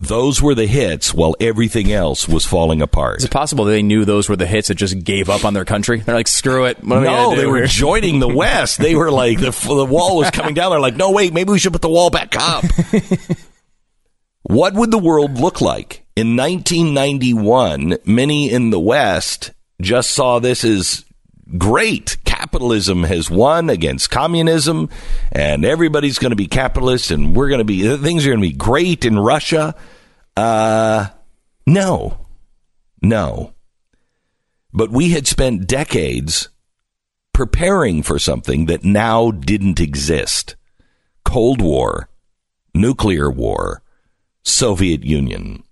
[0.00, 3.18] Those were the hits while everything else was falling apart.
[3.18, 5.64] Is it possible they knew those were the hits that just gave up on their
[5.64, 6.00] country?
[6.00, 6.82] They're like, screw it.
[6.84, 8.78] What No, they were joining the West.
[8.78, 10.70] They were like the the wall was coming down.
[10.70, 12.64] They're like, no, wait, maybe we should put the wall back up.
[14.42, 17.98] what would the world look like in 1991?
[18.04, 21.04] Many in the West just saw this as
[21.56, 22.16] great.
[22.24, 24.88] Capitalism has won against communism,
[25.32, 28.48] and everybody's going to be capitalist, and we're going to be things are going to
[28.48, 29.74] be great in Russia.
[30.36, 31.06] Uh,
[31.66, 32.26] no,
[33.02, 33.54] no.
[34.72, 36.48] But we had spent decades
[37.32, 40.56] preparing for something that now didn't exist
[41.24, 42.08] Cold War,
[42.74, 43.82] nuclear war,
[44.42, 45.62] Soviet Union.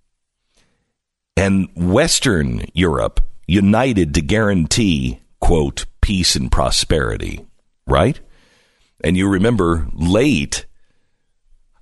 [1.37, 7.45] And Western Europe united to guarantee, quote, peace and prosperity,
[7.87, 8.21] right?
[9.03, 10.67] And you remember late,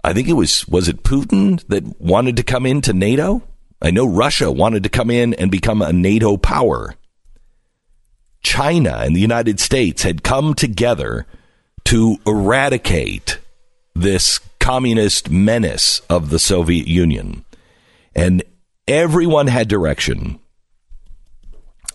[0.02, 3.42] I think it was, was it Putin that wanted to come into NATO?
[3.80, 6.94] I know Russia wanted to come in and become a NATO power.
[8.42, 11.26] China and the United States had come together
[11.84, 13.38] to eradicate
[13.94, 17.44] this communist menace of the Soviet Union.
[18.14, 18.42] And
[18.88, 20.38] everyone had direction.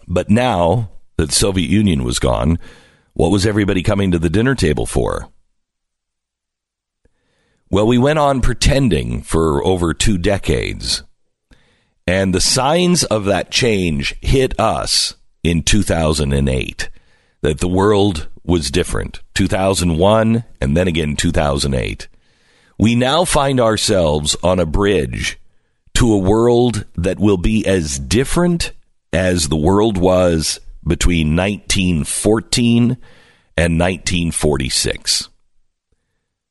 [0.07, 0.89] But now
[1.27, 2.59] the Soviet Union was gone,
[3.13, 5.29] what was everybody coming to the dinner table for?
[7.69, 11.03] Well, we went on pretending for over two decades.
[12.07, 16.89] And the signs of that change hit us in 2008
[17.41, 19.21] that the world was different.
[19.35, 22.07] 2001 and then again 2008.
[22.79, 25.39] We now find ourselves on a bridge
[25.95, 28.71] to a world that will be as different
[29.13, 32.97] as the world was between 1914
[33.57, 35.29] and 1946.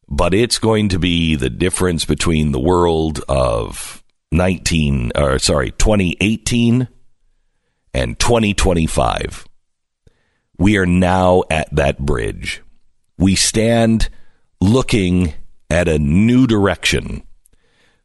[0.08, 4.02] But it's going to be the difference between the world of
[4.32, 6.88] 19 or sorry, 2018
[7.94, 9.46] and 2025.
[10.58, 12.62] We are now at that bridge.
[13.16, 14.08] We stand
[14.60, 15.34] looking
[15.70, 17.22] at a new direction.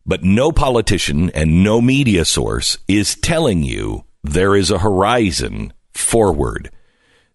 [0.06, 6.72] But no politician and no media source is telling you there is a horizon forward.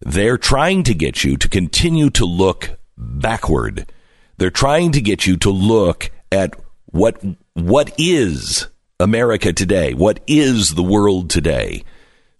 [0.01, 3.91] They're trying to get you to continue to look backward.
[4.37, 6.53] They're trying to get you to look at
[6.85, 7.21] what
[7.53, 8.67] what is
[8.99, 9.93] America today?
[9.93, 11.83] What is the world today?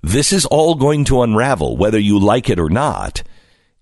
[0.01, 3.23] This is all going to unravel whether you like it or not.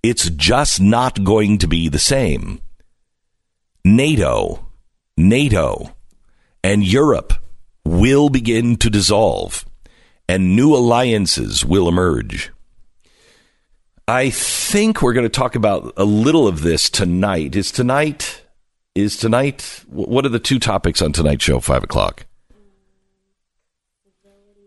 [0.01, 2.61] It's just not going to be the same.
[3.85, 4.68] NATO,
[5.15, 5.95] NATO,
[6.64, 7.34] and Europe
[7.85, 9.65] will begin to dissolve
[10.30, 12.52] and new alliances will emerge.
[14.08, 17.56] I think we're going to talk about a little of this tonight.
[17.56, 18.41] Is tonight,
[18.95, 22.26] is tonight, what are the two topics on tonight's show, five o'clock?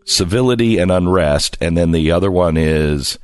[0.05, 1.57] Civility and unrest.
[1.59, 3.17] And then the other one is,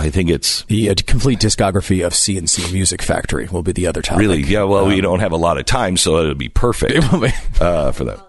[0.00, 4.02] I think it's The uh, complete discography of C+C Music Factory will be the other
[4.02, 4.20] topic.
[4.20, 6.92] really, yeah, well, we don't have a lot of time, so it'll be perfect.
[6.92, 7.32] It will be.
[7.60, 8.20] uh, for that.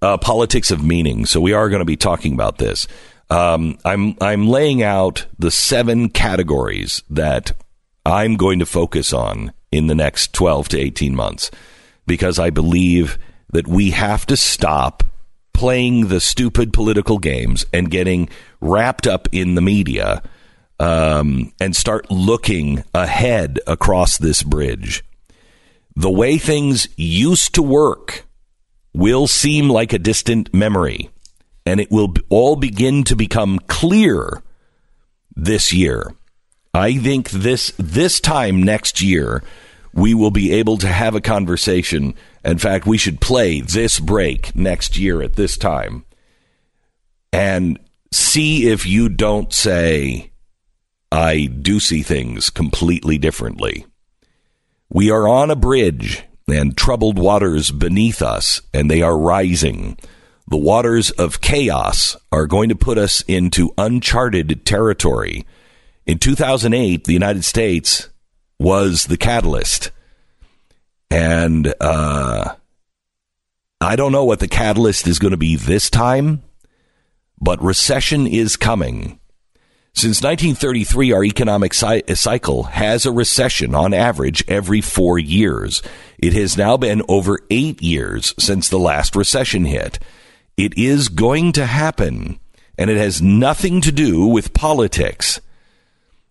[0.00, 1.26] Uh, politics of meaning.
[1.26, 2.86] So we are going to be talking about this.
[3.30, 7.52] Um, I'm I'm laying out the seven categories that
[8.06, 11.50] I'm going to focus on in the next 12 to 18 months.
[12.06, 13.18] because I believe
[13.52, 15.02] that we have to stop
[15.52, 18.28] playing the stupid political games and getting
[18.60, 20.22] wrapped up in the media
[20.80, 25.04] um, and start looking ahead across this bridge.
[25.96, 28.24] The way things used to work
[28.98, 31.08] will seem like a distant memory,
[31.64, 34.42] and it will all begin to become clear
[35.36, 36.12] this year.
[36.74, 39.44] I think this this time next year
[39.92, 42.14] we will be able to have a conversation.
[42.44, 46.04] In fact, we should play this break next year at this time
[47.32, 47.78] and
[48.10, 50.32] see if you don't say
[51.12, 53.86] I do see things completely differently.
[54.90, 59.98] We are on a bridge and troubled waters beneath us, and they are rising.
[60.48, 65.46] The waters of chaos are going to put us into uncharted territory.
[66.06, 68.08] In 2008, the United States
[68.58, 69.90] was the catalyst.
[71.10, 72.54] And uh,
[73.80, 76.42] I don't know what the catalyst is going to be this time,
[77.40, 79.20] but recession is coming.
[79.98, 85.82] Since 1933, our economic uh, cycle has a recession on average every four years.
[86.20, 89.98] It has now been over eight years since the last recession hit.
[90.56, 92.38] It is going to happen,
[92.78, 95.40] and it has nothing to do with politics.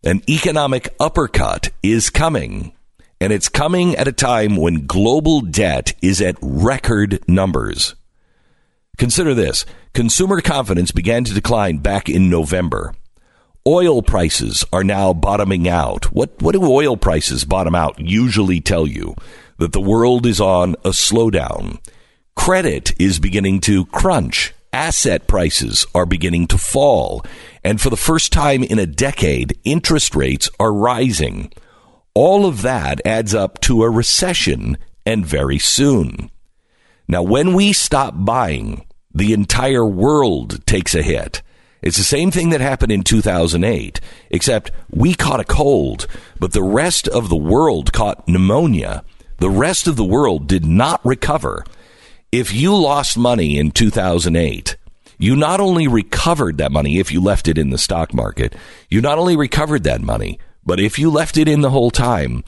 [0.01, 2.71] An economic uppercut is coming,
[3.19, 7.95] and it's coming at a time when global debt is at record numbers.
[8.97, 12.93] Consider this consumer confidence began to decline back in November.
[13.67, 16.05] Oil prices are now bottoming out.
[16.13, 19.13] What, what do oil prices bottom out usually tell you?
[19.57, 21.81] That the world is on a slowdown.
[22.33, 24.53] Credit is beginning to crunch.
[24.71, 27.25] Asset prices are beginning to fall.
[27.61, 31.51] And for the first time in a decade, interest rates are rising.
[32.13, 36.31] All of that adds up to a recession and very soon.
[37.05, 41.41] Now, when we stop buying, the entire world takes a hit.
[41.81, 44.01] It's the same thing that happened in 2008,
[44.31, 46.07] except we caught a cold,
[46.39, 49.03] but the rest of the world caught pneumonia.
[49.37, 51.63] The rest of the world did not recover.
[52.31, 54.75] If you lost money in 2008,
[55.19, 58.55] you not only recovered that money if you left it in the stock market,
[58.89, 62.43] you not only recovered that money, but if you left it in the whole time,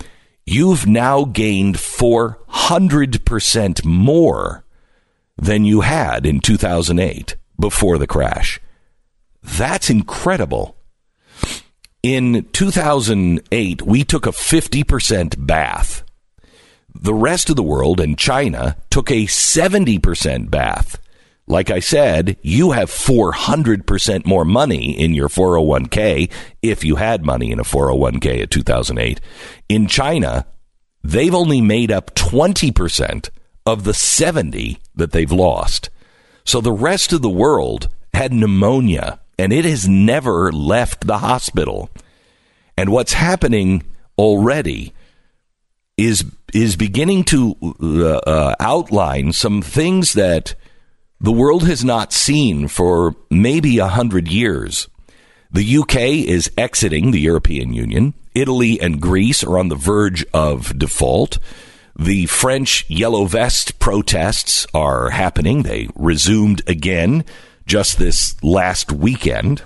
[0.46, 4.66] you've now gained 400% more
[5.38, 8.62] than you had in 2008 before the crash.
[9.44, 10.76] That's incredible.
[12.02, 16.04] In 2008, we took a 50% bath.
[16.94, 21.00] The rest of the world and China took a 70% bath.
[21.46, 27.52] Like I said, you have 400% more money in your 401k if you had money
[27.52, 29.20] in a 401k at 2008.
[29.68, 30.46] In China,
[31.04, 33.30] they've only made up 20%
[33.66, 35.90] of the 70 that they've lost.
[36.46, 41.90] So the rest of the world had pneumonia and it has never left the hospital.
[42.78, 43.84] And what's happening
[44.18, 44.94] already
[45.98, 50.56] is is beginning to uh, uh, outline some things that
[51.22, 54.88] the world has not seen for maybe a hundred years.
[55.52, 55.96] The UK
[56.28, 58.14] is exiting the European Union.
[58.36, 61.40] Italy and Greece are on the verge of default.
[61.98, 65.64] The French yellow vest protests are happening.
[65.64, 67.26] They resumed again
[67.70, 69.62] just this last weekend,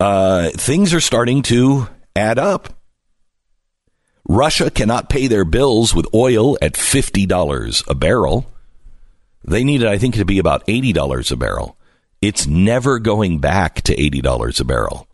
[0.00, 2.74] uh, things are starting to add up.
[4.28, 8.46] Russia cannot pay their bills with oil at $50 a barrel.
[9.44, 11.76] They need it, I think, to be about $80 a barrel.
[12.20, 15.08] It's never going back to $80 a barrel.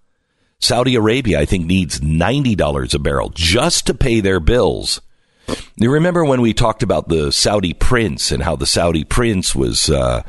[0.60, 5.00] Saudi Arabia, I think, needs $90 a barrel just to pay their bills.
[5.76, 9.88] You remember when we talked about the Saudi prince and how the Saudi prince was
[9.88, 10.22] uh,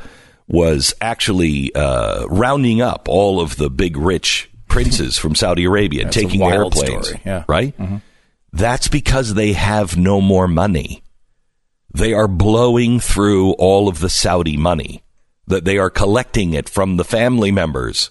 [0.50, 6.16] was actually uh, rounding up all of the big rich princes from Saudi Arabia, That's
[6.16, 7.44] taking their airplanes, yeah.
[7.48, 7.76] right?
[7.78, 7.98] Mm-hmm.
[8.52, 11.04] That's because they have no more money.
[11.94, 15.04] They are blowing through all of the Saudi money
[15.46, 18.10] that they are collecting it from the family members.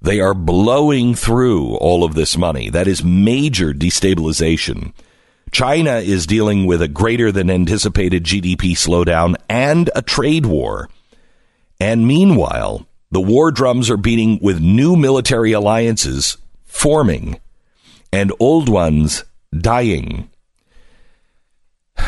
[0.00, 2.70] They are blowing through all of this money.
[2.70, 4.92] That is major destabilization.
[5.52, 10.88] China is dealing with a greater than anticipated GDP slowdown and a trade war.
[11.80, 17.40] And meanwhile, the war drums are beating with new military alliances forming
[18.12, 19.24] and old ones
[19.56, 20.30] dying.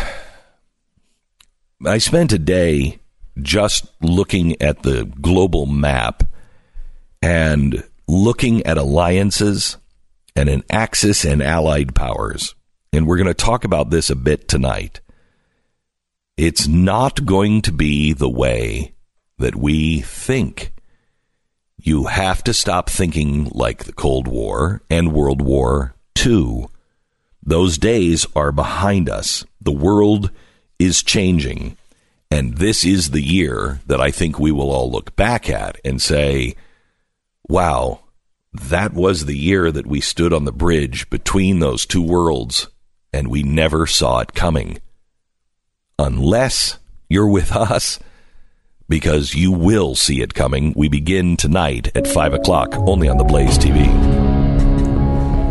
[1.86, 2.98] I spent a day
[3.40, 6.24] just looking at the global map
[7.22, 9.76] and looking at alliances
[10.34, 12.54] and an axis and allied powers.
[12.92, 15.00] And we're going to talk about this a bit tonight.
[16.36, 18.94] it's not going to be the way
[19.38, 20.72] that we think.
[21.80, 25.94] You have to stop thinking like the Cold War and World War
[26.24, 26.66] II.
[27.42, 29.44] Those days are behind us.
[29.60, 30.30] The world
[30.78, 31.76] is changing.
[32.30, 36.02] And this is the year that I think we will all look back at and
[36.02, 36.56] say,
[37.48, 38.00] wow,
[38.52, 42.68] that was the year that we stood on the bridge between those two worlds
[43.12, 44.78] and we never saw it coming.
[45.98, 46.78] Unless
[47.08, 47.98] you're with us,
[48.88, 50.72] because you will see it coming.
[50.76, 53.86] We begin tonight at 5 o'clock, only on the Blaze TV.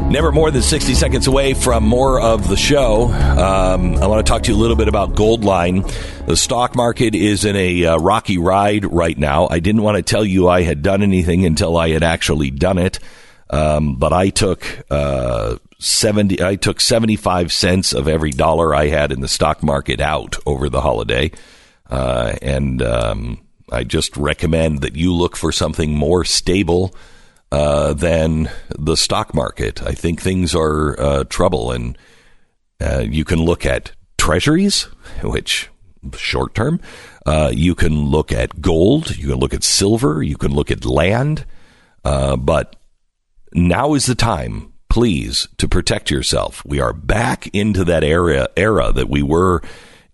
[0.09, 3.11] Never more than 60 seconds away from more of the show.
[3.11, 5.85] Um, I want to talk to you a little bit about Goldline.
[6.25, 9.49] The stock market is in a uh, rocky ride right now.
[9.49, 12.77] I didn't want to tell you I had done anything until I had actually done
[12.77, 12.99] it.
[13.49, 19.11] Um, but I took uh, 70 I took 75 cents of every dollar I had
[19.11, 21.31] in the stock market out over the holiday.
[21.89, 26.95] Uh, and um, I just recommend that you look for something more stable
[27.51, 29.81] uh, than the stock market.
[29.81, 31.97] I think things are uh, trouble, and
[32.81, 34.83] uh, you can look at treasuries,
[35.23, 35.69] which
[36.15, 36.79] short term.
[37.25, 39.15] Uh, you can look at gold.
[39.17, 40.23] You can look at silver.
[40.23, 41.45] You can look at land.
[42.03, 42.75] Uh, but
[43.53, 46.63] now is the time, please, to protect yourself.
[46.65, 49.61] We are back into that era era that we were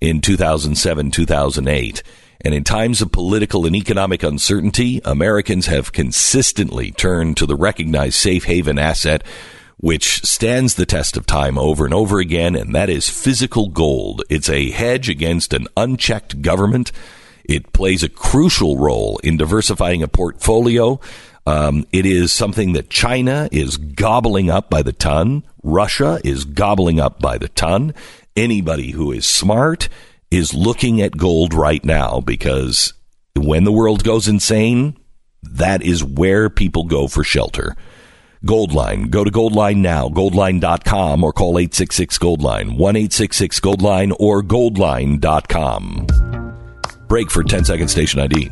[0.03, 2.03] in 2007, 2008
[2.45, 8.15] and in times of political and economic uncertainty, Americans have consistently turned to the recognized
[8.15, 9.23] safe haven asset
[9.77, 14.23] which stands the test of time over and over again, and that is physical gold.
[14.29, 16.93] It's a hedge against an unchecked government.
[17.43, 21.01] It plays a crucial role in diversifying a portfolio.
[21.45, 25.43] Um, it is something that China is gobbling up by the ton.
[25.63, 27.93] Russia is gobbling up by the ton.
[28.35, 29.89] Anybody who is smart
[30.31, 32.93] is looking at gold right now because
[33.35, 34.97] when the world goes insane,
[35.43, 37.75] that is where people go for shelter.
[38.43, 39.09] Goldline.
[39.11, 46.07] Go to Goldline now, goldline.com, or call 866 Goldline, 1 866 Goldline, or goldline.com.
[47.07, 48.49] Break for 10 second station ID.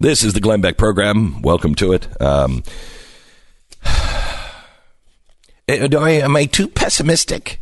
[0.00, 1.42] This is the Glenn Beck program.
[1.42, 2.06] Welcome to it.
[2.22, 2.62] Um,
[5.66, 7.60] do I, am I too pessimistic?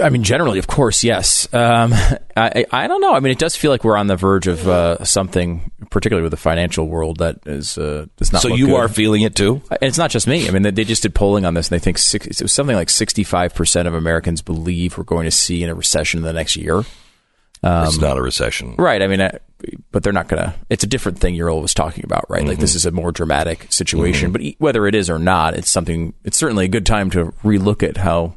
[0.00, 1.52] I mean, generally, of course, yes.
[1.52, 1.92] Um,
[2.36, 3.12] I, I don't know.
[3.12, 6.30] I mean, it does feel like we're on the verge of uh, something, particularly with
[6.30, 8.42] the financial world, that is uh, does not.
[8.42, 8.76] So you good.
[8.76, 9.62] are feeling it too?
[9.68, 10.46] And it's not just me.
[10.46, 12.52] I mean, they, they just did polling on this, and they think six, it was
[12.52, 16.24] something like sixty-five percent of Americans believe we're going to see in a recession in
[16.24, 16.84] the next year.
[17.62, 18.74] It's not a recession.
[18.76, 19.00] Right.
[19.02, 19.38] I mean, uh,
[19.92, 20.54] but they're not going to.
[20.68, 22.44] It's a different thing you're always talking about, right?
[22.46, 24.32] Like this is a more dramatic situation.
[24.32, 26.14] But e- whether it is or not, it's something.
[26.24, 28.36] It's certainly a good time to relook at how,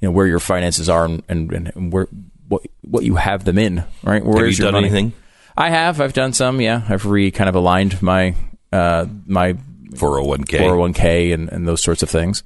[0.00, 2.08] you know, where your finances are and and, and where
[2.48, 3.84] what what you have them in.
[4.02, 4.24] Right.
[4.24, 4.88] Where Have is you your done money?
[4.88, 5.12] anything?
[5.56, 6.00] I have.
[6.00, 6.60] I've done some.
[6.60, 6.82] Yeah.
[6.88, 8.34] I've re kind of aligned my
[8.72, 9.54] uh my
[9.90, 10.58] 401k.
[10.60, 12.42] 401k and, and those sorts of things.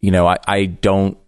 [0.00, 1.18] You know, I, I don't,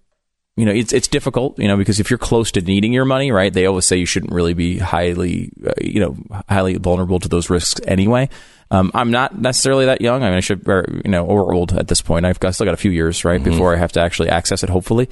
[0.56, 3.32] you know, it's, it's difficult, you know, because if you're close to needing your money,
[3.32, 6.16] right, they always say you shouldn't really be highly, uh, you know,
[6.48, 8.28] highly vulnerable to those risks anyway.
[8.70, 10.22] Um, I'm not necessarily that young.
[10.22, 12.26] I mean, I should, or, you know, or old at this point.
[12.26, 14.68] I've got, still got a few years, right, before I have to actually access it,
[14.68, 15.08] hopefully.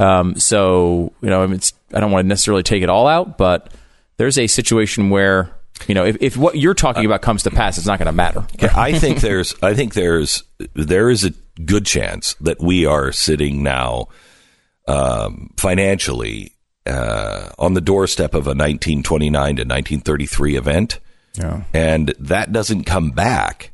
[0.00, 3.06] Um, so, you know, I mean, it's, I don't want to necessarily take it all
[3.06, 3.72] out, but
[4.16, 5.50] there's a situation where,
[5.88, 8.12] you know, if, if what you're talking about comes to pass, it's not going to
[8.12, 8.46] matter.
[8.76, 10.44] I think there's I think there's
[10.74, 11.30] there is a
[11.64, 14.06] good chance that we are sitting now
[14.86, 16.52] um, financially
[16.86, 21.00] uh, on the doorstep of a 1929 to 1933 event,
[21.34, 21.62] Yeah.
[21.72, 23.72] and that doesn't come back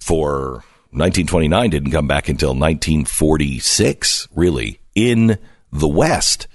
[0.00, 5.38] for 1929 didn't come back until 1946 really in
[5.72, 6.46] the West.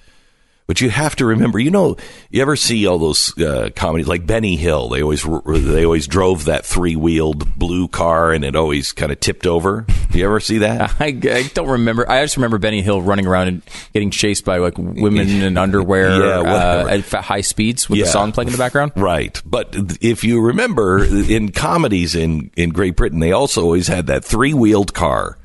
[0.68, 1.96] But you have to remember, you know,
[2.30, 4.90] you ever see all those uh, comedies like Benny Hill?
[4.90, 9.20] They always they always drove that three wheeled blue car, and it always kind of
[9.22, 9.86] tipped over.
[10.12, 10.96] You ever see that?
[11.00, 12.10] I, I don't remember.
[12.12, 13.62] I just remember Benny Hill running around and
[13.94, 18.12] getting chased by like women in underwear Yeah, uh, at high speeds with the Yeah.
[18.12, 18.92] song playing in the background.
[18.98, 19.42] Right.
[19.46, 24.26] But if you remember in comedies in, in Great Britain, they also always had that
[24.26, 25.38] three wheeled car.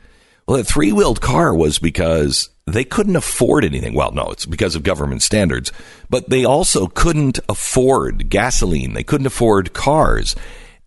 [0.48, 3.94] Well, that three wheeled car was because they couldn't afford anything.
[3.94, 5.72] Well, no, it's because of government standards,
[6.08, 8.94] but they also couldn't afford gasoline.
[8.94, 10.36] They couldn't afford cars.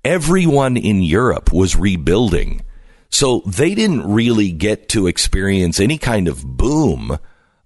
[0.03, 2.61] Everyone in Europe was rebuilding.
[3.09, 7.17] So they didn't really get to experience any kind of boom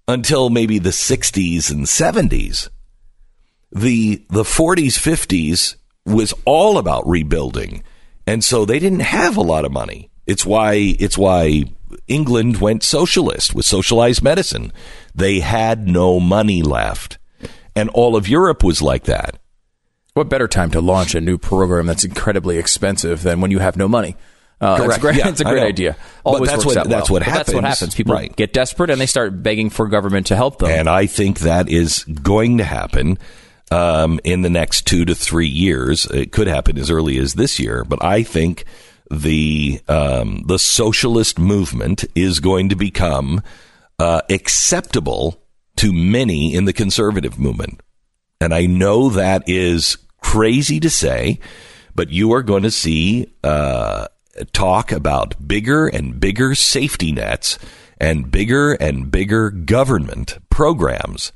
[0.06, 2.68] until maybe the 60s and 70s.
[3.72, 7.84] The the 40s, 50s was all about rebuilding.
[8.26, 10.10] And so they didn't have a lot of money.
[10.26, 11.64] It's why it's why
[12.08, 14.72] England went socialist with socialized medicine.
[15.14, 17.18] They had no money left.
[17.76, 19.38] And all of Europe was like that.
[20.14, 23.76] What better time to launch a new program that's incredibly expensive than when you have
[23.76, 24.16] no money?
[24.60, 24.88] Uh, Correct.
[24.90, 25.96] It's a great, Yeah, it's a great idea.
[26.24, 27.20] But Always that's works what- out that's well.
[27.20, 27.78] what But That's what happens.
[27.78, 27.94] happens.
[27.94, 28.34] People Right.
[28.36, 30.70] get desperate and they start begging for government to help them.
[30.70, 33.18] And I think that is going to happen
[33.70, 36.04] um, in the next two to three years.
[36.06, 38.64] It could happen as early as this year, but I think
[39.10, 43.42] the um, the socialist movement is going to become
[43.98, 45.42] uh, acceptable
[45.76, 47.80] to many in the conservative movement.
[48.40, 51.40] And I know that is crazy to say,
[51.94, 54.08] but you are going to see uh,
[54.52, 57.58] talk about bigger and bigger safety nets
[57.98, 61.32] and bigger and bigger government programs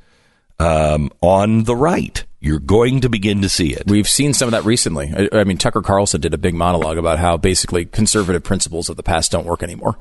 [0.59, 2.25] um, on the right.
[2.45, 3.85] You're going to begin to see it.
[3.87, 5.11] We've seen some of that recently.
[5.17, 8.99] I, I mean, Tucker Carlson did a big monologue about how basically conservative principles of
[8.99, 9.97] the past don't work anymore.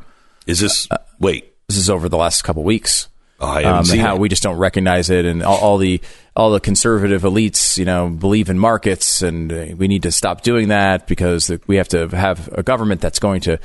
[0.45, 0.89] Is this
[1.21, 1.53] wait?
[1.69, 3.07] This is over the last couple weeks.
[3.39, 4.19] Oh, I haven't um, seen how it.
[4.19, 6.01] we just don't recognize it, and all, all the
[6.35, 10.41] all the conservative elites, you know, believe in markets, and uh, we need to stop
[10.41, 13.57] doing that because we have to have a government that's going to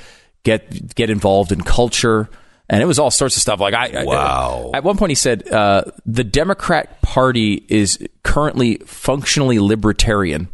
[0.44, 2.28] get get involved in culture.
[2.70, 3.60] And it was all sorts of stuff.
[3.60, 4.70] Like I, I- Wow.
[4.74, 10.48] at one point, he said uh, the Democrat Party is currently functionally libertarian,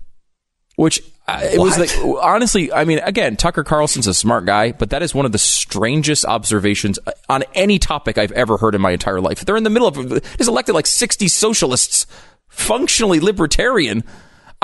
[0.77, 1.91] which uh, it was like
[2.23, 2.73] honestly.
[2.73, 6.24] I mean, again, Tucker Carlson's a smart guy, but that is one of the strangest
[6.24, 9.41] observations uh, on any topic I've ever heard in my entire life.
[9.45, 9.97] They're in the middle of
[10.39, 12.07] he's elected like sixty socialists,
[12.49, 14.05] functionally libertarian.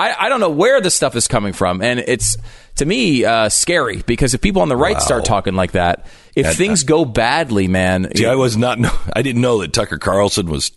[0.01, 2.37] I, I don't know where this stuff is coming from, and it's
[2.75, 6.05] to me uh, scary because if people on the right start talking like that,
[6.35, 8.79] if things go badly, man, See, I was not.
[9.15, 10.71] I didn't know that Tucker Carlson was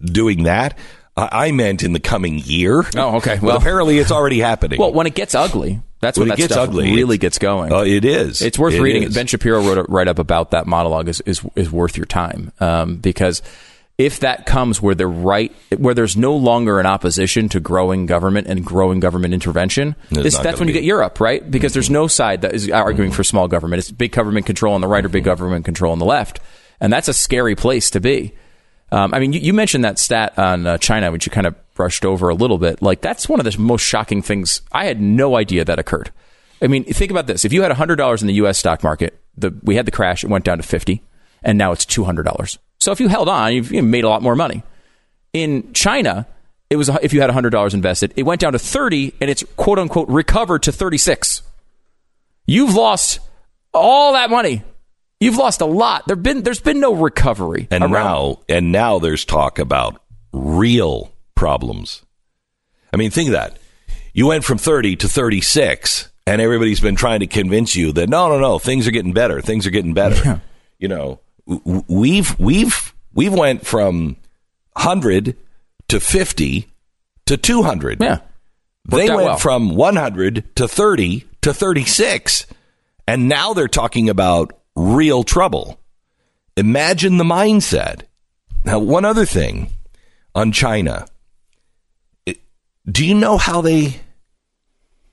[0.00, 0.78] doing that.
[1.16, 2.84] I, I meant in the coming year.
[2.96, 3.38] Oh, okay.
[3.40, 4.78] Well- apparently it's already happening.
[4.78, 7.72] Well, when it gets ugly, that's When when, that gets stuff ugly, really gets going.
[7.72, 8.42] Uh, it is.
[8.42, 9.04] It's worth It reading.
[9.04, 9.14] is.
[9.14, 12.52] Ben Shapiro wrote a write up about that monologue is, is is worth your time
[12.60, 13.42] um, because
[13.98, 18.46] if that comes where the right where there's no longer an opposition to growing government
[18.46, 20.80] and growing government intervention, this, that's when you be.
[20.80, 21.50] get Europe, right?
[21.50, 23.78] Because there's no side that is arguing for small government.
[23.78, 26.40] It's big government control on the right or big government control on the left,
[26.78, 28.34] and that's a scary place to be.
[28.92, 31.54] Um, I mean, you, you mentioned that stat on uh, China, which you kind of
[31.74, 32.82] brushed over a little bit.
[32.82, 34.60] Like that's one of the most shocking things.
[34.72, 36.12] I had no idea that occurred.
[36.60, 38.58] I mean, think about this: if you had hundred dollars in the U.S.
[38.58, 41.02] stock market, the, we had the crash; it went down to fifty,
[41.42, 42.58] and now it's two hundred dollars.
[42.86, 44.62] So if you held on, you've you made a lot more money.
[45.32, 46.24] In China,
[46.70, 49.42] it was if you had hundred dollars invested, it went down to thirty, and it's
[49.56, 51.42] quote unquote recovered to thirty six.
[52.46, 53.18] You've lost
[53.74, 54.62] all that money.
[55.18, 56.06] You've lost a lot.
[56.06, 57.66] There've been there's been no recovery.
[57.72, 60.00] and around- now and now there's talk about
[60.32, 62.02] real problems.
[62.92, 63.58] I mean, think of that.
[64.14, 68.28] You went from 30 to 36 and everybody's been trying to convince you that no,
[68.28, 69.40] no, no, things are getting better.
[69.40, 70.40] Things are getting better.
[70.78, 74.16] You know, we've we've we've went from
[74.74, 75.36] 100
[75.88, 76.68] to 50
[77.26, 78.02] to 200.
[78.02, 78.18] yeah.
[78.88, 79.36] They went well.
[79.38, 82.46] from 100 to 30 to 36.
[83.08, 85.80] And now they're talking about real trouble.
[86.56, 88.02] Imagine the mindset.
[88.64, 89.70] Now, one other thing
[90.34, 91.06] on China.
[92.26, 92.40] It-
[92.90, 94.00] do you know how they.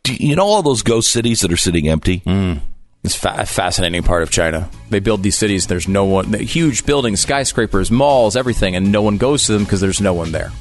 [0.04, 2.18] Do you know all those ghost cities that are sitting empty?
[2.18, 2.56] Hmm.
[3.04, 4.70] It's fa- a fascinating part of China.
[4.90, 5.68] They build these cities.
[5.68, 9.82] There's no one, huge buildings, skyscrapers, malls, everything, and no one goes to them because
[9.82, 10.52] there's no one there.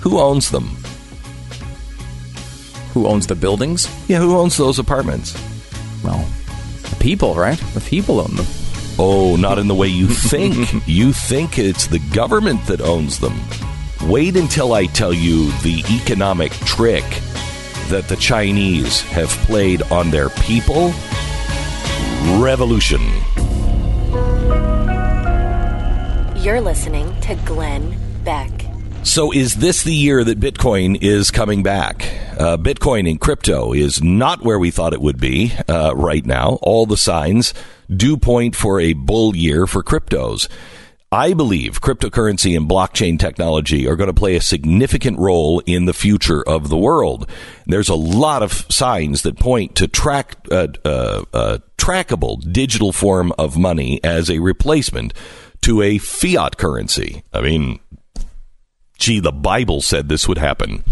[0.00, 0.76] Who owns them?
[2.94, 3.88] Who owns the buildings?
[4.08, 5.34] Yeah, who owns those apartments?
[6.02, 6.28] Well,
[6.82, 7.58] the people, right?
[7.74, 8.46] The people own them.
[8.98, 10.68] Oh, not in the way you think.
[10.86, 13.38] you think it's the government that owns them.
[14.02, 17.04] Wait until I tell you the economic trick
[17.88, 20.92] that the Chinese have played on their people.
[22.40, 23.00] Revolution.
[26.42, 28.50] You're listening to Glenn Beck.
[29.02, 32.04] So, is this the year that Bitcoin is coming back?
[32.38, 36.58] Uh, Bitcoin and crypto is not where we thought it would be uh, right now.
[36.62, 37.54] All the signs
[37.88, 40.48] do point for a bull year for cryptos.
[41.12, 45.92] I believe cryptocurrency and blockchain technology are going to play a significant role in the
[45.92, 47.28] future of the world.
[47.66, 53.32] There's a lot of signs that point to track uh, uh, uh, trackable digital form
[53.38, 55.12] of money as a replacement
[55.62, 57.24] to a fiat currency.
[57.32, 57.80] I mean,
[58.96, 60.84] gee, the Bible said this would happen.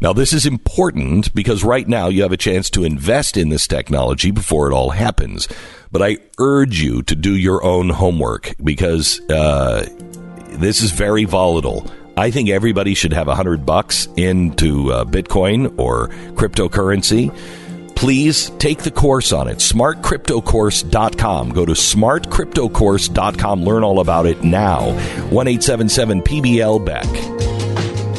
[0.00, 3.66] Now, this is important because right now you have a chance to invest in this
[3.66, 5.48] technology before it all happens.
[5.90, 9.88] But I urge you to do your own homework because uh,
[10.50, 11.90] this is very volatile.
[12.16, 17.34] I think everybody should have a hundred bucks into uh, Bitcoin or cryptocurrency.
[17.94, 19.58] Please take the course on it.
[19.58, 21.50] SmartCryptoCourse.com.
[21.50, 23.64] Go to SmartCryptoCourse.com.
[23.64, 24.92] Learn all about it now.
[25.30, 27.35] 1 PBL Beck.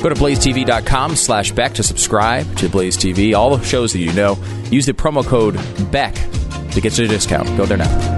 [0.02, 3.34] Go to blazetv.com slash Beck to subscribe to Blaze TV.
[3.34, 4.38] All the shows that you know.
[4.70, 5.56] Use the promo code
[5.92, 6.16] BECK
[6.72, 7.48] to get you a discount.
[7.58, 8.18] Go there now.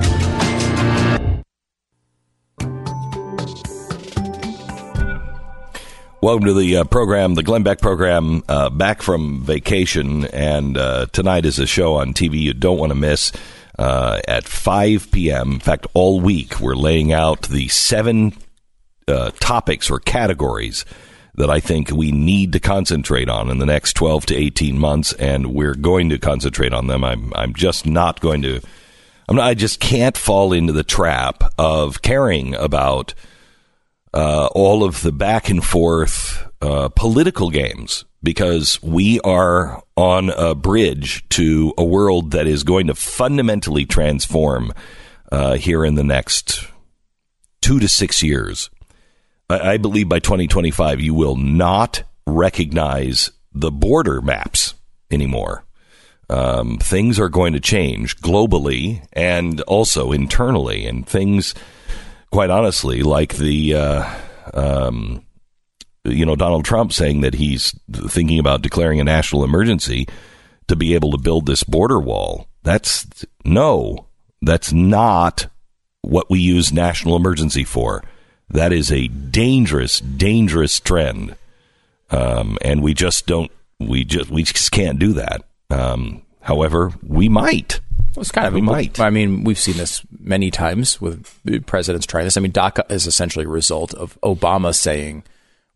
[6.21, 10.25] Welcome to the uh, program, the Glenn Beck program, uh, back from vacation.
[10.25, 13.31] And uh, tonight is a show on TV you don't want to miss
[13.79, 15.53] uh, at 5 p.m.
[15.53, 18.33] In fact, all week we're laying out the seven
[19.07, 20.83] uh, topics or categories
[21.35, 25.13] that I think we need to concentrate on in the next 12 to 18 months.
[25.13, 27.03] And we're going to concentrate on them.
[27.03, 28.61] I'm, I'm just not going to,
[29.27, 33.13] I'm not, I just can't fall into the trap of caring about
[34.13, 40.55] uh, all of the back and forth uh, political games because we are on a
[40.55, 44.73] bridge to a world that is going to fundamentally transform
[45.31, 46.67] uh, here in the next
[47.61, 48.69] two to six years.
[49.49, 54.75] I, believe by 2025, you will not recognize the border maps
[55.09, 55.65] anymore.
[56.29, 61.55] Um, things are going to change globally and also internally, and things
[62.31, 64.15] quite honestly, like the, uh,
[64.53, 65.25] um,
[66.03, 70.07] you know, Donald Trump saying that he's thinking about declaring a national emergency
[70.67, 72.47] to be able to build this border wall.
[72.61, 74.07] That's no,
[74.41, 75.47] that's not
[76.01, 78.03] what we use national emergency for.
[78.49, 81.35] That is a dangerous, dangerous trend,
[82.09, 83.51] um, and we just don't.
[83.79, 85.43] We just we just can't do that.
[85.69, 87.79] Um, however, we might.
[88.17, 88.99] It's kind of We might.
[88.99, 92.37] I mean, we've seen this many times with presidents trying this.
[92.37, 95.23] I mean, DACA is essentially a result of Obama saying,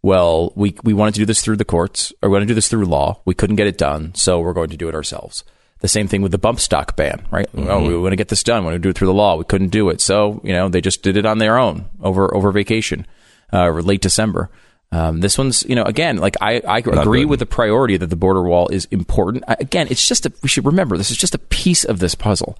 [0.01, 2.55] "Well, we we wanted to do this through the courts, or we want to do
[2.55, 3.21] this through law.
[3.23, 5.43] We couldn't get it done, so we're going to do it ourselves."
[5.83, 7.45] The same thing with the bump stock ban, right?
[7.53, 8.63] Oh, we want to get this done.
[8.63, 9.35] We want to do it through the law.
[9.35, 12.33] We couldn't do it, so you know they just did it on their own over
[12.33, 13.05] over vacation,
[13.51, 14.49] uh, or late December.
[14.93, 18.15] Um, this one's, you know, again, like I, I agree with the priority that the
[18.15, 19.43] border wall is important.
[19.47, 22.13] I, again, it's just a, we should remember this is just a piece of this
[22.15, 22.57] puzzle.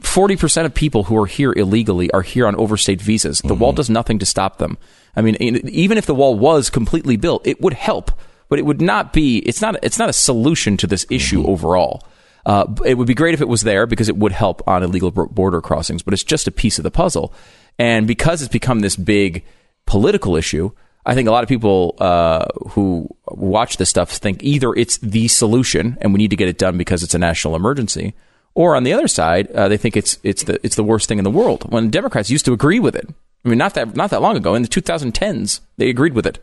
[0.00, 3.40] Forty percent of people who are here illegally are here on overstayed visas.
[3.40, 4.78] The wall does nothing to stop them.
[5.16, 8.12] I mean, even if the wall was completely built, it would help,
[8.48, 9.38] but it would not be.
[9.40, 9.76] It's not.
[9.82, 12.06] It's not a solution to this issue overall.
[12.44, 15.10] Uh, it would be great if it was there because it would help on illegal
[15.10, 17.32] border crossings, but it's just a piece of the puzzle.
[17.78, 19.44] And because it's become this big
[19.86, 20.72] political issue,
[21.04, 25.28] I think a lot of people uh, who watch this stuff think either it's the
[25.28, 28.14] solution and we need to get it done because it's a national emergency,
[28.54, 31.18] or on the other side, uh, they think it's it's the it's the worst thing
[31.18, 31.70] in the world.
[31.72, 33.08] When Democrats used to agree with it,
[33.44, 36.38] I mean, not that not that long ago in the 2010s, they agreed with it.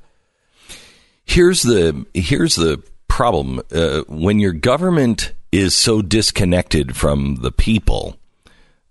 [1.24, 8.18] Here's the here's the problem uh, when your government is so disconnected from the people,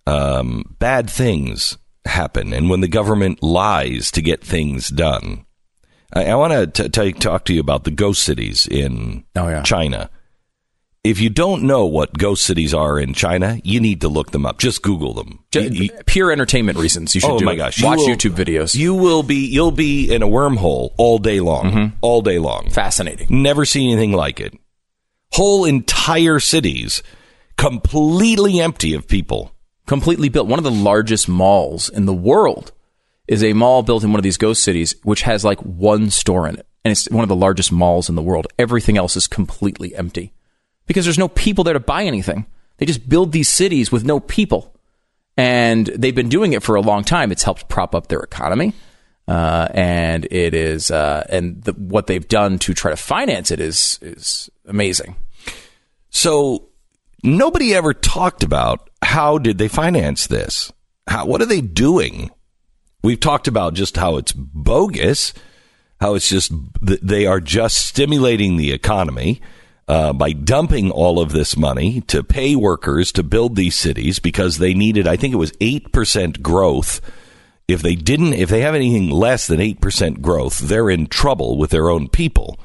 [0.07, 5.45] um, bad things happen, and when the government lies to get things done.
[6.13, 9.63] I, I want to talk to you about the ghost cities in Oh, yeah.
[9.63, 10.11] China.
[11.05, 14.45] If you don't know what ghost cities are in China, you need to look them
[14.45, 14.59] up.
[14.59, 15.39] Just Google them.
[15.53, 17.57] Ju- You- you- pure entertainment reasons, you should oh do my it.
[17.57, 17.79] gosh!
[17.79, 18.75] you Watch will- YouTube videos.
[18.75, 22.69] You will be you'll be in a wormhole all day long, all day long.
[22.71, 23.27] Fascinating.
[23.31, 24.55] Never seen anything like it.
[25.33, 27.03] Whole entire cities
[27.57, 29.53] completely empty of people.
[29.89, 30.47] completely built.
[30.47, 32.73] One of the largest malls in the world
[33.27, 36.47] is a mall built in one of these ghost cities, which has like one store
[36.47, 36.67] in it.
[36.85, 38.47] And it's one of the largest malls in the world.
[38.59, 40.33] Everything else is completely empty
[40.87, 42.47] because there's no people there to buy anything.
[42.77, 44.75] They just build these cities with no people.
[45.37, 47.33] And they've been doing it for a long time.
[47.33, 48.75] It's helped prop up their economy.
[49.27, 53.61] Uh, and it is, uh, and the, what they've done to try to finance it
[53.61, 55.17] is, is amazing.
[56.11, 56.69] So
[57.23, 60.73] nobody ever talked about how did they finance this?
[61.07, 62.31] How, what are they doing?
[63.03, 65.33] We've talked about just how it's bogus,
[66.01, 69.41] how it's just they are just stimulating the economy
[69.87, 74.59] uh, by dumping all of this money to pay workers to build these cities because
[74.59, 77.01] they needed, I think it was eight percent growth.
[77.67, 81.57] If they didn't, if they have anything less than eight percent growth, they're in trouble
[81.57, 82.59] with their own people.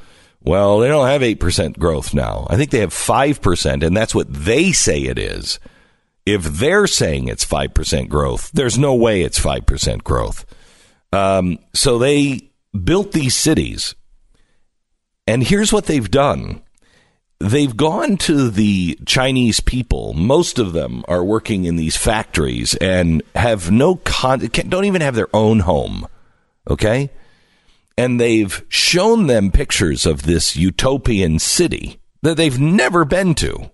[0.45, 2.48] Well, they don't have 8% growth now.
[2.49, 5.60] I think they have 5%, and that's what they say it is.
[6.26, 10.45] If they're saying it's 5% growth, there's no way it's 5% growth.
[11.14, 12.52] Um, so they
[12.84, 13.95] built these cities.
[15.28, 16.61] And here's what they've done.
[17.40, 20.14] They've gone to the Chinese people.
[20.14, 25.15] Most of them are working in these factories and have no con, don't even have
[25.15, 26.07] their own home.
[26.70, 27.11] Okay?
[27.98, 33.72] And they've shown them pictures of this utopian city that they've never been to.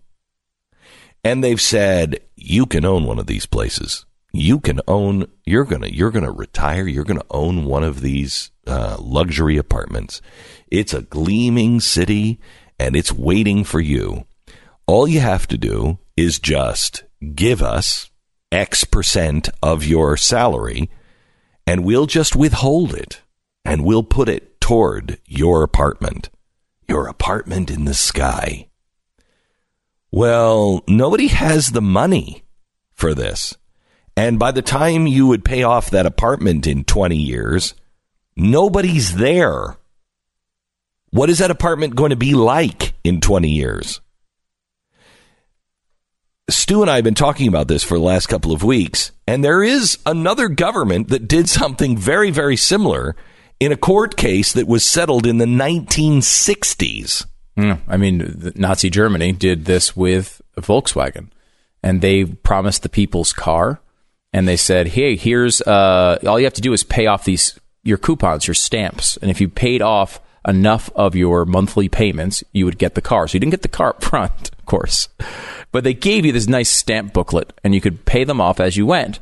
[1.24, 4.06] And they've said, you can own one of these places.
[4.32, 6.88] You can own, you're going to, you're going to retire.
[6.88, 10.22] You're going to own one of these uh, luxury apartments.
[10.70, 12.40] It's a gleaming city
[12.78, 14.26] and it's waiting for you.
[14.86, 17.04] All you have to do is just
[17.36, 18.10] give us
[18.52, 20.90] X percent of your salary
[21.68, 23.22] and we'll just withhold it
[23.70, 26.32] and we'll put it toward your apartment.
[26.88, 28.68] Your apartment in the sky.
[30.12, 32.42] Well, nobody has the money
[32.96, 33.56] for this.
[34.18, 37.76] And by the time you would pay off that apartment in 20 years,
[38.36, 39.78] nobody's there.
[41.12, 44.02] What is that apartment going to be like in 20 years?
[46.50, 49.44] Stu and I have been talking about this for the last couple of weeks, and
[49.44, 53.16] there is another government that did something very, very similar
[53.60, 57.26] in a court case that was settled in the 1960s.
[57.58, 61.28] Mm, I mean, Nazi Germany did this with Volkswagen,
[61.84, 63.82] and they promised the people's car,
[64.32, 67.60] and they said, "Hey, here's uh, all you have to do is pay off these
[67.84, 72.64] your coupons, your stamps, and if you paid off enough of your monthly payments, you
[72.64, 75.10] would get the car." So you didn't get the car up front, of course,
[75.74, 78.78] but they gave you this nice stamp booklet, and you could pay them off as
[78.78, 79.20] you went.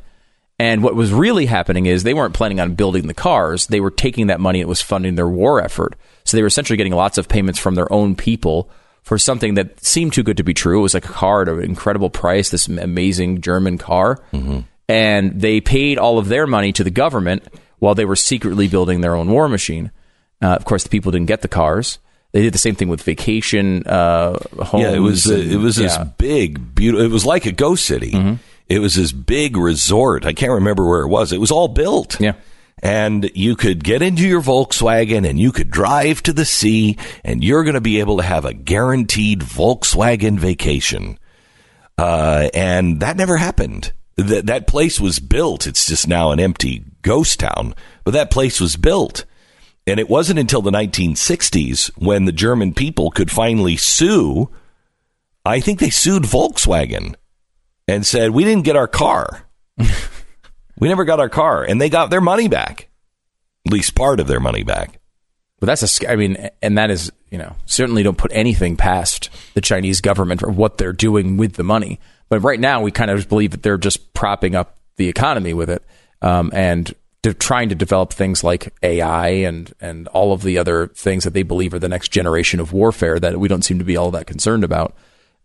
[0.58, 3.68] And what was really happening is they weren't planning on building the cars.
[3.68, 4.60] They were taking that money.
[4.60, 5.94] It was funding their war effort.
[6.24, 8.68] So they were essentially getting lots of payments from their own people
[9.02, 10.80] for something that seemed too good to be true.
[10.80, 14.20] It was like a car at an incredible price, this amazing German car.
[14.32, 14.60] Mm-hmm.
[14.88, 17.44] And they paid all of their money to the government
[17.78, 19.92] while they were secretly building their own war machine.
[20.42, 21.98] Uh, of course, the people didn't get the cars.
[22.32, 24.82] They did the same thing with vacation uh, homes.
[24.82, 27.04] Yeah, it was and, it was this big, beautiful.
[27.04, 28.10] It was like a ghost city.
[28.10, 28.34] Mm-hmm.
[28.68, 30.26] It was this big resort.
[30.26, 31.32] I can't remember where it was.
[31.32, 32.20] It was all built.
[32.20, 32.34] Yeah.
[32.80, 37.42] And you could get into your Volkswagen and you could drive to the sea and
[37.42, 41.18] you're going to be able to have a guaranteed Volkswagen vacation.
[41.96, 43.92] Uh, and that never happened.
[44.16, 45.66] That, that place was built.
[45.66, 47.74] It's just now an empty ghost town,
[48.04, 49.24] but that place was built.
[49.86, 54.50] And it wasn't until the 1960s when the German people could finally sue.
[55.44, 57.14] I think they sued Volkswagen
[57.88, 59.48] and said, We didn't get our car.
[60.78, 61.64] we never got our car.
[61.64, 62.88] And they got their money back,
[63.66, 65.00] at least part of their money back.
[65.58, 69.30] But that's a, I mean, and that is, you know, certainly don't put anything past
[69.54, 71.98] the Chinese government for what they're doing with the money.
[72.28, 75.70] But right now, we kind of believe that they're just propping up the economy with
[75.70, 75.82] it,
[76.22, 80.88] um, and de- trying to develop things like AI and and all of the other
[80.88, 83.84] things that they believe are the next generation of warfare that we don't seem to
[83.84, 84.94] be all that concerned about.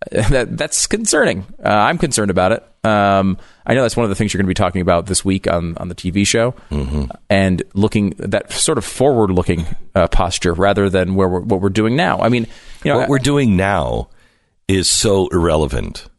[0.11, 1.45] That that's concerning.
[1.63, 2.63] Uh, I'm concerned about it.
[2.83, 5.23] Um, I know that's one of the things you're going to be talking about this
[5.23, 6.53] week on on the TV show,
[7.29, 9.65] and looking that sort of forward looking
[9.95, 12.19] uh, posture rather than where we're, what we're doing now.
[12.19, 12.47] I mean,
[12.83, 14.09] you know, what we're doing now
[14.67, 16.09] is so irrelevant.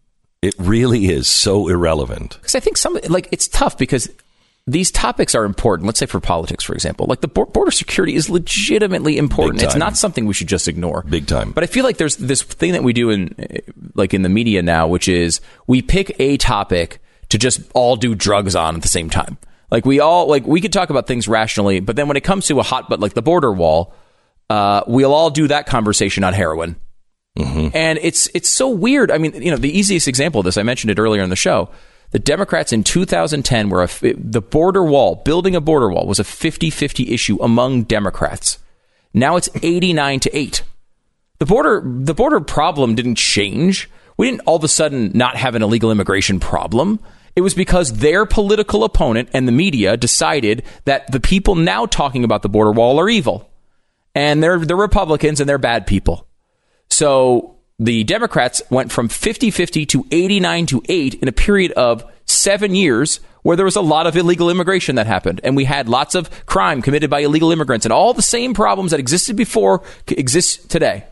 [0.41, 2.39] It really is so irrelevant.
[2.41, 4.09] because I think some like it's tough because
[4.67, 5.87] these topics are important.
[5.87, 9.63] Let's say for politics, for example, like the border security is legitimately important.
[9.63, 11.03] It's not something we should just ignore.
[11.03, 11.53] Big time.
[11.53, 13.35] But I feel like there's this thing that we do in
[13.95, 18.15] like in the media now, which is we pick a topic to just all do
[18.15, 19.37] drugs on at the same time.
[19.71, 22.47] Like we all like we could talk about things rationally, but then when it comes
[22.47, 23.95] to a hot but like the border wall,
[24.49, 26.77] uh, we'll all do that conversation on heroin.
[27.75, 29.11] And it's it's so weird.
[29.11, 31.37] I mean, you know, the easiest example of this, I mentioned it earlier in the
[31.37, 31.71] show.
[32.15, 36.23] The Democrats in 2010 were a, the border wall, building a border wall was a
[36.23, 38.61] 50-50 issue among Democrats.
[39.13, 40.63] Now it's 89 to 8.
[41.41, 43.91] The border the border problem didn't change.
[44.17, 47.01] We didn't all of a sudden not have an illegal immigration problem.
[47.35, 52.23] It was because their political opponent and the media decided that the people now talking
[52.23, 53.51] about the border wall are evil.
[54.15, 56.29] And they're they're Republicans and they're bad people.
[56.89, 62.05] So the Democrats went from 50 50 to 89 to 8 in a period of
[62.27, 65.41] seven years where there was a lot of illegal immigration that happened.
[65.45, 67.85] And we had lots of crime committed by illegal immigrants.
[67.85, 71.05] And all the same problems that existed before exist today.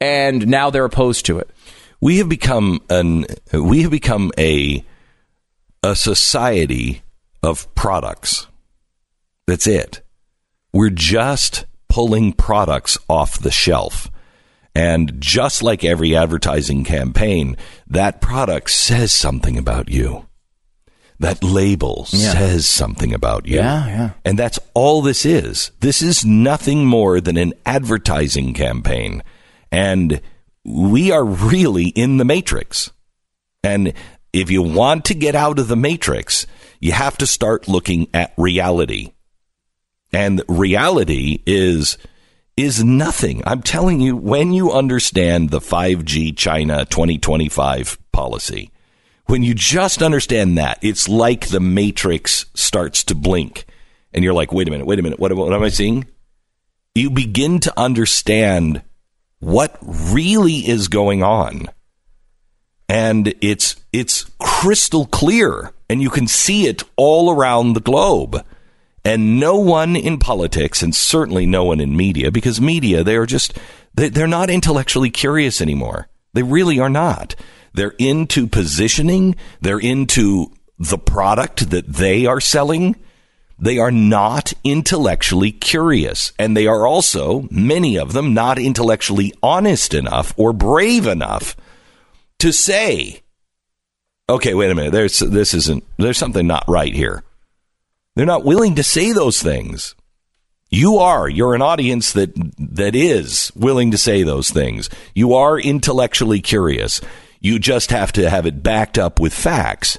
[0.00, 1.48] And now they're opposed to it.
[2.00, 4.84] We have become an we have become a
[5.82, 7.02] a society
[7.42, 8.48] of products.
[9.46, 10.02] That's it.
[10.72, 14.10] We're just pulling products off the shelf.
[14.76, 20.26] And just like every advertising campaign, that product says something about you.
[21.18, 23.56] That label says something about you.
[23.56, 24.10] Yeah, yeah.
[24.22, 25.70] And that's all this is.
[25.80, 29.22] This is nothing more than an advertising campaign.
[29.72, 30.20] And
[30.62, 32.90] we are really in the matrix.
[33.64, 33.94] And
[34.34, 36.46] if you want to get out of the matrix,
[36.80, 39.14] you have to start looking at reality.
[40.12, 41.96] And reality is
[42.56, 43.42] is nothing.
[43.46, 48.70] I'm telling you when you understand the 5G China 2025 policy,
[49.26, 53.66] when you just understand that, it's like the matrix starts to blink
[54.12, 55.18] and you're like, "Wait a minute, wait a minute.
[55.18, 56.06] What, what am I seeing?"
[56.94, 58.82] You begin to understand
[59.40, 61.68] what really is going on
[62.88, 68.44] and it's it's crystal clear and you can see it all around the globe
[69.06, 73.24] and no one in politics and certainly no one in media because media they are
[73.24, 73.56] just
[73.94, 76.08] they, they're not intellectually curious anymore.
[76.34, 77.36] They really are not.
[77.72, 79.36] They're into positioning.
[79.60, 82.96] They're into the product that they are selling.
[83.60, 86.32] They are not intellectually curious.
[86.36, 91.56] And they are also many of them not intellectually honest enough or brave enough
[92.40, 93.22] to say,
[94.28, 97.22] okay, wait a minute, there's this isn't there's something not right here.
[98.16, 99.94] They're not willing to say those things.
[100.70, 101.28] You are.
[101.28, 104.90] You're an audience that that is willing to say those things.
[105.14, 107.00] You are intellectually curious.
[107.40, 109.98] You just have to have it backed up with facts.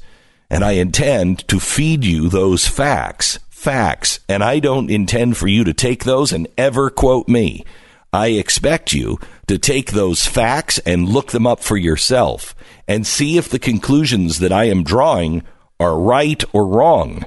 [0.50, 3.38] And I intend to feed you those facts.
[3.50, 4.20] Facts.
[4.28, 7.64] And I don't intend for you to take those and ever quote me.
[8.12, 12.56] I expect you to take those facts and look them up for yourself
[12.88, 15.44] and see if the conclusions that I am drawing
[15.80, 17.26] are right or wrong.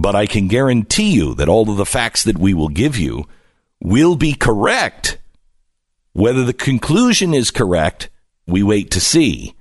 [0.00, 3.26] But I can guarantee you that all of the facts that we will give you
[3.80, 5.18] will be correct.
[6.12, 8.08] Whether the conclusion is correct,
[8.46, 9.56] we wait to see.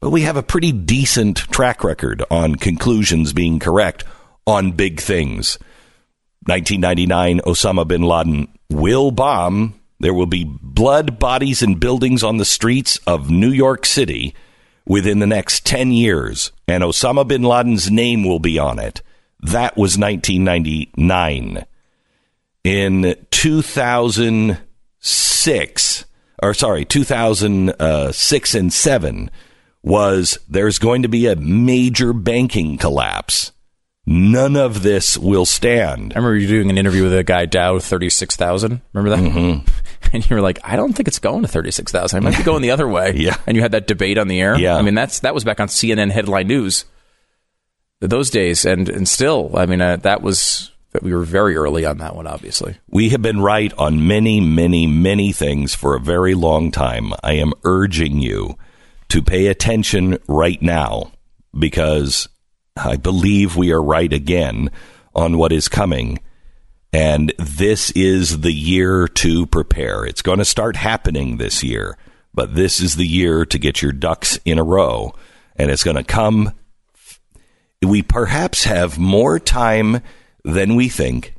[0.00, 4.04] But we have a pretty decent track record on conclusions being correct
[4.46, 5.58] on big things.
[6.46, 9.78] 1999, Osama bin Laden will bomb.
[10.00, 14.34] There will be blood, bodies, and buildings on the streets of New York City
[14.86, 19.02] within the next 10 years, and Osama bin Laden's name will be on it.
[19.44, 21.66] That was 1999.
[22.64, 26.04] In 2006,
[26.42, 29.30] or sorry, 2006 and 7
[29.82, 33.52] was there's going to be a major banking collapse.
[34.06, 36.14] None of this will stand.
[36.14, 38.80] I remember you doing an interview with a guy, Dow 36,000.
[38.94, 39.30] Remember that?
[39.30, 39.68] Mm-hmm.
[40.12, 42.18] And you were like, I don't think it's going to 36,000.
[42.18, 43.14] It might be going the other way.
[43.16, 43.38] Yeah.
[43.46, 44.54] And you had that debate on the air.
[44.56, 44.76] Yeah.
[44.76, 46.84] I mean, that's that was back on CNN headline news
[48.00, 48.64] those days.
[48.64, 52.14] And, and still, I mean, uh, that was, that we were very early on that
[52.14, 52.76] one, obviously.
[52.88, 57.12] We have been right on many, many, many things for a very long time.
[57.22, 58.56] I am urging you
[59.08, 61.12] to pay attention right now
[61.56, 62.28] because
[62.76, 64.70] I believe we are right again
[65.14, 66.18] on what is coming.
[66.92, 70.04] And this is the year to prepare.
[70.04, 71.96] It's going to start happening this year,
[72.32, 75.12] but this is the year to get your ducks in a row.
[75.56, 76.52] And it's going to come.
[77.84, 80.00] We perhaps have more time
[80.44, 81.34] than we think,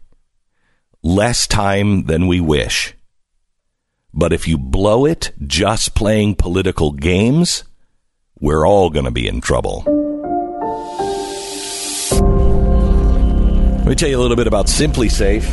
[1.04, 2.94] less time than we wish.
[4.14, 7.64] But if you blow it just playing political games,
[8.40, 9.84] we're all going to be in trouble.
[13.80, 15.46] Let me tell you a little bit about SimpliSafe.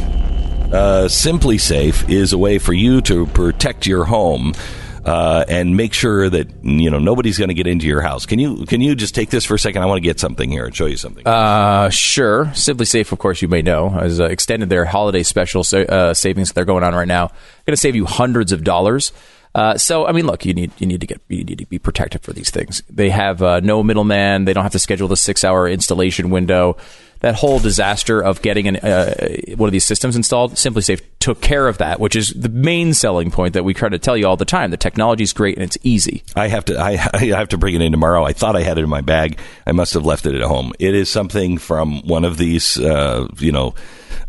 [0.73, 4.55] Uh, SimpliSafe is a way for you to protect your home
[5.05, 8.27] uh, and make sure that you know nobody's going to get into your house.
[8.27, 9.83] Can you can you just take this for a second?
[9.83, 11.27] I want to get something here and show you something.
[11.27, 12.47] Uh, sure.
[12.47, 16.49] SimpliSafe, of course, you may know, has uh, extended their holiday special sa- uh, savings
[16.49, 17.29] that they're going on right now.
[17.67, 19.13] Going to save you hundreds of dollars.
[19.55, 21.79] Uh, so, I mean, look, you need you need to get you need to be
[21.79, 22.83] protected for these things.
[22.89, 24.47] They have uh, no middleman.
[24.47, 26.77] They don't have to schedule the six hour installation window.
[27.23, 29.15] That whole disaster of getting an, uh,
[29.57, 33.31] one of these systems installed, SimpliSafe took care of that, which is the main selling
[33.31, 34.71] point that we try to tell you all the time.
[34.71, 36.25] The technology is great and it's easy.
[36.35, 38.25] I have to I, I have to bring it in tomorrow.
[38.25, 39.39] I thought I had it in my bag.
[39.67, 40.73] I must have left it at home.
[40.79, 43.75] It is something from one of these uh, you know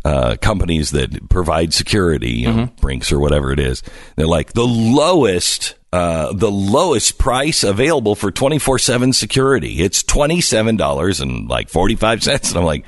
[0.04, 3.82] uh, companies that provide security, you know, Brinks or whatever it is.
[4.16, 5.74] They're like the lowest.
[5.94, 9.80] Uh, the lowest price available for 24-7 security.
[9.80, 12.48] It's $27 and like 45 cents.
[12.50, 12.84] And I'm like,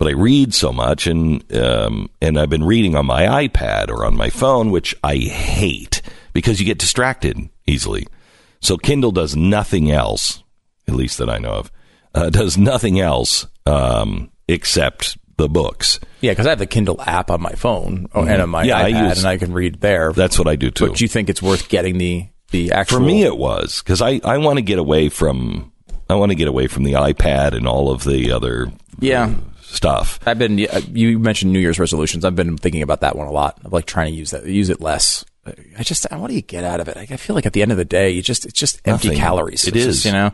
[0.00, 4.06] But I read so much, and um, and I've been reading on my iPad or
[4.06, 6.00] on my phone, which I hate
[6.32, 8.06] because you get distracted easily.
[8.60, 10.42] So Kindle does nothing else,
[10.88, 11.72] at least that I know of,
[12.14, 16.00] uh, does nothing else um, except the books.
[16.22, 18.68] Yeah, because I have the Kindle app on my phone oh, and on my Mm-hmm.
[18.70, 20.14] Yeah, I iPad, use- and I can read there.
[20.14, 20.86] That's what I do too.
[20.86, 23.00] but do you think it's worth getting the the actual?
[23.00, 25.72] For me, it was because I, I want to get away from
[26.08, 29.34] I want to get away from the iPad and all of the other yeah.
[29.74, 30.18] Stuff.
[30.26, 30.58] I've been.
[30.58, 32.24] You mentioned New Year's resolutions.
[32.24, 33.58] I've been thinking about that one a lot.
[33.64, 35.24] I'm like trying to use that, use it less.
[35.78, 36.96] I just, what do you get out of it?
[36.98, 39.18] I feel like at the end of the day, you just, it's just empty Nothing.
[39.20, 39.66] calories.
[39.66, 39.94] It It's is.
[40.02, 40.30] just, you know.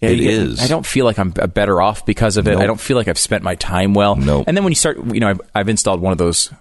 [0.00, 0.60] Yeah, It get- is.
[0.60, 2.56] I don't feel like I'm better off because of it.
[2.58, 4.16] I don't feel like I've spent my time well.
[4.16, 4.44] Nope.
[4.48, 6.52] And then when you start, you know, I've, I've installed one of those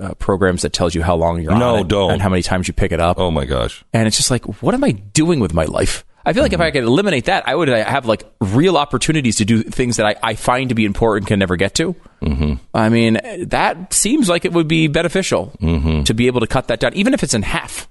[0.00, 2.12] uh, programs that tells you how long you're No, on it don't.
[2.12, 3.18] and how many times you pick it up.
[3.18, 3.84] Oh my gosh!
[3.92, 6.04] And it's just like, what am I doing with my life?
[6.28, 9.46] I feel like if I could eliminate that, I would have like real opportunities to
[9.46, 11.96] do things that I, I find to be important can never get to.
[12.20, 12.54] Mm-hmm.
[12.74, 15.54] I mean, that seems like it would be beneficial
[16.04, 17.88] to be able to cut that down, even if it's in half.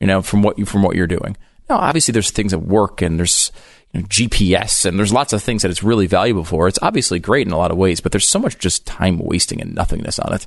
[0.00, 1.36] You know, from what you from what you're doing.
[1.68, 3.52] Now, obviously, there's things at work and there's
[3.92, 6.68] you know, GPS and there's lots of things that it's really valuable for.
[6.68, 9.60] It's obviously great in a lot of ways, but there's so much just time wasting
[9.60, 10.46] and nothingness on it.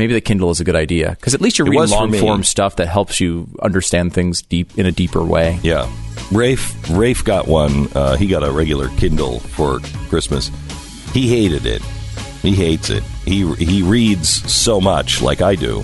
[0.00, 2.42] Maybe the Kindle is a good idea because at least you're It reading long form
[2.42, 5.60] stuff that helps you understand things deep in a deeper way.
[5.62, 5.92] Yeah,
[6.32, 7.86] Rafe Rafe got one.
[7.94, 10.50] Uh, he got a regular Kindle for Christmas.
[11.12, 11.82] He hated it.
[12.40, 13.02] He hates it.
[13.26, 15.82] He he reads so much like I do,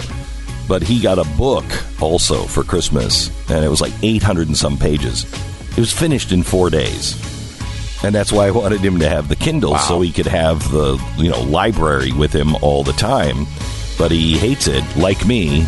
[0.66, 1.66] but he got a book
[2.00, 5.24] also for Christmas, and it was like eight hundred and some pages.
[5.72, 7.22] It was finished in four days,
[8.02, 10.98] and that's why I wanted him to have the Kindle so he could have the
[11.18, 13.46] you know library with him all the time.
[13.98, 15.66] But he hates it, like me.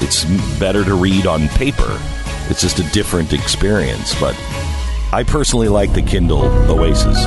[0.00, 0.24] It's
[0.58, 2.00] better to read on paper.
[2.48, 4.18] It's just a different experience.
[4.20, 4.36] But
[5.12, 7.24] I personally like the Kindle Oasis.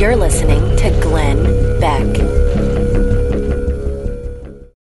[0.00, 2.51] You're listening to Glenn Beck.